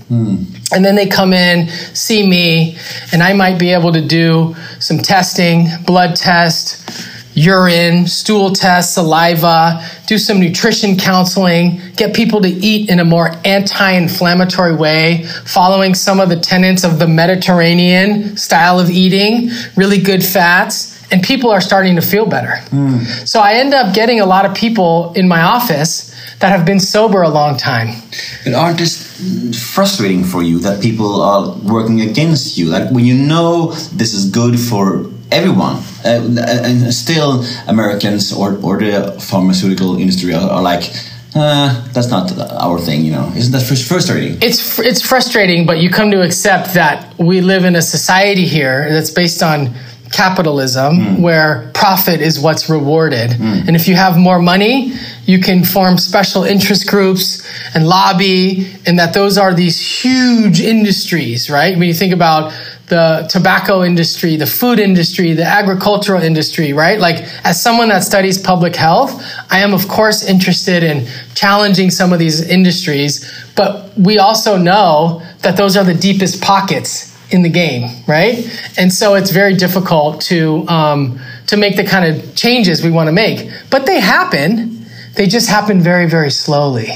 And 0.72 0.84
then 0.84 0.94
they 0.94 1.06
come 1.06 1.32
in, 1.32 1.68
see 1.92 2.26
me, 2.26 2.78
and 3.12 3.22
I 3.22 3.32
might 3.32 3.58
be 3.58 3.72
able 3.72 3.92
to 3.92 4.00
do 4.00 4.54
some 4.78 4.98
testing, 4.98 5.66
blood 5.84 6.14
test, 6.14 6.78
urine, 7.34 8.06
stool 8.06 8.52
test, 8.52 8.94
saliva, 8.94 9.84
do 10.06 10.18
some 10.18 10.38
nutrition 10.40 10.96
counseling, 10.96 11.80
get 11.96 12.14
people 12.14 12.40
to 12.40 12.48
eat 12.48 12.88
in 12.90 13.00
a 13.00 13.04
more 13.04 13.32
anti 13.44 13.90
inflammatory 13.92 14.74
way, 14.74 15.24
following 15.44 15.94
some 15.94 16.20
of 16.20 16.28
the 16.28 16.36
tenets 16.38 16.84
of 16.84 16.98
the 17.00 17.06
Mediterranean 17.08 18.36
style 18.36 18.78
of 18.78 18.88
eating, 18.88 19.50
really 19.76 20.00
good 20.00 20.24
fats. 20.24 20.96
And 21.10 21.22
people 21.22 21.50
are 21.50 21.60
starting 21.62 21.96
to 21.96 22.02
feel 22.02 22.26
better. 22.26 22.60
So 23.24 23.40
I 23.40 23.54
end 23.54 23.72
up 23.72 23.94
getting 23.94 24.20
a 24.20 24.26
lot 24.26 24.44
of 24.44 24.54
people 24.54 25.12
in 25.14 25.26
my 25.26 25.40
office 25.42 26.14
that 26.40 26.50
have 26.50 26.64
been 26.64 26.80
sober 26.80 27.22
a 27.22 27.28
long 27.28 27.56
time. 27.56 27.88
But 28.44 28.54
aren't 28.54 28.78
this 28.78 28.94
frustrating 29.74 30.24
for 30.24 30.42
you 30.42 30.58
that 30.60 30.80
people 30.80 31.20
are 31.20 31.56
working 31.64 32.00
against 32.00 32.56
you? 32.56 32.66
Like 32.66 32.90
when 32.90 33.04
you 33.04 33.14
know 33.14 33.72
this 33.92 34.14
is 34.14 34.30
good 34.30 34.58
for 34.58 35.06
everyone, 35.30 35.76
uh, 36.04 36.62
and 36.64 36.94
still 36.94 37.44
Americans 37.66 38.32
or, 38.32 38.56
or 38.62 38.78
the 38.78 39.18
pharmaceutical 39.20 39.98
industry 39.98 40.32
are, 40.32 40.48
are 40.50 40.62
like, 40.62 40.90
uh, 41.34 41.86
that's 41.92 42.08
not 42.08 42.32
our 42.52 42.78
thing, 42.78 43.04
you 43.04 43.12
know? 43.12 43.30
Isn't 43.36 43.52
that 43.52 43.62
frus- 43.62 43.86
frustrating? 43.86 44.38
it's 44.40 44.76
fr- 44.76 44.82
it's 44.82 45.02
frustrating, 45.02 45.66
but 45.66 45.78
you 45.78 45.90
come 45.90 46.10
to 46.10 46.22
accept 46.22 46.74
that 46.74 47.14
we 47.18 47.40
live 47.40 47.64
in 47.64 47.76
a 47.76 47.82
society 47.82 48.46
here 48.46 48.90
that's 48.90 49.10
based 49.10 49.42
on 49.42 49.74
capitalism 50.12 50.96
hmm. 50.96 51.22
where 51.22 51.70
profit 51.74 52.20
is 52.20 52.40
what's 52.40 52.68
rewarded. 52.68 53.32
Hmm. 53.32 53.66
And 53.66 53.76
if 53.76 53.88
you 53.88 53.94
have 53.94 54.16
more 54.16 54.40
money, 54.40 54.92
you 55.26 55.40
can 55.40 55.64
form 55.64 55.98
special 55.98 56.44
interest 56.44 56.88
groups 56.88 57.46
and 57.74 57.86
lobby 57.86 58.74
and 58.86 58.98
that 58.98 59.14
those 59.14 59.36
are 59.38 59.54
these 59.54 59.78
huge 59.78 60.60
industries, 60.60 61.50
right? 61.50 61.76
When 61.76 61.86
you 61.86 61.94
think 61.94 62.12
about 62.12 62.52
the 62.88 63.28
tobacco 63.30 63.84
industry, 63.84 64.36
the 64.36 64.46
food 64.46 64.78
industry, 64.78 65.34
the 65.34 65.44
agricultural 65.44 66.22
industry, 66.22 66.72
right? 66.72 66.98
Like, 66.98 67.28
as 67.44 67.62
someone 67.62 67.88
that 67.90 68.02
studies 68.02 68.38
public 68.38 68.74
health, 68.74 69.22
I 69.50 69.58
am, 69.60 69.74
of 69.74 69.88
course, 69.88 70.24
interested 70.24 70.82
in 70.82 71.06
challenging 71.34 71.90
some 71.90 72.14
of 72.14 72.18
these 72.18 72.40
industries, 72.40 73.30
but 73.54 73.92
we 73.98 74.18
also 74.18 74.56
know 74.56 75.22
that 75.42 75.56
those 75.56 75.76
are 75.76 75.84
the 75.84 75.94
deepest 75.94 76.42
pockets 76.42 77.07
in 77.30 77.42
the 77.42 77.48
game, 77.48 77.90
right? 78.06 78.38
And 78.78 78.92
so 78.92 79.14
it's 79.14 79.30
very 79.30 79.54
difficult 79.54 80.20
to, 80.22 80.66
um, 80.68 81.18
to 81.48 81.56
make 81.56 81.76
the 81.76 81.84
kind 81.84 82.04
of 82.04 82.34
changes 82.34 82.82
we 82.82 82.90
want 82.90 83.08
to 83.08 83.12
make. 83.12 83.50
But 83.70 83.86
they 83.86 84.00
happen. 84.00 84.86
They 85.14 85.26
just 85.26 85.48
happen 85.48 85.80
very, 85.80 86.08
very 86.08 86.30
slowly 86.30 86.88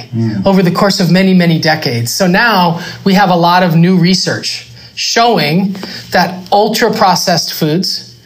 over 0.46 0.62
the 0.62 0.70
course 0.70 1.00
of 1.00 1.10
many, 1.10 1.34
many 1.34 1.58
decades. 1.58 2.12
So 2.12 2.26
now 2.26 2.80
we 3.04 3.14
have 3.14 3.30
a 3.30 3.36
lot 3.36 3.62
of 3.62 3.74
new 3.76 3.98
research 3.98 4.70
showing 4.94 5.72
that 6.10 6.48
ultra 6.52 6.92
processed 6.92 7.52
foods, 7.54 8.16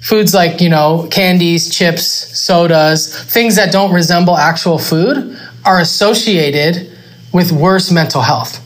foods 0.00 0.32
like, 0.32 0.60
you 0.60 0.70
know, 0.70 1.06
candies, 1.10 1.68
chips, 1.68 2.04
sodas, 2.06 3.14
things 3.24 3.56
that 3.56 3.70
don't 3.72 3.92
resemble 3.92 4.36
actual 4.36 4.78
food 4.78 5.38
are 5.64 5.80
associated 5.80 6.90
with 7.32 7.52
worse 7.52 7.90
mental 7.90 8.22
health. 8.22 8.58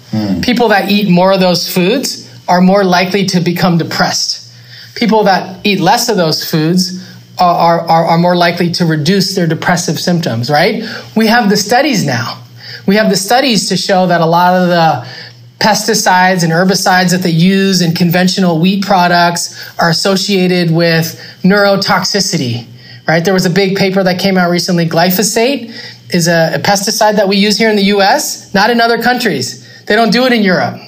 People 0.42 0.68
that 0.68 0.90
eat 0.90 1.11
more 1.11 1.32
of 1.32 1.40
those 1.40 1.72
foods 1.72 2.26
are 2.49 2.61
more 2.61 2.84
likely 2.84 3.26
to 3.26 3.40
become 3.40 3.78
depressed. 3.78 4.53
People 4.94 5.24
that 5.24 5.64
eat 5.66 5.80
less 5.80 6.09
of 6.09 6.16
those 6.16 6.49
foods 6.49 7.05
are, 7.38 7.80
are, 7.80 8.07
are 8.07 8.18
more 8.18 8.36
likely 8.36 8.70
to 8.72 8.86
reduce 8.86 9.34
their 9.34 9.47
depressive 9.47 9.99
symptoms, 9.99 10.51
right? 10.51 10.82
We 11.14 11.26
have 11.26 11.51
the 11.51 11.57
studies 11.57 12.05
now. 12.05 12.42
We 12.86 12.97
have 12.97 13.11
the 13.11 13.16
studies 13.16 13.68
to 13.68 13.76
show 13.76 14.07
that 14.07 14.20
a 14.20 14.26
lot 14.26 14.55
of 14.55 14.68
the 14.68 15.09
pesticides 15.59 16.44
and 16.44 16.53
herbicides 16.53 17.11
that 17.11 17.22
they 17.22 17.30
use 17.30 17.82
in 17.82 17.92
conventional 17.92 18.61
wheat 18.61 18.84
products 18.84 19.68
are 19.78 19.90
associated 19.90 20.70
with 20.70 21.20
neurotoxicity, 21.42 22.66
right? 23.09 23.24
There 23.24 23.34
was 23.34 23.47
a 23.47 23.51
big 23.51 23.76
paper 23.76 24.03
that 24.03 24.20
came 24.20 24.36
out 24.38 24.51
recently. 24.51 24.86
Glyphosate 24.86 25.74
is 26.14 26.28
a, 26.28 26.55
a 26.55 26.59
pesticide 26.59 27.16
that 27.16 27.28
we 27.28 27.36
use 27.36 27.59
here 27.59 27.70
in 27.70 27.76
the 27.76 27.84
US, 27.97 28.53
not 28.55 28.70
in 28.70 28.80
other 28.80 29.03
countries. 29.03 29.64
They 29.86 29.97
don't 29.97 30.12
do 30.12 30.24
it 30.24 30.32
in 30.32 30.42
Europe, 30.42 30.80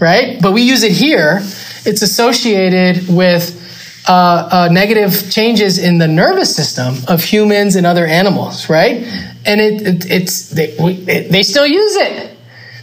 right? 0.00 0.40
But 0.40 0.52
we 0.52 0.62
use 0.62 0.82
it 0.82 0.92
here. 0.92 1.40
it's 1.84 2.02
associated 2.02 3.08
with 3.08 3.62
uh, 4.08 4.48
uh, 4.52 4.68
negative 4.70 5.30
changes 5.30 5.78
in 5.78 5.98
the 5.98 6.06
nervous 6.06 6.54
system 6.54 6.94
of 7.08 7.22
humans 7.22 7.76
and 7.76 7.86
other 7.86 8.06
animals, 8.06 8.68
right? 8.68 9.02
And 9.44 9.60
it, 9.60 9.82
it 9.82 10.10
it's 10.10 10.50
they 10.50 10.76
we, 10.78 10.92
it, 11.08 11.32
they 11.32 11.42
still 11.42 11.66
use 11.66 11.96
it. 11.96 12.36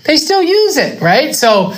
They 0.03 0.17
still 0.17 0.43
use 0.43 0.77
it, 0.77 1.01
right? 1.01 1.33
So 1.33 1.73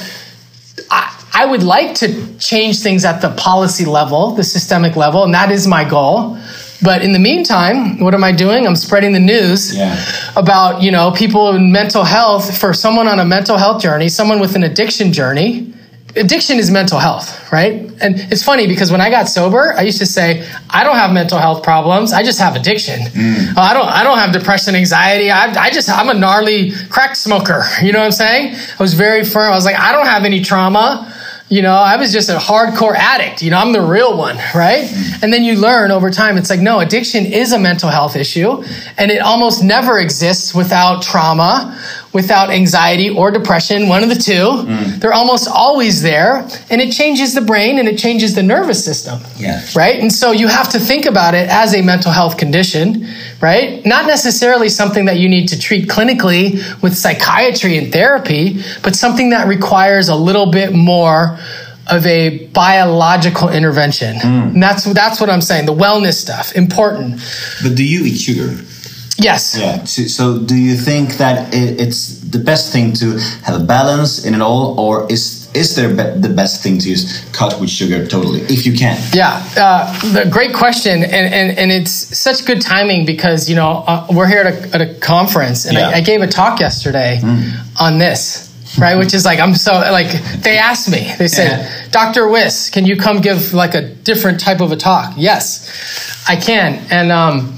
I, 0.89 1.25
I 1.33 1.45
would 1.45 1.63
like 1.63 1.95
to 1.95 2.37
change 2.37 2.79
things 2.79 3.05
at 3.05 3.21
the 3.21 3.29
policy 3.29 3.85
level, 3.85 4.31
the 4.31 4.43
systemic 4.43 4.95
level, 4.95 5.23
and 5.23 5.33
that 5.33 5.51
is 5.51 5.67
my 5.67 5.87
goal. 5.87 6.37
But 6.81 7.01
in 7.01 7.13
the 7.13 7.19
meantime, 7.19 7.99
what 7.99 8.13
am 8.13 8.23
I 8.23 8.31
doing? 8.31 8.67
I'm 8.67 8.75
spreading 8.75 9.13
the 9.13 9.19
news 9.19 9.75
Yeah. 9.75 9.95
about, 10.35 10.81
you 10.81 10.91
know, 10.91 11.11
people 11.11 11.55
in 11.55 11.71
mental 11.71 12.03
health 12.03 12.57
for 12.57 12.73
someone 12.73 13.07
on 13.07 13.19
a 13.19 13.25
mental 13.25 13.57
health 13.57 13.81
journey, 13.81 14.09
someone 14.09 14.39
with 14.39 14.55
an 14.55 14.63
addiction 14.63 15.13
journey. 15.13 15.71
Addiction 16.17 16.59
is 16.59 16.71
mental 16.71 16.97
health, 16.97 17.51
right? 17.51 17.73
And 17.99 18.15
it's 18.31 18.41
funny 18.41 18.67
because 18.67 18.89
when 18.89 19.01
I 19.01 19.09
got 19.09 19.27
sober, 19.27 19.73
I 19.77 19.81
used 19.81 19.97
to 19.99 20.05
say, 20.05 20.47
I 20.69 20.85
don't 20.85 20.95
have 20.95 21.11
mental 21.11 21.37
health 21.39 21.61
problems. 21.61 22.13
I 22.13 22.23
just 22.23 22.39
have 22.39 22.55
addiction. 22.55 23.01
Mm. 23.01 23.53
Oh, 23.57 23.61
I 23.61 23.73
don't, 23.73 23.87
I 23.89 24.01
don't 24.01 24.17
have 24.17 24.31
depression, 24.31 24.75
anxiety. 24.75 25.29
I, 25.29 25.47
I 25.65 25.69
just, 25.71 25.89
I'm 25.89 26.07
a 26.07 26.13
gnarly 26.13 26.71
crack 26.89 27.15
smoker. 27.17 27.63
You 27.81 27.91
know 27.91 27.99
what 27.99 28.05
I'm 28.05 28.11
saying? 28.13 28.55
I 28.55 28.81
was 28.83 28.93
very 28.93 29.25
firm. 29.25 29.51
I 29.51 29.55
was 29.55 29.65
like, 29.65 29.77
I 29.77 29.91
don't 29.91 30.07
have 30.07 30.23
any 30.23 30.39
trauma. 30.41 31.11
You 31.47 31.61
know, 31.61 31.75
I 31.75 31.97
was 31.97 32.11
just 32.11 32.29
a 32.29 32.37
hardcore 32.37 32.95
addict. 32.95 33.43
You 33.43 33.51
know, 33.51 33.59
I'm 33.59 33.71
the 33.71 33.81
real 33.81 34.17
one, 34.17 34.37
right? 34.55 34.85
Mm. 34.85 35.23
And 35.23 35.33
then 35.33 35.43
you 35.43 35.55
learn 35.55 35.91
over 35.91 36.09
time, 36.09 36.37
it's 36.37 36.49
like, 36.49 36.59
no, 36.59 36.79
addiction 36.79 37.23
is 37.25 37.53
a 37.53 37.59
mental 37.59 37.89
health 37.89 38.15
issue, 38.15 38.63
and 38.97 39.11
it 39.11 39.21
almost 39.21 39.63
never 39.63 39.99
exists 39.99 40.55
without 40.55 41.03
trauma, 41.03 41.79
without 42.15 42.49
anxiety 42.49 43.09
or 43.09 43.29
depression, 43.29 43.89
one 43.89 44.01
of 44.01 44.07
the 44.07 44.15
two. 44.15 44.31
Mm. 44.31 45.01
They're 45.01 45.13
almost 45.13 45.49
always 45.49 46.01
there, 46.01 46.47
and 46.69 46.79
it 46.79 46.93
changes 46.93 47.35
the 47.35 47.41
brain 47.41 47.77
and 47.77 47.89
it 47.89 47.99
changes 47.99 48.35
the 48.35 48.41
nervous 48.41 48.83
system. 48.83 49.19
Yeah. 49.35 49.61
Right? 49.75 49.99
And 49.99 50.11
so 50.11 50.31
you 50.31 50.47
have 50.47 50.69
to 50.69 50.79
think 50.79 51.05
about 51.05 51.35
it 51.35 51.49
as 51.49 51.75
a 51.75 51.81
mental 51.81 52.13
health 52.13 52.37
condition, 52.37 53.05
right? 53.41 53.85
Not 53.85 54.07
necessarily 54.07 54.69
something 54.69 55.05
that 55.05 55.19
you 55.19 55.27
need 55.27 55.49
to 55.49 55.59
treat 55.59 55.89
clinically 55.89 56.53
with 56.81 56.95
psychiatry 56.95 57.77
and 57.77 57.91
therapy, 57.91 58.61
but 58.81 58.95
something 58.95 59.31
that 59.31 59.49
requires 59.49 60.07
a 60.07 60.15
little 60.15 60.49
bit 60.49 60.73
more 60.73 61.37
of 61.87 62.05
a 62.05 62.47
biological 62.47 63.49
intervention. 63.49 64.15
Mm. 64.15 64.53
And 64.53 64.63
that's 64.63 64.85
that's 64.85 65.19
what 65.19 65.29
I'm 65.29 65.41
saying. 65.41 65.65
The 65.65 65.75
wellness 65.75 66.13
stuff, 66.13 66.55
important. 66.55 67.19
But 67.61 67.75
do 67.75 67.83
you 67.83 68.05
eat 68.05 68.17
sugar? 68.17 68.55
Yes. 69.17 69.57
Yeah. 69.57 69.83
So, 69.85 70.03
so 70.03 70.39
do 70.39 70.55
you 70.55 70.75
think 70.75 71.17
that 71.17 71.53
it, 71.53 71.79
it's 71.79 72.19
the 72.19 72.39
best 72.39 72.73
thing 72.73 72.93
to 72.93 73.17
have 73.43 73.61
a 73.61 73.63
balance 73.63 74.25
in 74.25 74.33
it 74.33 74.41
all, 74.41 74.77
or 74.79 75.09
is 75.11 75.49
is 75.55 75.75
there 75.75 75.93
the 75.93 76.27
best 76.27 76.61
thing 76.61 76.79
to 76.79 76.89
use 76.89 77.23
cut 77.31 77.59
with 77.61 77.69
sugar 77.69 78.05
totally, 78.05 78.41
if 78.41 78.65
you 78.65 78.73
can? 78.73 78.97
Yeah, 79.13 79.41
uh, 79.55 80.11
the 80.11 80.29
great 80.29 80.53
question, 80.53 81.01
and, 81.03 81.33
and 81.33 81.57
and 81.57 81.71
it's 81.71 81.91
such 81.91 82.45
good 82.45 82.61
timing 82.61 83.05
because 83.05 83.49
you 83.49 83.55
know 83.55 83.85
uh, 83.87 84.07
we're 84.11 84.27
here 84.27 84.41
at 84.41 84.53
a, 84.53 84.75
at 84.75 84.81
a 84.81 84.93
conference, 84.99 85.65
and 85.65 85.77
Yeah. 85.77 85.89
I, 85.89 85.93
I 85.93 86.01
gave 86.01 86.21
a 86.21 86.27
talk 86.27 86.59
yesterday 86.59 87.21
on 87.79 87.97
this, 87.99 88.51
right? 88.77 88.97
Which 88.97 89.13
is 89.13 89.23
like 89.23 89.39
I'm 89.39 89.55
so 89.55 89.71
like 89.73 90.11
they 90.41 90.57
asked 90.57 90.91
me, 90.91 91.13
they 91.17 91.29
said, 91.29 91.59
Yeah. 91.61 91.87
Doctor 91.91 92.27
Wiss, 92.27 92.69
can 92.69 92.85
you 92.85 92.97
come 92.97 93.21
give 93.21 93.53
like 93.53 93.75
a 93.75 93.81
different 94.03 94.41
type 94.41 94.59
of 94.59 94.73
a 94.73 94.75
talk? 94.75 95.13
Yes, 95.15 95.69
I 96.27 96.35
can, 96.35 96.85
and 96.91 97.13
um, 97.13 97.57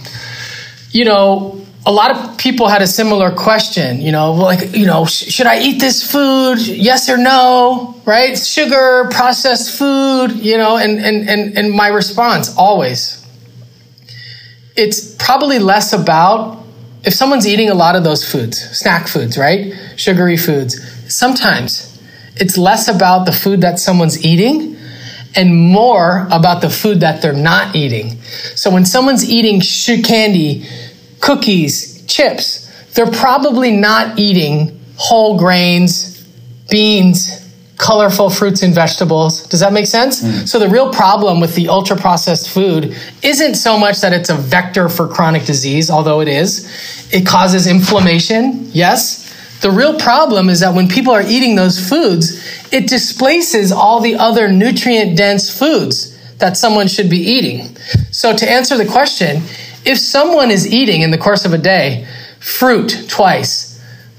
you 0.91 1.05
know. 1.05 1.63
A 1.85 1.91
lot 1.91 2.11
of 2.11 2.37
people 2.37 2.67
had 2.67 2.81
a 2.81 2.87
similar 2.87 3.31
question, 3.31 4.01
you 4.01 4.11
know, 4.11 4.33
like, 4.33 4.75
you 4.75 4.85
know, 4.85 5.05
sh- 5.05 5.31
should 5.31 5.45
I 5.45 5.61
eat 5.61 5.79
this 5.79 6.03
food? 6.11 6.59
Yes 6.59 7.09
or 7.09 7.15
no, 7.15 7.95
right? 8.03 8.37
Sugar, 8.37 9.07
processed 9.09 9.77
food, 9.77 10.33
you 10.33 10.57
know, 10.57 10.75
and, 10.75 10.99
and, 10.99 11.29
and, 11.29 11.57
and 11.57 11.71
my 11.71 11.87
response 11.87 12.53
always, 12.57 13.25
it's 14.75 15.15
probably 15.15 15.59
less 15.59 15.93
about 15.93 16.61
if 17.05 17.13
someone's 17.13 17.47
eating 17.47 17.69
a 17.69 17.73
lot 17.73 17.95
of 17.95 18.03
those 18.03 18.29
foods, 18.29 18.59
snack 18.77 19.07
foods, 19.07 19.37
right? 19.37 19.73
Sugary 19.95 20.35
foods. 20.35 20.81
Sometimes 21.07 21.97
it's 22.35 22.57
less 22.57 22.89
about 22.89 23.25
the 23.25 23.31
food 23.31 23.61
that 23.61 23.79
someone's 23.79 24.25
eating 24.25 24.76
and 25.37 25.55
more 25.55 26.27
about 26.31 26.61
the 26.61 26.69
food 26.69 26.99
that 27.01 27.21
they're 27.21 27.31
not 27.31 27.75
eating. 27.75 28.19
So 28.55 28.71
when 28.71 28.85
someone's 28.85 29.29
eating 29.29 29.61
sh- 29.61 30.01
candy, 30.03 30.65
cookies, 31.19 32.03
chips, 32.07 32.65
they're 32.93 33.11
probably 33.11 33.71
not 33.71 34.17
eating 34.17 34.79
whole 34.97 35.37
grains, 35.37 36.23
beans, 36.69 37.47
colorful 37.77 38.31
fruits 38.31 38.63
and 38.63 38.73
vegetables. 38.73 39.47
Does 39.47 39.59
that 39.59 39.71
make 39.71 39.85
sense? 39.85 40.21
Hmm. 40.21 40.45
So 40.45 40.57
the 40.57 40.67
real 40.67 40.91
problem 40.91 41.39
with 41.39 41.55
the 41.55 41.69
ultra 41.69 41.95
processed 41.95 42.49
food 42.49 42.97
isn't 43.21 43.55
so 43.55 43.77
much 43.77 44.01
that 44.01 44.13
it's 44.13 44.29
a 44.29 44.35
vector 44.35 44.89
for 44.89 45.07
chronic 45.07 45.45
disease, 45.45 45.91
although 45.91 46.19
it 46.21 46.27
is. 46.27 46.65
It 47.13 47.25
causes 47.25 47.67
inflammation, 47.67 48.69
yes. 48.73 49.23
The 49.61 49.71
real 49.71 49.99
problem 49.99 50.49
is 50.49 50.59
that 50.59 50.73
when 50.73 50.87
people 50.87 51.13
are 51.13 51.21
eating 51.21 51.55
those 51.55 51.79
foods, 51.87 52.43
it 52.71 52.87
displaces 52.87 53.71
all 53.71 53.99
the 53.99 54.15
other 54.15 54.47
nutrient 54.47 55.17
dense 55.17 55.49
foods 55.55 56.17
that 56.37 56.57
someone 56.57 56.87
should 56.87 57.09
be 57.09 57.17
eating. 57.17 57.75
So 58.11 58.35
to 58.35 58.49
answer 58.49 58.77
the 58.77 58.85
question, 58.85 59.43
if 59.85 59.97
someone 59.97 60.51
is 60.51 60.71
eating 60.71 61.01
in 61.01 61.11
the 61.11 61.17
course 61.17 61.45
of 61.45 61.53
a 61.53 61.57
day 61.57 62.07
fruit 62.39 63.05
twice, 63.07 63.67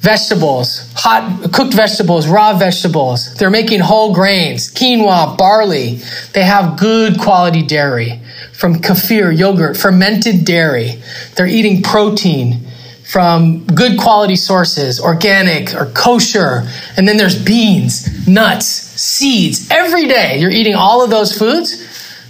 vegetables, 0.01 0.93
hot 0.95 1.53
cooked 1.53 1.75
vegetables, 1.75 2.29
raw 2.29 2.57
vegetables. 2.57 3.35
They're 3.35 3.51
making 3.51 3.81
whole 3.81 4.15
grains, 4.15 4.73
quinoa, 4.73 5.37
barley. 5.37 6.01
They 6.33 6.45
have 6.45 6.79
good 6.79 7.19
quality 7.19 7.63
dairy 7.63 8.21
from 8.53 8.77
kefir, 8.77 9.37
yogurt, 9.37 9.77
fermented 9.77 10.45
dairy. 10.45 11.03
They're 11.37 11.47
eating 11.47 11.83
protein 11.83 12.68
from 13.09 13.65
good 13.65 13.99
quality 13.99 14.37
sources, 14.37 15.01
organic 15.01 15.75
or 15.75 15.87
kosher. 15.87 16.69
And 16.97 17.09
then 17.09 17.17
there's 17.17 17.43
beans, 17.43 18.29
nuts, 18.29 18.67
seeds. 18.67 19.71
Every 19.71 20.07
day 20.07 20.39
you're 20.39 20.51
eating 20.51 20.75
all 20.75 21.03
of 21.03 21.09
those 21.09 21.37
foods. 21.37 21.85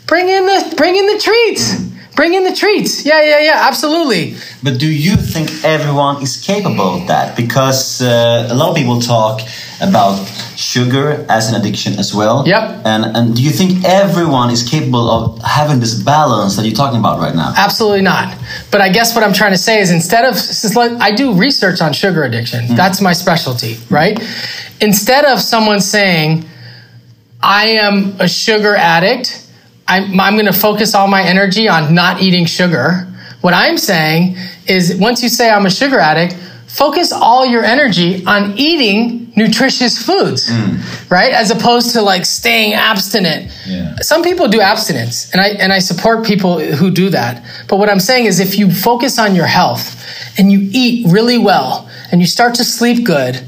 Bring 0.07 0.29
in 0.29 0.47
the 0.47 0.74
bring 0.76 0.95
in 0.97 1.07
the 1.07 1.18
treats. 1.18 1.81
Bring 2.14 2.35
in 2.35 2.45
the 2.45 2.55
treats. 2.55 3.05
Yeah, 3.05 3.22
yeah, 3.22 3.41
yeah, 3.41 3.66
absolutely. 3.68 4.37
But 4.62 4.79
do 4.79 4.91
you 4.91 5.16
think 5.16 5.51
everyone 5.64 6.22
is 6.22 6.37
capable 6.41 7.01
of 7.01 7.07
that? 7.09 7.37
Because 7.37 8.01
uh, 8.01 8.49
a 8.51 8.55
lot 8.55 8.70
of 8.70 8.76
people 8.76 9.01
talk 9.01 9.41
about 9.81 10.24
sugar 10.57 11.24
as 11.29 11.53
an 11.53 11.61
addiction 11.61 11.99
as 11.99 12.14
well. 12.14 12.47
Yep. 12.47 12.83
And 12.85 13.16
and 13.16 13.37
do 13.37 13.43
you 13.43 13.51
think 13.51 13.85
everyone 13.85 14.51
is 14.51 14.62
capable 14.62 15.11
of 15.11 15.43
having 15.43 15.81
this 15.81 15.95
balance 16.03 16.57
that 16.57 16.66
you're 16.66 16.74
talking 16.74 16.99
about 16.99 17.18
right 17.20 17.35
now? 17.35 17.53
Absolutely 17.57 18.03
not. 18.03 18.37
But 18.70 18.81
I 18.81 18.89
guess 18.89 19.14
what 19.14 19.24
I'm 19.24 19.33
trying 19.33 19.53
to 19.53 19.59
say 19.59 19.81
is 19.81 19.91
instead 19.91 20.24
of, 20.24 20.37
since 20.37 20.76
I 20.76 21.12
do 21.12 21.35
research 21.35 21.81
on 21.81 21.93
sugar 21.93 22.24
addiction, 22.24 22.66
hmm. 22.66 22.74
that's 22.74 23.01
my 23.01 23.12
specialty, 23.12 23.76
right? 23.91 24.18
Instead 24.81 25.24
of 25.24 25.41
someone 25.41 25.81
saying, 25.81 26.45
I 27.41 27.68
am 27.68 28.16
a 28.20 28.29
sugar 28.29 28.74
addict, 28.74 29.47
I'm, 29.87 30.18
I'm 30.20 30.35
going 30.35 30.47
to 30.47 30.53
focus 30.53 30.95
all 30.95 31.09
my 31.09 31.22
energy 31.22 31.68
on 31.68 31.95
not 31.95 32.20
eating 32.20 32.47
sugar. 32.47 33.07
What 33.41 33.55
I'm 33.55 33.79
saying 33.79 34.37
is 34.66 34.97
once 34.97 35.22
you 35.22 35.29
say 35.29 35.49
I'm 35.49 35.66
a 35.66 35.70
sugar 35.70 35.99
addict, 35.99 36.35
focus 36.66 37.12
all 37.12 37.47
your 37.47 37.64
energy 37.64 38.24
on 38.26 38.59
eating 38.59 39.28
nutritious 39.39 39.97
foods, 40.05 40.51
mm. 40.51 41.11
right? 41.11 41.32
As 41.32 41.51
opposed 41.51 41.93
to 41.93 42.03
like 42.03 42.26
staying 42.26 42.74
abstinent. 42.74 43.51
Yeah. 43.66 43.97
Some 44.01 44.22
people 44.22 44.49
do 44.49 44.61
abstinence, 44.61 45.30
and 45.32 45.41
I 45.41 45.49
and 45.49 45.72
I 45.72 45.78
support 45.78 46.26
people 46.26 46.59
who 46.61 46.91
do 46.91 47.09
that. 47.11 47.45
But 47.68 47.76
what 47.78 47.89
I'm 47.89 48.01
saying 48.01 48.26
is, 48.26 48.41
if 48.41 48.59
you 48.59 48.70
focus 48.70 49.18
on 49.18 49.34
your 49.34 49.47
health 49.47 49.95
and 50.39 50.53
you 50.53 50.68
eat 50.72 51.07
really 51.11 51.39
well, 51.39 51.89
and 52.11 52.20
you 52.20 52.26
start 52.26 52.57
to 52.57 52.64
sleep 52.64 53.07
good, 53.07 53.41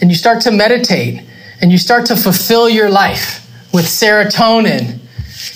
and 0.00 0.10
you 0.10 0.16
start 0.16 0.42
to 0.42 0.50
meditate, 0.50 1.24
and 1.60 1.72
you 1.72 1.78
start 1.78 2.06
to 2.06 2.16
fulfill 2.16 2.68
your 2.68 2.90
life 2.90 3.44
with 3.72 3.86
serotonin, 3.86 4.98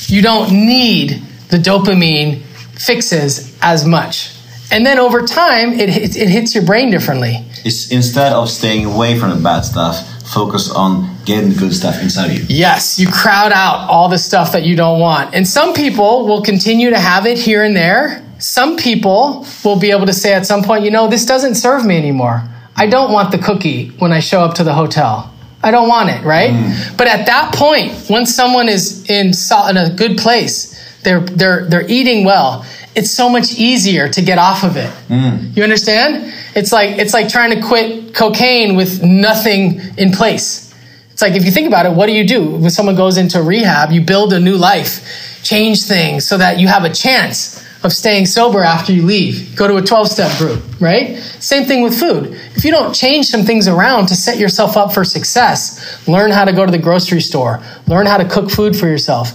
you 0.08 0.22
don't 0.22 0.50
need 0.50 1.22
the 1.48 1.58
dopamine 1.58 2.40
fixes 2.78 3.56
as 3.60 3.84
much. 3.84 4.32
And 4.72 4.86
then 4.86 4.98
over 4.98 5.22
time, 5.22 5.74
it 5.74 5.90
hits, 5.90 6.16
it 6.16 6.28
hits 6.28 6.54
your 6.54 6.64
brain 6.64 6.90
differently. 6.90 7.44
It's 7.64 7.90
instead 7.90 8.32
of 8.32 8.48
staying 8.48 8.86
away 8.86 9.18
from 9.18 9.30
the 9.30 9.36
bad 9.36 9.60
stuff, 9.60 10.08
focus 10.32 10.70
on 10.70 11.14
getting 11.26 11.50
the 11.50 11.56
good 11.56 11.74
stuff 11.74 12.00
inside 12.02 12.30
of 12.30 12.38
you. 12.38 12.44
Yes, 12.48 12.98
you 12.98 13.06
crowd 13.08 13.52
out 13.52 13.88
all 13.90 14.08
the 14.08 14.18
stuff 14.18 14.52
that 14.52 14.62
you 14.62 14.74
don't 14.74 14.98
want. 14.98 15.34
And 15.34 15.46
some 15.46 15.74
people 15.74 16.26
will 16.26 16.42
continue 16.42 16.90
to 16.90 16.98
have 16.98 17.26
it 17.26 17.38
here 17.38 17.62
and 17.62 17.76
there. 17.76 18.24
Some 18.38 18.76
people 18.76 19.46
will 19.62 19.78
be 19.78 19.90
able 19.90 20.06
to 20.06 20.12
say 20.14 20.32
at 20.32 20.46
some 20.46 20.62
point, 20.62 20.84
you 20.84 20.90
know, 20.90 21.06
this 21.06 21.26
doesn't 21.26 21.56
serve 21.56 21.84
me 21.84 21.96
anymore. 21.96 22.42
I 22.74 22.86
don't 22.86 23.12
want 23.12 23.30
the 23.30 23.38
cookie 23.38 23.88
when 23.98 24.10
I 24.10 24.20
show 24.20 24.40
up 24.40 24.54
to 24.54 24.64
the 24.64 24.72
hotel. 24.72 25.32
I 25.62 25.70
don't 25.70 25.88
want 25.88 26.08
it, 26.08 26.24
right? 26.24 26.50
Mm. 26.50 26.96
But 26.96 27.06
at 27.06 27.26
that 27.26 27.54
point, 27.54 28.06
once 28.10 28.34
someone 28.34 28.68
is 28.68 29.08
in, 29.08 29.28
in 29.28 29.76
a 29.76 29.94
good 29.94 30.18
place, 30.18 30.72
they're, 31.02 31.20
they're, 31.20 31.66
they're 31.66 31.88
eating 31.88 32.24
well, 32.24 32.64
it's 32.94 33.10
so 33.10 33.28
much 33.28 33.54
easier 33.54 34.08
to 34.08 34.22
get 34.22 34.38
off 34.38 34.64
of 34.64 34.76
it. 34.76 34.92
Mm. 35.08 35.56
You 35.56 35.62
understand? 35.62 36.34
It's 36.54 36.72
like, 36.72 36.98
it's 36.98 37.14
like 37.14 37.28
trying 37.28 37.50
to 37.58 37.66
quit 37.66 38.14
cocaine 38.14 38.76
with 38.76 39.02
nothing 39.02 39.80
in 39.96 40.12
place. 40.12 40.74
It's 41.10 41.22
It's 41.22 41.22
like 41.22 41.34
if 41.34 41.44
you 41.44 41.52
think 41.52 41.68
about 41.68 41.86
it, 41.86 41.92
what 41.92 42.06
do 42.06 42.12
you 42.12 42.26
do 42.26 42.44
when 42.56 42.70
someone 42.70 42.96
goes 42.96 43.16
into 43.16 43.42
rehab? 43.42 43.92
You 43.92 44.00
build 44.00 44.32
a 44.32 44.40
new 44.40 44.56
life, 44.56 45.40
change 45.42 45.84
things 45.84 46.26
so 46.26 46.36
that 46.38 46.58
you 46.58 46.66
have 46.66 46.84
a 46.84 46.92
chance 46.92 47.51
of 47.84 47.92
staying 47.92 48.26
sober 48.26 48.60
after 48.60 48.92
you 48.92 49.02
leave. 49.02 49.56
Go 49.56 49.66
to 49.66 49.76
a 49.76 49.82
12 49.82 50.08
step 50.08 50.38
group, 50.38 50.62
right? 50.80 51.16
Same 51.40 51.64
thing 51.64 51.82
with 51.82 51.98
food. 51.98 52.38
If 52.54 52.64
you 52.64 52.70
don't 52.70 52.94
change 52.94 53.26
some 53.26 53.42
things 53.42 53.66
around 53.66 54.06
to 54.06 54.14
set 54.14 54.38
yourself 54.38 54.76
up 54.76 54.92
for 54.92 55.04
success, 55.04 56.06
learn 56.06 56.30
how 56.30 56.44
to 56.44 56.52
go 56.52 56.64
to 56.64 56.70
the 56.70 56.78
grocery 56.78 57.20
store, 57.20 57.60
learn 57.88 58.06
how 58.06 58.18
to 58.18 58.28
cook 58.28 58.50
food 58.50 58.76
for 58.76 58.86
yourself. 58.86 59.32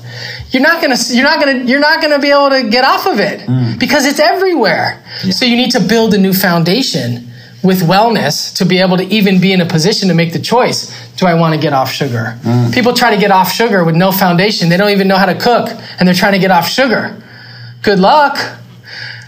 You're 0.51 0.63
not 0.63 0.81
going 0.81 0.95
to 0.95 1.15
you're 1.15 1.25
not 1.25 1.41
going 1.41 1.59
to 1.59 1.65
you're 1.69 1.79
not 1.79 2.01
going 2.01 2.13
to 2.13 2.19
be 2.19 2.29
able 2.29 2.49
to 2.51 2.69
get 2.69 2.85
off 2.85 3.05
of 3.05 3.19
it 3.19 3.41
mm. 3.41 3.77
because 3.79 4.05
it's 4.05 4.19
everywhere. 4.19 5.03
Yeah. 5.23 5.31
So 5.31 5.45
you 5.45 5.57
need 5.57 5.71
to 5.71 5.81
build 5.81 6.13
a 6.13 6.17
new 6.17 6.33
foundation 6.33 7.27
with 7.63 7.81
wellness 7.81 8.55
to 8.55 8.65
be 8.65 8.77
able 8.77 8.95
to 8.95 9.03
even 9.03 9.41
be 9.41 9.51
in 9.51 9.59
a 9.59 9.65
position 9.65 10.07
to 10.07 10.13
make 10.13 10.31
the 10.31 10.39
choice 10.39 10.95
do 11.17 11.25
I 11.25 11.33
want 11.33 11.55
to 11.55 11.59
get 11.59 11.73
off 11.73 11.91
sugar? 11.91 12.37
Mm. 12.43 12.71
People 12.73 12.93
try 12.93 13.13
to 13.13 13.19
get 13.19 13.31
off 13.31 13.51
sugar 13.51 13.83
with 13.83 13.95
no 13.95 14.11
foundation. 14.11 14.69
They 14.69 14.77
don't 14.77 14.91
even 14.91 15.07
know 15.07 15.17
how 15.17 15.25
to 15.25 15.33
cook 15.33 15.69
and 15.99 16.07
they're 16.07 16.15
trying 16.15 16.33
to 16.33 16.39
get 16.39 16.51
off 16.51 16.69
sugar 16.69 17.21
good 17.88 17.99
luck. 17.99 18.38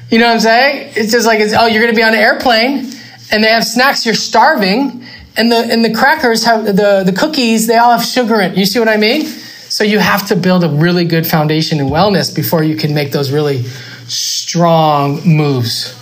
You 0.09 0.19
know 0.19 0.25
what 0.25 0.33
I'm 0.33 0.39
saying? 0.41 0.91
It's 0.97 1.13
just 1.13 1.25
like, 1.25 1.39
it's, 1.39 1.53
oh, 1.57 1.67
you're 1.67 1.81
going 1.81 1.93
to 1.93 1.95
be 1.95 2.03
on 2.03 2.13
an 2.13 2.19
airplane 2.19 2.91
and 3.31 3.41
they 3.41 3.47
have 3.47 3.63
snacks, 3.63 4.05
you're 4.05 4.13
starving. 4.13 5.05
And 5.37 5.49
the, 5.49 5.55
and 5.55 5.85
the 5.85 5.93
crackers 5.93 6.43
have 6.43 6.65
the, 6.65 7.03
the 7.05 7.15
cookies, 7.17 7.67
they 7.67 7.77
all 7.77 7.91
have 7.91 8.03
sugar 8.03 8.41
in 8.41 8.51
it. 8.51 8.57
You 8.57 8.65
see 8.65 8.79
what 8.79 8.89
I 8.89 8.97
mean? 8.97 9.27
So 9.69 9.85
you 9.85 9.99
have 9.99 10.27
to 10.27 10.35
build 10.35 10.65
a 10.65 10.69
really 10.69 11.05
good 11.05 11.25
foundation 11.25 11.79
in 11.79 11.85
wellness 11.85 12.35
before 12.35 12.61
you 12.61 12.75
can 12.75 12.93
make 12.93 13.13
those 13.13 13.31
really 13.31 13.63
strong 14.09 15.21
moves. 15.25 15.95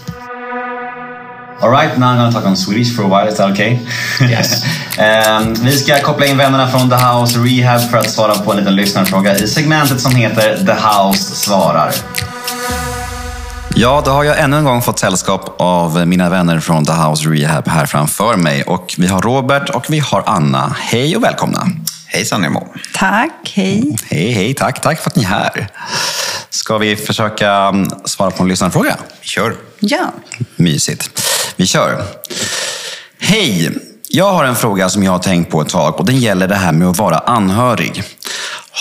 All 1.59 1.71
right, 1.71 1.97
now 1.97 2.09
I'm 2.11 2.17
gonna 2.17 2.31
talk 2.31 2.45
on 2.45 2.55
Swedish 2.55 2.95
for 2.95 3.01
a 3.01 3.07
while. 3.07 3.27
Is 3.27 3.37
that 3.37 3.51
okay? 3.51 3.79
Yes. 4.21 4.63
um, 4.99 5.55
vi 5.55 5.71
ska 5.71 5.99
koppla 5.99 6.25
in 6.25 6.37
vännerna 6.37 6.67
från 6.67 6.89
The 6.89 6.95
House 6.95 7.39
Rehab 7.39 7.81
för 7.91 7.97
att 7.97 8.09
svara 8.09 8.35
på 8.35 8.51
en 8.51 8.57
liten 8.57 8.75
lyssnarfråga 8.75 9.37
i 9.37 9.47
segmentet 9.47 10.01
som 10.01 10.15
heter 10.15 10.57
The 10.65 10.73
House 10.73 11.35
svarar. 11.35 11.93
Ja, 13.79 14.01
då 14.05 14.11
har 14.11 14.23
jag 14.23 14.39
ännu 14.39 14.57
en 14.57 14.63
gång 14.63 14.81
fått 14.81 14.99
sällskap 14.99 15.55
av 15.57 16.07
mina 16.07 16.29
vänner 16.29 16.59
från 16.59 16.85
The 16.85 16.91
House 16.91 17.29
Rehab 17.29 17.67
här 17.67 17.85
framför 17.85 18.35
mig. 18.35 18.63
Och 18.63 18.95
vi 18.97 19.07
har 19.07 19.21
Robert 19.21 19.69
och 19.69 19.85
vi 19.89 19.99
har 19.99 20.23
Anna. 20.25 20.75
Hej 20.79 21.17
och 21.17 21.23
välkomna! 21.23 21.67
Hejsan 22.07 22.41
Nemo! 22.41 22.67
Tack, 22.93 23.51
hej! 23.55 23.97
Hej, 24.09 24.31
hej, 24.31 24.53
tack, 24.53 24.81
tack 24.81 24.99
för 25.01 25.09
att 25.09 25.15
ni 25.15 25.23
är 25.23 25.27
här. 25.27 25.67
Ska 26.49 26.77
vi 26.77 26.95
försöka 26.95 27.51
mm, 27.51 27.89
svara 28.05 28.31
på 28.31 28.43
en 28.43 28.49
lyssnarfråga? 28.49 28.97
Vi 29.21 29.27
kör! 29.27 29.55
Ja! 29.79 30.11
Mysigt. 30.55 31.21
Vi 31.55 31.67
kör! 31.67 32.03
Hej! 33.19 33.77
Jag 34.09 34.31
har 34.31 34.45
en 34.45 34.55
fråga 34.55 34.89
som 34.89 35.03
jag 35.03 35.11
har 35.11 35.19
tänkt 35.19 35.51
på 35.51 35.61
ett 35.61 35.69
tag 35.69 35.99
och 35.99 36.05
den 36.05 36.17
gäller 36.19 36.47
det 36.47 36.55
här 36.55 36.71
med 36.71 36.87
att 36.87 36.97
vara 36.97 37.17
anhörig. 37.17 38.03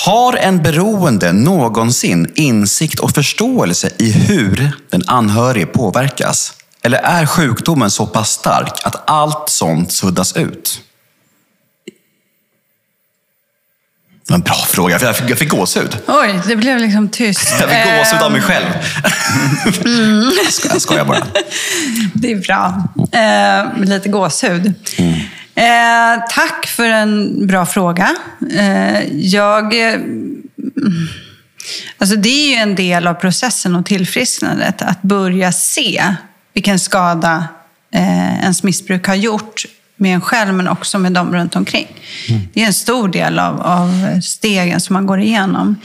Har 0.04 0.36
en 0.36 0.62
beroende 0.62 1.32
någonsin 1.32 2.32
insikt 2.34 2.98
och 2.98 3.10
förståelse 3.10 3.90
i 3.98 4.12
hur 4.12 4.72
den 4.90 5.02
anhörige 5.06 5.66
påverkas? 5.66 6.52
Eller 6.82 6.98
är 6.98 7.26
sjukdomen 7.26 7.90
så 7.90 8.06
pass 8.06 8.30
stark 8.30 8.80
att 8.84 9.10
allt 9.10 9.48
sånt 9.48 9.92
suddas 9.92 10.36
ut? 10.36 10.80
Det 14.26 14.32
var 14.32 14.34
en 14.34 14.42
bra 14.42 14.54
fråga, 14.54 14.98
för 14.98 15.06
jag 15.06 15.16
fick, 15.16 15.30
jag 15.30 15.38
fick 15.38 15.50
gåshud. 15.50 15.98
Oj, 16.06 16.40
det 16.46 16.56
blev 16.56 16.78
liksom 16.78 17.08
tyst. 17.08 17.54
Jag 17.60 17.70
fick 17.70 17.98
gåshud 17.98 18.22
av 18.22 18.32
mig 18.32 18.40
själv. 18.40 18.66
Mm. 19.84 20.32
jag, 20.44 20.52
skojar, 20.52 20.74
jag 20.74 20.82
skojar 20.82 21.04
bara. 21.04 21.26
Det 22.14 22.32
är 22.32 22.36
bra. 22.36 22.82
Eh, 23.12 23.84
lite 23.84 24.08
gåshud. 24.08 24.74
Mm. 24.98 25.20
Eh, 25.56 26.24
tack 26.28 26.66
för 26.66 26.84
en 26.84 27.46
bra 27.46 27.66
fråga. 27.66 28.16
Eh, 28.50 29.02
jag... 29.12 29.90
Eh, 29.90 30.00
alltså 31.98 32.16
det 32.16 32.28
är 32.28 32.48
ju 32.48 32.54
en 32.54 32.74
del 32.74 33.06
av 33.06 33.14
processen 33.14 33.76
och 33.76 33.86
tillfrisknandet, 33.86 34.82
att 34.82 35.02
börja 35.02 35.52
se 35.52 36.14
vilken 36.52 36.78
skada 36.78 37.48
eh, 37.94 38.40
ens 38.42 38.62
missbruk 38.62 39.06
har 39.06 39.14
gjort 39.14 39.64
med 39.96 40.14
en 40.14 40.20
själv, 40.20 40.54
men 40.54 40.68
också 40.68 40.98
med 40.98 41.12
dem 41.12 41.34
runt 41.34 41.56
omkring. 41.56 41.88
Mm. 42.28 42.40
Det 42.52 42.62
är 42.62 42.66
en 42.66 42.72
stor 42.72 43.08
del 43.08 43.38
av, 43.38 43.60
av 43.60 44.20
stegen 44.20 44.80
som 44.80 44.94
man 44.94 45.06
går 45.06 45.20
igenom. 45.20 45.76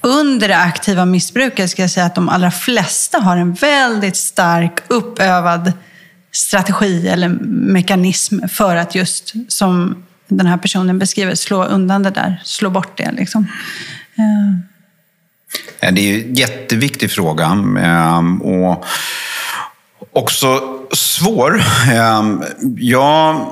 Under 0.00 0.48
det 0.48 0.56
aktiva 0.56 1.04
missbruket 1.04 1.70
ska 1.70 1.82
jag 1.82 1.90
säga 1.90 2.06
att 2.06 2.14
de 2.14 2.28
allra 2.28 2.50
flesta 2.50 3.18
har 3.18 3.36
en 3.36 3.54
väldigt 3.54 4.16
stark 4.16 4.78
uppövad 4.88 5.72
strategi 6.36 7.08
eller 7.08 7.28
mekanism 7.72 8.48
för 8.48 8.76
att 8.76 8.94
just, 8.94 9.34
som 9.48 10.04
den 10.28 10.46
här 10.46 10.56
personen 10.56 10.98
beskriver, 10.98 11.34
slå 11.34 11.64
undan 11.64 12.02
det 12.02 12.10
där, 12.10 12.42
slå 12.44 12.70
bort 12.70 12.96
det. 12.96 13.12
Liksom. 13.12 13.46
Eh. 14.18 14.70
Ja. 15.80 15.90
Det 15.90 16.00
är 16.00 16.24
en 16.24 16.34
jätteviktig 16.34 17.10
fråga. 17.10 17.44
Ehm, 17.78 18.42
och 18.42 18.84
också 20.12 20.60
svår. 20.92 21.62
Ehm, 21.92 22.42
jag 22.78 23.46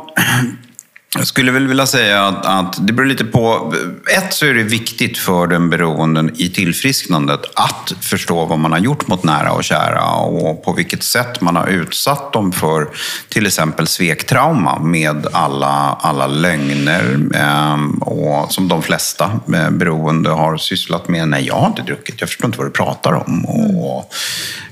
jag 1.19 1.27
skulle 1.27 1.53
väl 1.53 1.67
vilja 1.67 1.87
säga 1.87 2.25
att, 2.27 2.47
att, 2.47 2.87
det 2.87 2.93
beror 2.93 3.07
lite 3.07 3.25
på... 3.25 3.75
Ett 4.17 4.35
så 4.35 4.47
är 4.47 4.55
det 4.55 4.63
viktigt 4.63 5.19
för 5.19 5.47
den 5.47 5.71
beroenden 5.71 6.31
i 6.37 6.49
tillfrisknandet 6.49 7.41
att 7.55 7.95
förstå 8.01 8.45
vad 8.45 8.59
man 8.59 8.73
har 8.73 8.79
gjort 8.79 9.09
mot 9.09 9.25
nära 9.25 9.53
och 9.53 9.65
kära 9.65 10.15
och 10.15 10.65
på 10.65 10.73
vilket 10.73 11.03
sätt 11.03 11.41
man 11.41 11.57
har 11.57 11.67
utsatt 11.67 12.33
dem 12.33 12.53
för 12.53 12.89
till 13.29 13.47
exempel 13.47 13.87
svektrauma 13.87 14.79
med 14.79 15.27
alla, 15.33 15.99
alla 16.01 16.27
lögner 16.27 17.19
eh, 17.35 18.09
och 18.09 18.53
som 18.53 18.69
de 18.69 18.83
flesta 18.83 19.41
eh, 19.55 19.71
beroende 19.71 20.31
har 20.31 20.57
sysslat 20.57 21.09
med. 21.09 21.29
Nej, 21.29 21.47
jag 21.47 21.55
har 21.55 21.67
inte 21.67 21.83
druckit. 21.83 22.21
Jag 22.21 22.29
förstår 22.29 22.47
inte 22.47 22.59
vad 22.59 22.67
du 22.67 22.73
pratar 22.73 23.13
om. 23.13 23.45
Och, 23.45 24.13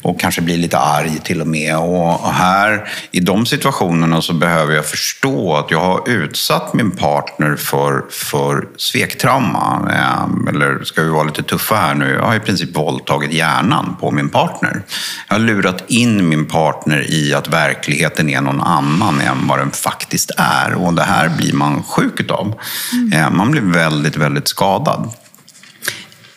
och 0.02 0.20
kanske 0.20 0.40
blir 0.40 0.56
lite 0.56 0.78
arg 0.78 1.20
till 1.24 1.40
och 1.40 1.46
med. 1.46 1.76
Och 1.76 2.32
här, 2.32 2.88
i 3.10 3.20
de 3.20 3.46
situationerna 3.46 4.22
så 4.22 4.32
behöver 4.32 4.74
jag 4.74 4.86
förstå 4.86 5.56
att 5.56 5.70
jag 5.70 5.80
har 5.80 6.08
utsatt 6.08 6.74
min 6.74 6.90
partner 6.90 7.56
för, 7.56 8.04
för 8.10 8.68
svektrauma. 8.76 9.90
Ehm, 9.92 10.48
eller 10.48 10.84
ska 10.84 11.02
vi 11.02 11.08
vara 11.08 11.24
lite 11.24 11.42
tuffa 11.42 11.74
här 11.74 11.94
nu? 11.94 12.12
Jag 12.12 12.22
har 12.22 12.34
i 12.34 12.40
princip 12.40 12.76
våldtagit 12.76 13.32
hjärnan 13.32 13.96
på 14.00 14.10
min 14.10 14.28
partner. 14.28 14.82
Jag 15.28 15.34
har 15.34 15.40
lurat 15.40 15.84
in 15.90 16.28
min 16.28 16.46
partner 16.46 17.10
i 17.10 17.34
att 17.34 17.48
verkligheten 17.48 18.28
är 18.28 18.40
någon 18.40 18.60
annan 18.60 19.20
än 19.20 19.46
vad 19.46 19.58
den 19.58 19.70
faktiskt 19.70 20.30
är. 20.36 20.74
Och 20.74 20.94
det 20.94 21.02
här 21.02 21.28
blir 21.28 21.52
man 21.52 21.82
sjuk 21.82 22.30
av. 22.30 22.60
Mm. 22.92 23.12
Ehm, 23.12 23.36
man 23.36 23.50
blir 23.50 23.62
väldigt, 23.62 24.16
väldigt 24.16 24.48
skadad. 24.48 25.12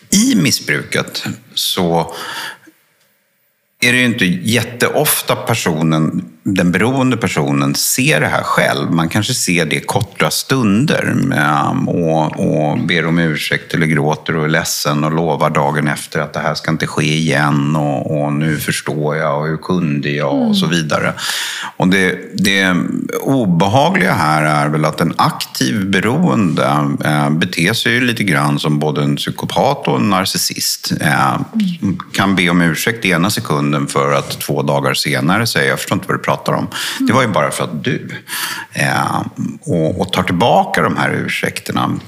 I 0.09 0.35
missbruket 0.35 1.25
så 1.53 2.13
är 3.83 3.93
det 3.93 3.99
ju 3.99 4.05
inte 4.05 4.25
jätteofta 4.25 5.35
personen 5.35 6.25
den 6.45 6.71
beroende 6.71 7.17
personen 7.17 7.75
ser 7.75 8.21
det 8.21 8.27
här 8.27 8.43
själv. 8.43 8.91
Man 8.91 9.09
kanske 9.09 9.33
ser 9.33 9.65
det 9.65 9.79
korta 9.79 10.31
stunder 10.31 11.15
och, 11.87 12.39
och 12.39 12.79
ber 12.79 13.05
om 13.05 13.19
ursäkt 13.19 13.73
eller 13.73 13.85
gråter 13.85 14.35
och 14.35 14.45
är 14.45 14.49
ledsen 14.49 15.03
och 15.03 15.11
lovar 15.11 15.49
dagen 15.49 15.87
efter 15.87 16.19
att 16.19 16.33
det 16.33 16.39
här 16.39 16.55
ska 16.55 16.71
inte 16.71 16.87
ske 16.87 17.13
igen 17.13 17.75
och, 17.75 18.23
och 18.23 18.33
nu 18.33 18.57
förstår 18.57 19.15
jag 19.15 19.39
och 19.39 19.47
hur 19.47 19.57
kunde 19.57 20.09
jag 20.09 20.33
och 20.33 20.57
så 20.57 20.65
mm. 20.65 20.77
vidare. 20.77 21.13
Och 21.77 21.87
det, 21.87 22.19
det 22.33 22.75
obehagliga 23.21 24.13
här 24.13 24.43
är 24.43 24.69
väl 24.69 24.85
att 24.85 25.01
en 25.01 25.13
aktiv 25.17 25.89
beroende 25.89 26.95
eh, 27.05 27.29
beter 27.29 27.73
sig 27.73 28.01
lite 28.01 28.23
grann 28.23 28.59
som 28.59 28.79
både 28.79 29.03
en 29.03 29.15
psykopat 29.15 29.87
och 29.87 29.99
en 29.99 30.09
narcissist. 30.09 30.93
Eh, 31.01 31.41
kan 32.13 32.35
be 32.35 32.49
om 32.49 32.61
ursäkt 32.61 33.05
ena 33.05 33.29
sekunden 33.29 33.87
för 33.87 34.13
att 34.13 34.39
två 34.39 34.61
dagar 34.61 34.93
senare 34.93 35.47
säga 35.47 35.69
jag 35.69 35.79
förstår 35.79 35.95
inte 35.95 36.07
vad 36.07 36.17
du 36.17 36.23
pratar 36.23 36.32
pratar 36.33 36.53
om. 36.53 36.67
Det 36.99 37.13
var 37.13 37.21
ju 37.21 37.27
bara 37.27 37.51
för 37.51 37.63
att 37.63 37.83
du. 37.83 38.23
Eh, 38.73 39.21
och, 39.61 40.01
och 40.01 40.13
tar 40.13 40.23
tillbaka 40.23 40.81
de 40.81 40.97
här 40.97 41.09
ursäkterna 41.09 41.99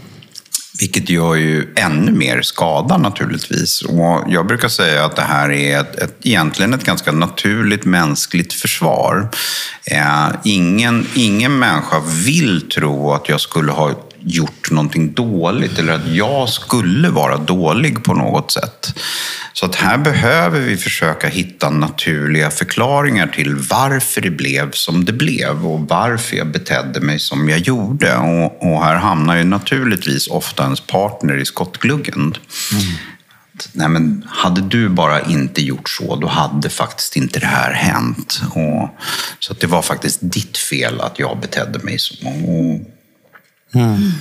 vilket 0.79 1.09
gör 1.09 1.35
ju 1.35 1.73
ännu 1.75 2.11
mer 2.11 2.41
skada 2.41 2.97
naturligtvis. 2.97 3.81
Och 3.81 4.23
jag 4.27 4.47
brukar 4.47 4.67
säga 4.67 5.05
att 5.05 5.15
det 5.15 5.21
här 5.21 5.51
är 5.51 5.79
ett, 5.79 5.95
ett, 5.95 6.17
egentligen 6.23 6.73
ett 6.73 6.83
ganska 6.83 7.11
naturligt 7.11 7.85
mänskligt 7.85 8.53
försvar. 8.53 9.29
Eh, 9.91 10.27
ingen, 10.43 11.07
ingen 11.15 11.59
människa 11.59 11.99
vill 12.25 12.69
tro 12.69 13.11
att 13.11 13.29
jag 13.29 13.41
skulle 13.41 13.71
ha 13.71 13.91
gjort 14.19 14.71
någonting 14.71 15.13
dåligt 15.13 15.79
eller 15.79 15.93
att 15.93 16.07
jag 16.07 16.49
skulle 16.49 17.09
vara 17.09 17.37
dålig 17.37 18.03
på 18.03 18.13
något 18.13 18.51
sätt. 18.51 18.99
Så 19.57 19.65
att 19.65 19.75
här 19.75 19.97
behöver 19.97 20.59
vi 20.59 20.77
försöka 20.77 21.27
hitta 21.27 21.69
naturliga 21.69 22.51
förklaringar 22.51 23.27
till 23.27 23.55
varför 23.55 24.21
det 24.21 24.29
blev 24.29 24.71
som 24.71 25.05
det 25.05 25.13
blev 25.13 25.65
och 25.65 25.79
varför 25.79 26.37
jag 26.37 26.47
betedde 26.47 26.99
mig 27.01 27.19
som 27.19 27.49
jag 27.49 27.59
gjorde. 27.59 28.15
Och, 28.15 28.63
och 28.63 28.83
här 28.83 28.95
hamnar 28.95 29.37
ju 29.37 29.43
naturligtvis 29.43 30.27
ofta 30.27 30.63
ens 30.63 30.81
partner 30.81 31.37
i 31.37 31.45
skottgluggen. 31.45 32.17
Mm. 32.17 32.35
Nej, 33.73 33.89
men 33.89 34.25
hade 34.29 34.61
du 34.61 34.89
bara 34.89 35.21
inte 35.21 35.61
gjort 35.61 35.89
så, 35.89 36.15
då 36.15 36.27
hade 36.27 36.69
faktiskt 36.69 37.15
inte 37.15 37.39
det 37.39 37.45
här 37.45 37.71
hänt. 37.71 38.41
Och, 38.49 38.89
så 39.39 39.53
att 39.53 39.59
det 39.59 39.67
var 39.67 39.81
faktiskt 39.81 40.19
ditt 40.21 40.57
fel 40.57 41.01
att 41.01 41.19
jag 41.19 41.39
betedde 41.39 41.79
mig 41.79 41.99
så. 41.99 42.27
Och, 42.27 42.81
mm. 43.81 44.11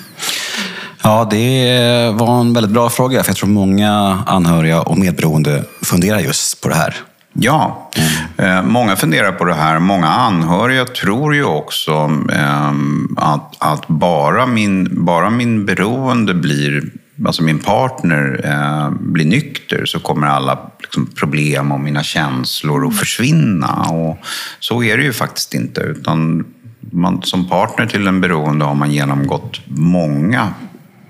Ja, 1.07 1.29
det 1.31 2.11
var 2.15 2.41
en 2.41 2.53
väldigt 2.53 2.73
bra 2.73 2.91
fråga. 2.91 3.23
För 3.23 3.31
jag 3.31 3.37
tror 3.37 3.49
många 3.49 4.23
anhöriga 4.27 4.81
och 4.81 4.99
medberoende 4.99 5.65
funderar 5.83 6.19
just 6.19 6.61
på 6.61 6.69
det 6.69 6.75
här. 6.75 6.95
Ja, 7.33 7.91
mm. 8.39 8.69
många 8.69 8.97
funderar 8.97 9.33
på 9.33 9.45
det 9.45 9.55
här. 9.55 9.79
Många 9.79 10.07
anhöriga 10.07 10.85
tror 10.85 11.35
ju 11.35 11.45
också 11.45 11.93
ehm, 12.33 13.17
att, 13.17 13.57
att 13.59 13.89
bara, 13.89 14.47
min, 14.47 15.05
bara 15.05 15.31
min 15.31 15.67
beroende 15.67 16.35
blir 16.35 16.83
alltså 17.27 17.43
min 17.43 17.59
partner 17.59 18.41
eh, 18.45 18.91
blir 18.91 19.25
nykter 19.25 19.87
så 19.87 20.01
kommer 20.01 20.27
alla 20.27 20.59
liksom, 20.81 21.07
problem 21.07 21.73
och 21.73 21.81
mina 21.81 22.03
känslor 22.03 22.87
att 22.87 22.97
försvinna. 22.97 23.83
Och 23.83 24.19
så 24.61 24.83
är 24.83 24.97
det 24.97 25.03
ju 25.03 25.13
faktiskt 25.13 25.55
inte. 25.55 25.81
Utan 25.81 26.45
man, 26.93 27.23
som 27.23 27.49
partner 27.49 27.87
till 27.87 28.07
en 28.07 28.21
beroende 28.21 28.65
har 28.65 28.75
man 28.75 28.93
genomgått 28.93 29.61
många 29.67 30.55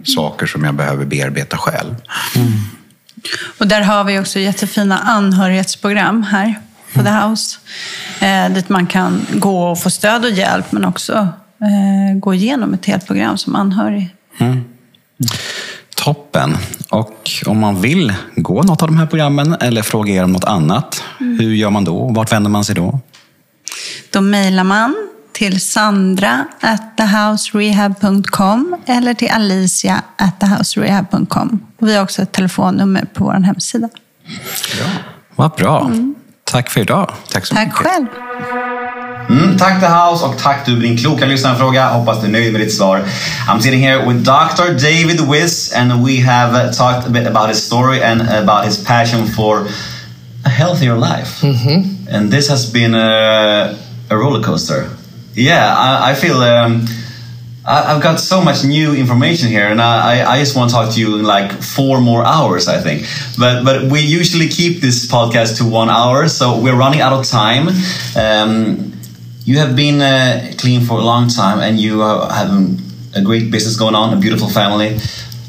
saker 0.05 0.47
som 0.47 0.65
jag 0.65 0.75
behöver 0.75 1.05
bearbeta 1.05 1.57
själv. 1.57 1.95
Mm. 2.37 2.53
Och 3.59 3.67
där 3.67 3.81
har 3.81 4.05
vi 4.05 4.19
också 4.19 4.39
jättefina 4.39 4.99
anhörighetsprogram 4.99 6.23
här 6.23 6.55
på 6.95 7.03
The 7.03 7.11
House. 7.11 7.59
Eh, 8.21 8.53
dit 8.55 8.69
man 8.69 8.87
kan 8.87 9.27
gå 9.35 9.71
och 9.71 9.83
få 9.83 9.91
stöd 9.91 10.25
och 10.25 10.31
hjälp, 10.31 10.73
men 10.73 10.85
också 10.85 11.29
eh, 11.61 12.19
gå 12.19 12.35
igenom 12.35 12.75
ett 12.75 12.87
helt 12.87 13.07
program 13.07 13.39
som 13.39 13.55
anhörig. 13.55 14.09
Mm. 14.39 14.65
Toppen. 15.97 16.57
Och 16.91 17.31
om 17.47 17.59
man 17.59 17.81
vill 17.81 18.13
gå 18.37 18.63
något 18.63 18.83
av 18.83 18.89
de 18.89 18.99
här 18.99 19.07
programmen 19.07 19.55
eller 19.55 19.83
fråga 19.83 20.15
er 20.15 20.25
om 20.25 20.33
något 20.33 20.45
annat, 20.45 21.03
mm. 21.21 21.39
hur 21.39 21.55
gör 21.55 21.71
man 21.71 21.85
då? 21.85 22.09
Vart 22.09 22.33
vänder 22.33 22.51
man 22.51 22.65
sig 22.65 22.75
då? 22.75 23.01
Då 24.11 24.21
mejlar 24.21 24.65
man 24.65 24.95
till 25.35 25.61
sandra 25.61 26.45
at 26.61 26.97
thehouserehab.com 26.97 28.77
eller 28.87 29.15
till 29.15 29.31
alicia 29.31 30.03
at 30.17 30.41
thehouserehab.com. 30.41 31.61
Vi 31.79 31.97
har 31.97 32.03
också 32.03 32.23
ett 32.23 32.33
telefonnummer 32.33 33.05
på 33.15 33.25
vår 33.25 33.33
hemsida. 33.33 33.89
Ja. 34.81 34.87
Vad 35.37 35.51
bra. 35.51 35.81
Mm. 35.81 36.15
Tack 36.45 36.71
för 36.71 36.81
idag. 36.81 37.11
Tack 37.33 37.47
så 37.47 37.55
Tack 37.55 37.67
mycket. 37.67 37.79
själv. 37.79 38.07
Mm, 39.31 39.59
tack 39.59 39.81
The 39.81 39.87
House 39.87 40.25
och 40.25 40.39
tack 40.39 40.67
du 40.67 40.75
för 40.75 40.83
din 40.83 40.97
kloka 40.97 41.27
lyssnarfråga. 41.27 41.89
Hoppas 41.89 42.21
du 42.21 42.27
är 42.27 42.31
nöjd 42.31 42.53
med 42.53 42.61
ditt 42.61 42.77
svar. 42.77 43.03
I'm 43.49 43.61
sitting 43.61 43.81
here 43.81 44.07
with 44.07 44.19
Dr. 44.19 44.73
David 44.73 45.21
Wiss 45.31 45.73
and 45.73 46.07
we 46.07 46.21
have 46.21 46.65
uh, 46.65 46.73
talked 46.73 47.07
a 47.07 47.11
bit 47.11 47.27
about 47.27 47.49
his 47.49 47.67
story 47.67 48.03
and 48.03 48.23
about 48.23 48.65
his 48.65 48.85
passion 48.85 49.27
for 49.27 49.67
a 50.45 50.49
healthier 50.49 50.97
life. 50.97 51.47
Mm 51.47 51.55
-hmm. 51.55 52.17
And 52.17 52.31
this 52.31 52.49
has 52.49 52.73
been 52.73 52.95
a, 52.95 53.63
a 54.11 54.15
roller 54.15 54.43
coaster. 54.43 54.85
Yeah, 55.35 55.75
I, 55.77 56.13
I 56.13 56.15
feel 56.15 56.37
um, 56.37 56.87
I, 57.65 57.95
have 57.95 58.03
got 58.03 58.21
so 58.21 58.43
much 58.43 58.65
new 58.65 58.95
information 58.95 59.49
here, 59.49 59.67
and 59.67 59.81
I, 59.81 60.35
I 60.35 60.39
just 60.39 60.55
want 60.55 60.71
to 60.71 60.77
talk 60.77 60.93
to 60.95 61.01
you 61.01 61.19
in 61.19 61.25
like 61.25 61.51
four 61.63 62.01
more 62.01 62.25
hours, 62.25 62.69
I 62.69 62.81
think. 62.81 63.07
But 63.39 63.65
but 63.65 63.91
we 63.91 64.01
usually 64.01 64.49
keep 64.49 64.81
this 64.81 65.07
podcast 65.07 65.59
to 65.59 65.65
one 65.65 65.89
hour, 65.89 66.29
so 66.29 66.61
we're 66.61 66.77
running 66.77 67.01
out 67.01 67.13
of 67.13 67.27
time. 67.27 67.69
Um, 68.17 68.93
you 69.45 69.59
have 69.59 69.75
been 69.75 70.01
uh, 70.01 70.53
clean 70.57 70.83
for 70.83 70.99
a 70.99 71.03
long 71.03 71.29
time, 71.29 71.61
and 71.61 71.79
you 71.79 72.01
have 72.01 72.51
a 73.15 73.23
great 73.23 73.51
business 73.51 73.77
going 73.77 73.95
on, 73.95 74.17
a 74.17 74.21
beautiful 74.21 74.49
family. 74.49 74.99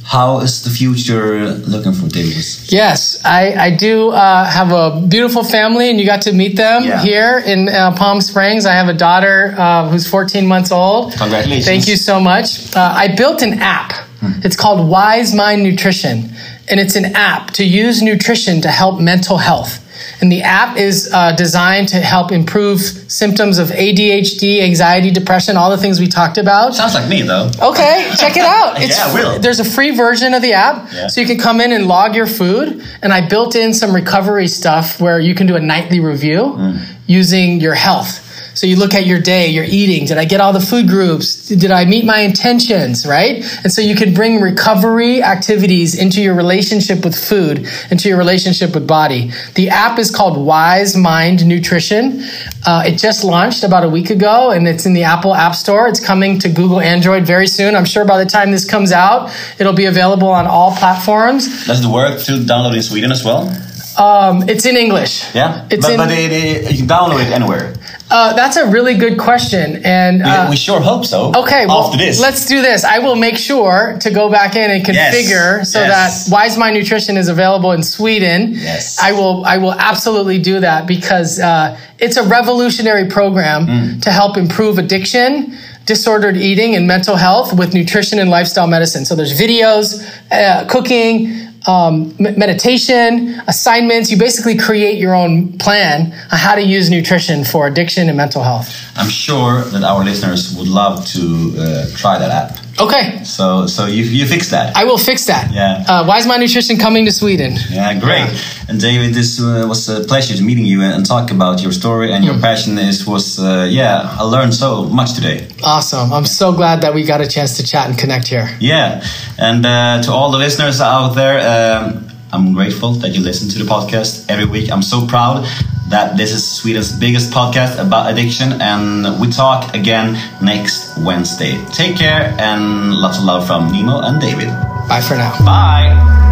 How 0.05 0.39
is 0.41 0.63
the 0.63 0.69
future 0.69 1.45
looking 1.45 1.91
for 1.91 2.07
Davis? 2.07 2.71
Yes, 2.71 3.19
I, 3.25 3.53
I 3.55 3.69
do 3.75 4.11
uh, 4.11 4.45
have 4.45 4.71
a 4.71 5.01
beautiful 5.07 5.43
family, 5.43 5.89
and 5.89 5.99
you 5.99 6.05
got 6.05 6.21
to 6.23 6.31
meet 6.31 6.55
them 6.55 6.83
yeah. 6.83 7.01
here 7.01 7.41
in 7.43 7.69
uh, 7.69 7.95
Palm 7.95 8.21
Springs. 8.21 8.67
I 8.67 8.73
have 8.73 8.87
a 8.87 8.93
daughter 8.93 9.55
uh, 9.57 9.89
who's 9.89 10.07
14 10.07 10.45
months 10.45 10.71
old. 10.71 11.13
Congratulations. 11.13 11.65
Thank 11.65 11.87
you 11.87 11.95
so 11.95 12.19
much. 12.19 12.75
Uh, 12.75 12.93
I 12.95 13.15
built 13.15 13.41
an 13.41 13.53
app. 13.53 13.93
Hmm. 14.19 14.41
It's 14.43 14.55
called 14.55 14.87
Wise 14.87 15.33
Mind 15.33 15.63
Nutrition, 15.63 16.29
and 16.69 16.79
it's 16.79 16.95
an 16.95 17.15
app 17.15 17.51
to 17.51 17.65
use 17.65 18.03
nutrition 18.03 18.61
to 18.61 18.69
help 18.69 19.01
mental 19.01 19.37
health. 19.37 19.84
And 20.21 20.31
the 20.31 20.41
app 20.41 20.77
is 20.77 21.11
uh, 21.13 21.33
designed 21.33 21.89
to 21.89 21.97
help 21.97 22.31
improve 22.31 22.79
symptoms 22.79 23.57
of 23.57 23.69
ADHD, 23.69 24.61
anxiety, 24.61 25.11
depression, 25.11 25.57
all 25.57 25.69
the 25.69 25.77
things 25.77 25.99
we 25.99 26.07
talked 26.07 26.37
about. 26.37 26.75
Sounds 26.75 26.93
like 26.93 27.09
me, 27.09 27.21
though. 27.21 27.49
Okay, 27.61 28.11
check 28.17 28.37
it 28.37 28.45
out. 28.45 28.75
It's 28.85 28.97
yeah, 28.97 29.13
will. 29.13 29.39
There's 29.39 29.59
a 29.59 29.65
free 29.65 29.95
version 29.95 30.33
of 30.33 30.41
the 30.41 30.53
app, 30.53 30.91
yeah. 30.93 31.07
so 31.07 31.21
you 31.21 31.27
can 31.27 31.37
come 31.37 31.61
in 31.61 31.71
and 31.71 31.87
log 31.87 32.15
your 32.15 32.27
food. 32.27 32.83
And 33.01 33.13
I 33.13 33.27
built 33.27 33.55
in 33.55 33.73
some 33.73 33.95
recovery 33.95 34.47
stuff 34.47 34.99
where 34.99 35.19
you 35.19 35.33
can 35.33 35.47
do 35.47 35.55
a 35.55 35.59
nightly 35.59 35.99
review 35.99 36.41
mm. 36.41 36.85
using 37.07 37.61
your 37.61 37.73
health. 37.73 38.24
So 38.55 38.67
you 38.67 38.77
look 38.77 38.93
at 38.93 39.05
your 39.05 39.19
day, 39.19 39.47
your 39.47 39.65
eating. 39.65 40.05
Did 40.05 40.17
I 40.17 40.25
get 40.25 40.41
all 40.41 40.53
the 40.53 40.59
food 40.59 40.87
groups? 40.87 41.47
Did 41.47 41.71
I 41.71 41.85
meet 41.85 42.05
my 42.05 42.19
intentions? 42.19 43.05
Right? 43.05 43.43
And 43.63 43.71
so 43.71 43.81
you 43.81 43.95
can 43.95 44.13
bring 44.13 44.41
recovery 44.41 45.21
activities 45.21 45.97
into 45.97 46.21
your 46.21 46.33
relationship 46.33 47.03
with 47.03 47.15
food, 47.15 47.67
into 47.91 48.09
your 48.09 48.17
relationship 48.17 48.73
with 48.73 48.87
body. 48.87 49.31
The 49.55 49.69
app 49.69 49.99
is 49.99 50.09
called 50.09 50.37
Wise 50.37 50.95
Mind 50.95 51.45
Nutrition. 51.45 52.23
Uh, 52.65 52.83
it 52.87 52.97
just 52.97 53.23
launched 53.23 53.63
about 53.63 53.83
a 53.83 53.89
week 53.89 54.09
ago 54.09 54.51
and 54.51 54.67
it's 54.67 54.85
in 54.85 54.93
the 54.93 55.03
Apple 55.03 55.35
App 55.35 55.55
Store. 55.55 55.87
It's 55.87 56.03
coming 56.03 56.39
to 56.39 56.49
Google 56.49 56.79
Android 56.79 57.25
very 57.25 57.47
soon. 57.47 57.75
I'm 57.75 57.85
sure 57.85 58.05
by 58.05 58.23
the 58.23 58.29
time 58.29 58.51
this 58.51 58.65
comes 58.65 58.91
out, 58.91 59.31
it'll 59.59 59.73
be 59.73 59.85
available 59.85 60.29
on 60.29 60.47
all 60.47 60.75
platforms. 60.75 61.67
Does 61.67 61.83
it 61.83 61.87
work 61.87 62.19
to 62.21 62.31
download 62.39 62.75
in 62.75 62.81
Sweden 62.81 63.11
as 63.11 63.23
well? 63.23 63.49
Um, 63.97 64.49
it's 64.49 64.65
in 64.65 64.75
English. 64.75 65.33
Yeah, 65.33 65.67
it's 65.69 65.85
but, 65.85 65.91
in, 65.91 65.97
but 65.97 66.11
it, 66.11 66.31
it, 66.31 66.71
you 66.71 66.79
can 66.79 66.87
download 66.87 67.25
it 67.25 67.31
anywhere. 67.31 67.73
Uh, 68.09 68.33
that's 68.33 68.55
a 68.55 68.67
really 68.67 68.95
good 68.95 69.17
question, 69.17 69.81
and 69.83 70.21
uh, 70.21 70.45
we, 70.45 70.51
we, 70.51 70.55
sure 70.55 70.79
hope 70.79 71.05
so. 71.05 71.31
Okay, 71.35 71.65
well, 71.65 71.85
after 71.85 71.97
this, 71.97 72.21
let's 72.21 72.45
do 72.45 72.61
this. 72.61 72.83
I 72.83 72.99
will 72.99 73.15
make 73.15 73.35
sure 73.35 73.97
to 73.99 74.11
go 74.11 74.29
back 74.29 74.55
in 74.55 74.69
and 74.69 74.85
configure 74.85 75.57
yes. 75.57 75.71
so 75.73 75.79
yes. 75.79 76.25
that 76.27 76.31
Wise 76.31 76.55
Mind 76.55 76.77
Nutrition 76.77 77.17
is 77.17 77.29
available 77.29 77.71
in 77.71 77.81
Sweden. 77.81 78.51
Yes, 78.53 78.99
I 79.01 79.11
will. 79.13 79.43
I 79.43 79.57
will 79.57 79.73
absolutely 79.73 80.37
do 80.37 80.59
that 80.59 80.85
because 80.85 81.39
uh, 81.39 81.79
it's 81.97 82.17
a 82.17 82.23
revolutionary 82.23 83.07
program 83.07 83.65
mm. 83.65 84.01
to 84.03 84.11
help 84.11 84.37
improve 84.37 84.77
addiction 84.77 85.57
disordered 85.85 86.35
eating 86.35 86.75
and 86.75 86.87
mental 86.87 87.15
health 87.15 87.53
with 87.57 87.73
nutrition 87.73 88.19
and 88.19 88.29
lifestyle 88.29 88.67
medicine. 88.67 89.05
So 89.05 89.15
there's 89.15 89.39
videos, 89.39 90.03
uh, 90.31 90.67
cooking, 90.67 91.54
um, 91.67 92.15
meditation, 92.19 93.41
assignments. 93.47 94.11
You 94.11 94.17
basically 94.17 94.57
create 94.57 94.97
your 94.97 95.15
own 95.15 95.57
plan 95.57 96.13
on 96.31 96.37
how 96.37 96.55
to 96.55 96.61
use 96.61 96.89
nutrition 96.89 97.43
for 97.43 97.67
addiction 97.67 98.07
and 98.07 98.17
mental 98.17 98.43
health. 98.43 98.73
I'm 98.95 99.09
sure 99.09 99.61
that 99.61 99.83
our 99.83 100.03
listeners 100.03 100.55
would 100.57 100.67
love 100.67 101.05
to 101.07 101.55
uh, 101.57 101.85
try 101.95 102.17
that 102.17 102.31
app. 102.31 102.64
Okay. 102.79 103.23
So 103.23 103.67
so 103.67 103.85
you 103.85 104.03
you 104.03 104.25
fix 104.25 104.49
that. 104.49 104.75
I 104.75 104.83
will 104.83 104.97
fix 104.97 105.25
that. 105.25 105.53
Yeah. 105.53 105.83
Uh, 105.87 106.05
Wise 106.05 106.27
Mind 106.27 106.41
Nutrition 106.41 106.77
coming 106.77 107.05
to 107.05 107.11
Sweden? 107.11 107.55
Yeah, 107.69 107.97
great. 107.99 108.27
Yeah. 108.27 108.67
And 108.69 108.81
David, 108.81 109.13
this 109.13 109.39
uh, 109.39 109.65
was 109.67 109.87
a 109.87 110.03
pleasure 110.03 110.35
to 110.35 110.43
meeting 110.43 110.65
you 110.65 110.81
and 110.81 111.05
talk 111.05 111.31
about 111.31 111.61
your 111.61 111.71
story 111.71 112.11
and 112.11 112.25
your 112.25 112.35
mm. 112.35 112.41
passion. 112.41 112.77
Is 112.77 113.07
was 113.07 113.39
uh, 113.39 113.67
yeah, 113.69 114.17
I 114.19 114.23
learned 114.23 114.53
so 114.53 114.85
much 114.85 115.13
today. 115.13 115.47
Awesome. 115.63 116.11
I'm 116.11 116.25
so 116.25 116.51
glad 116.51 116.81
that 116.81 116.93
we 116.93 117.03
got 117.03 117.21
a 117.21 117.27
chance 117.27 117.55
to 117.57 117.63
chat 117.63 117.87
and 117.87 117.97
connect 117.97 118.27
here. 118.27 118.49
Yeah, 118.59 119.03
and 119.37 119.65
uh, 119.65 120.01
to 120.03 120.11
all 120.11 120.31
the 120.31 120.39
listeners 120.39 120.81
out 120.81 121.15
there. 121.15 121.39
Um, 121.39 122.11
I'm 122.33 122.53
grateful 122.53 122.91
that 122.95 123.15
you 123.15 123.21
listen 123.21 123.47
to 123.51 123.59
the 123.63 123.63
podcast 123.63 124.29
every 124.29 124.45
week. 124.45 124.69
I'm 124.69 124.81
so 124.81 125.07
proud 125.07 125.47
that 125.87 126.17
this 126.17 126.31
is 126.31 126.43
Sweden's 126.49 126.91
biggest 126.97 127.31
podcast 127.31 127.79
about 127.79 128.11
addiction, 128.11 128.61
and 128.61 129.19
we 129.19 129.29
talk 129.29 129.73
again 129.73 130.17
next 130.41 130.97
Wednesday. 130.97 131.63
Take 131.73 131.97
care 131.97 132.35
and 132.39 132.93
lots 132.93 133.17
of 133.17 133.23
love 133.23 133.45
from 133.45 133.71
Nemo 133.71 134.01
and 134.01 134.19
David. 134.19 134.49
Bye 134.87 135.01
for 135.01 135.15
now. 135.15 135.37
Bye. 135.45 136.24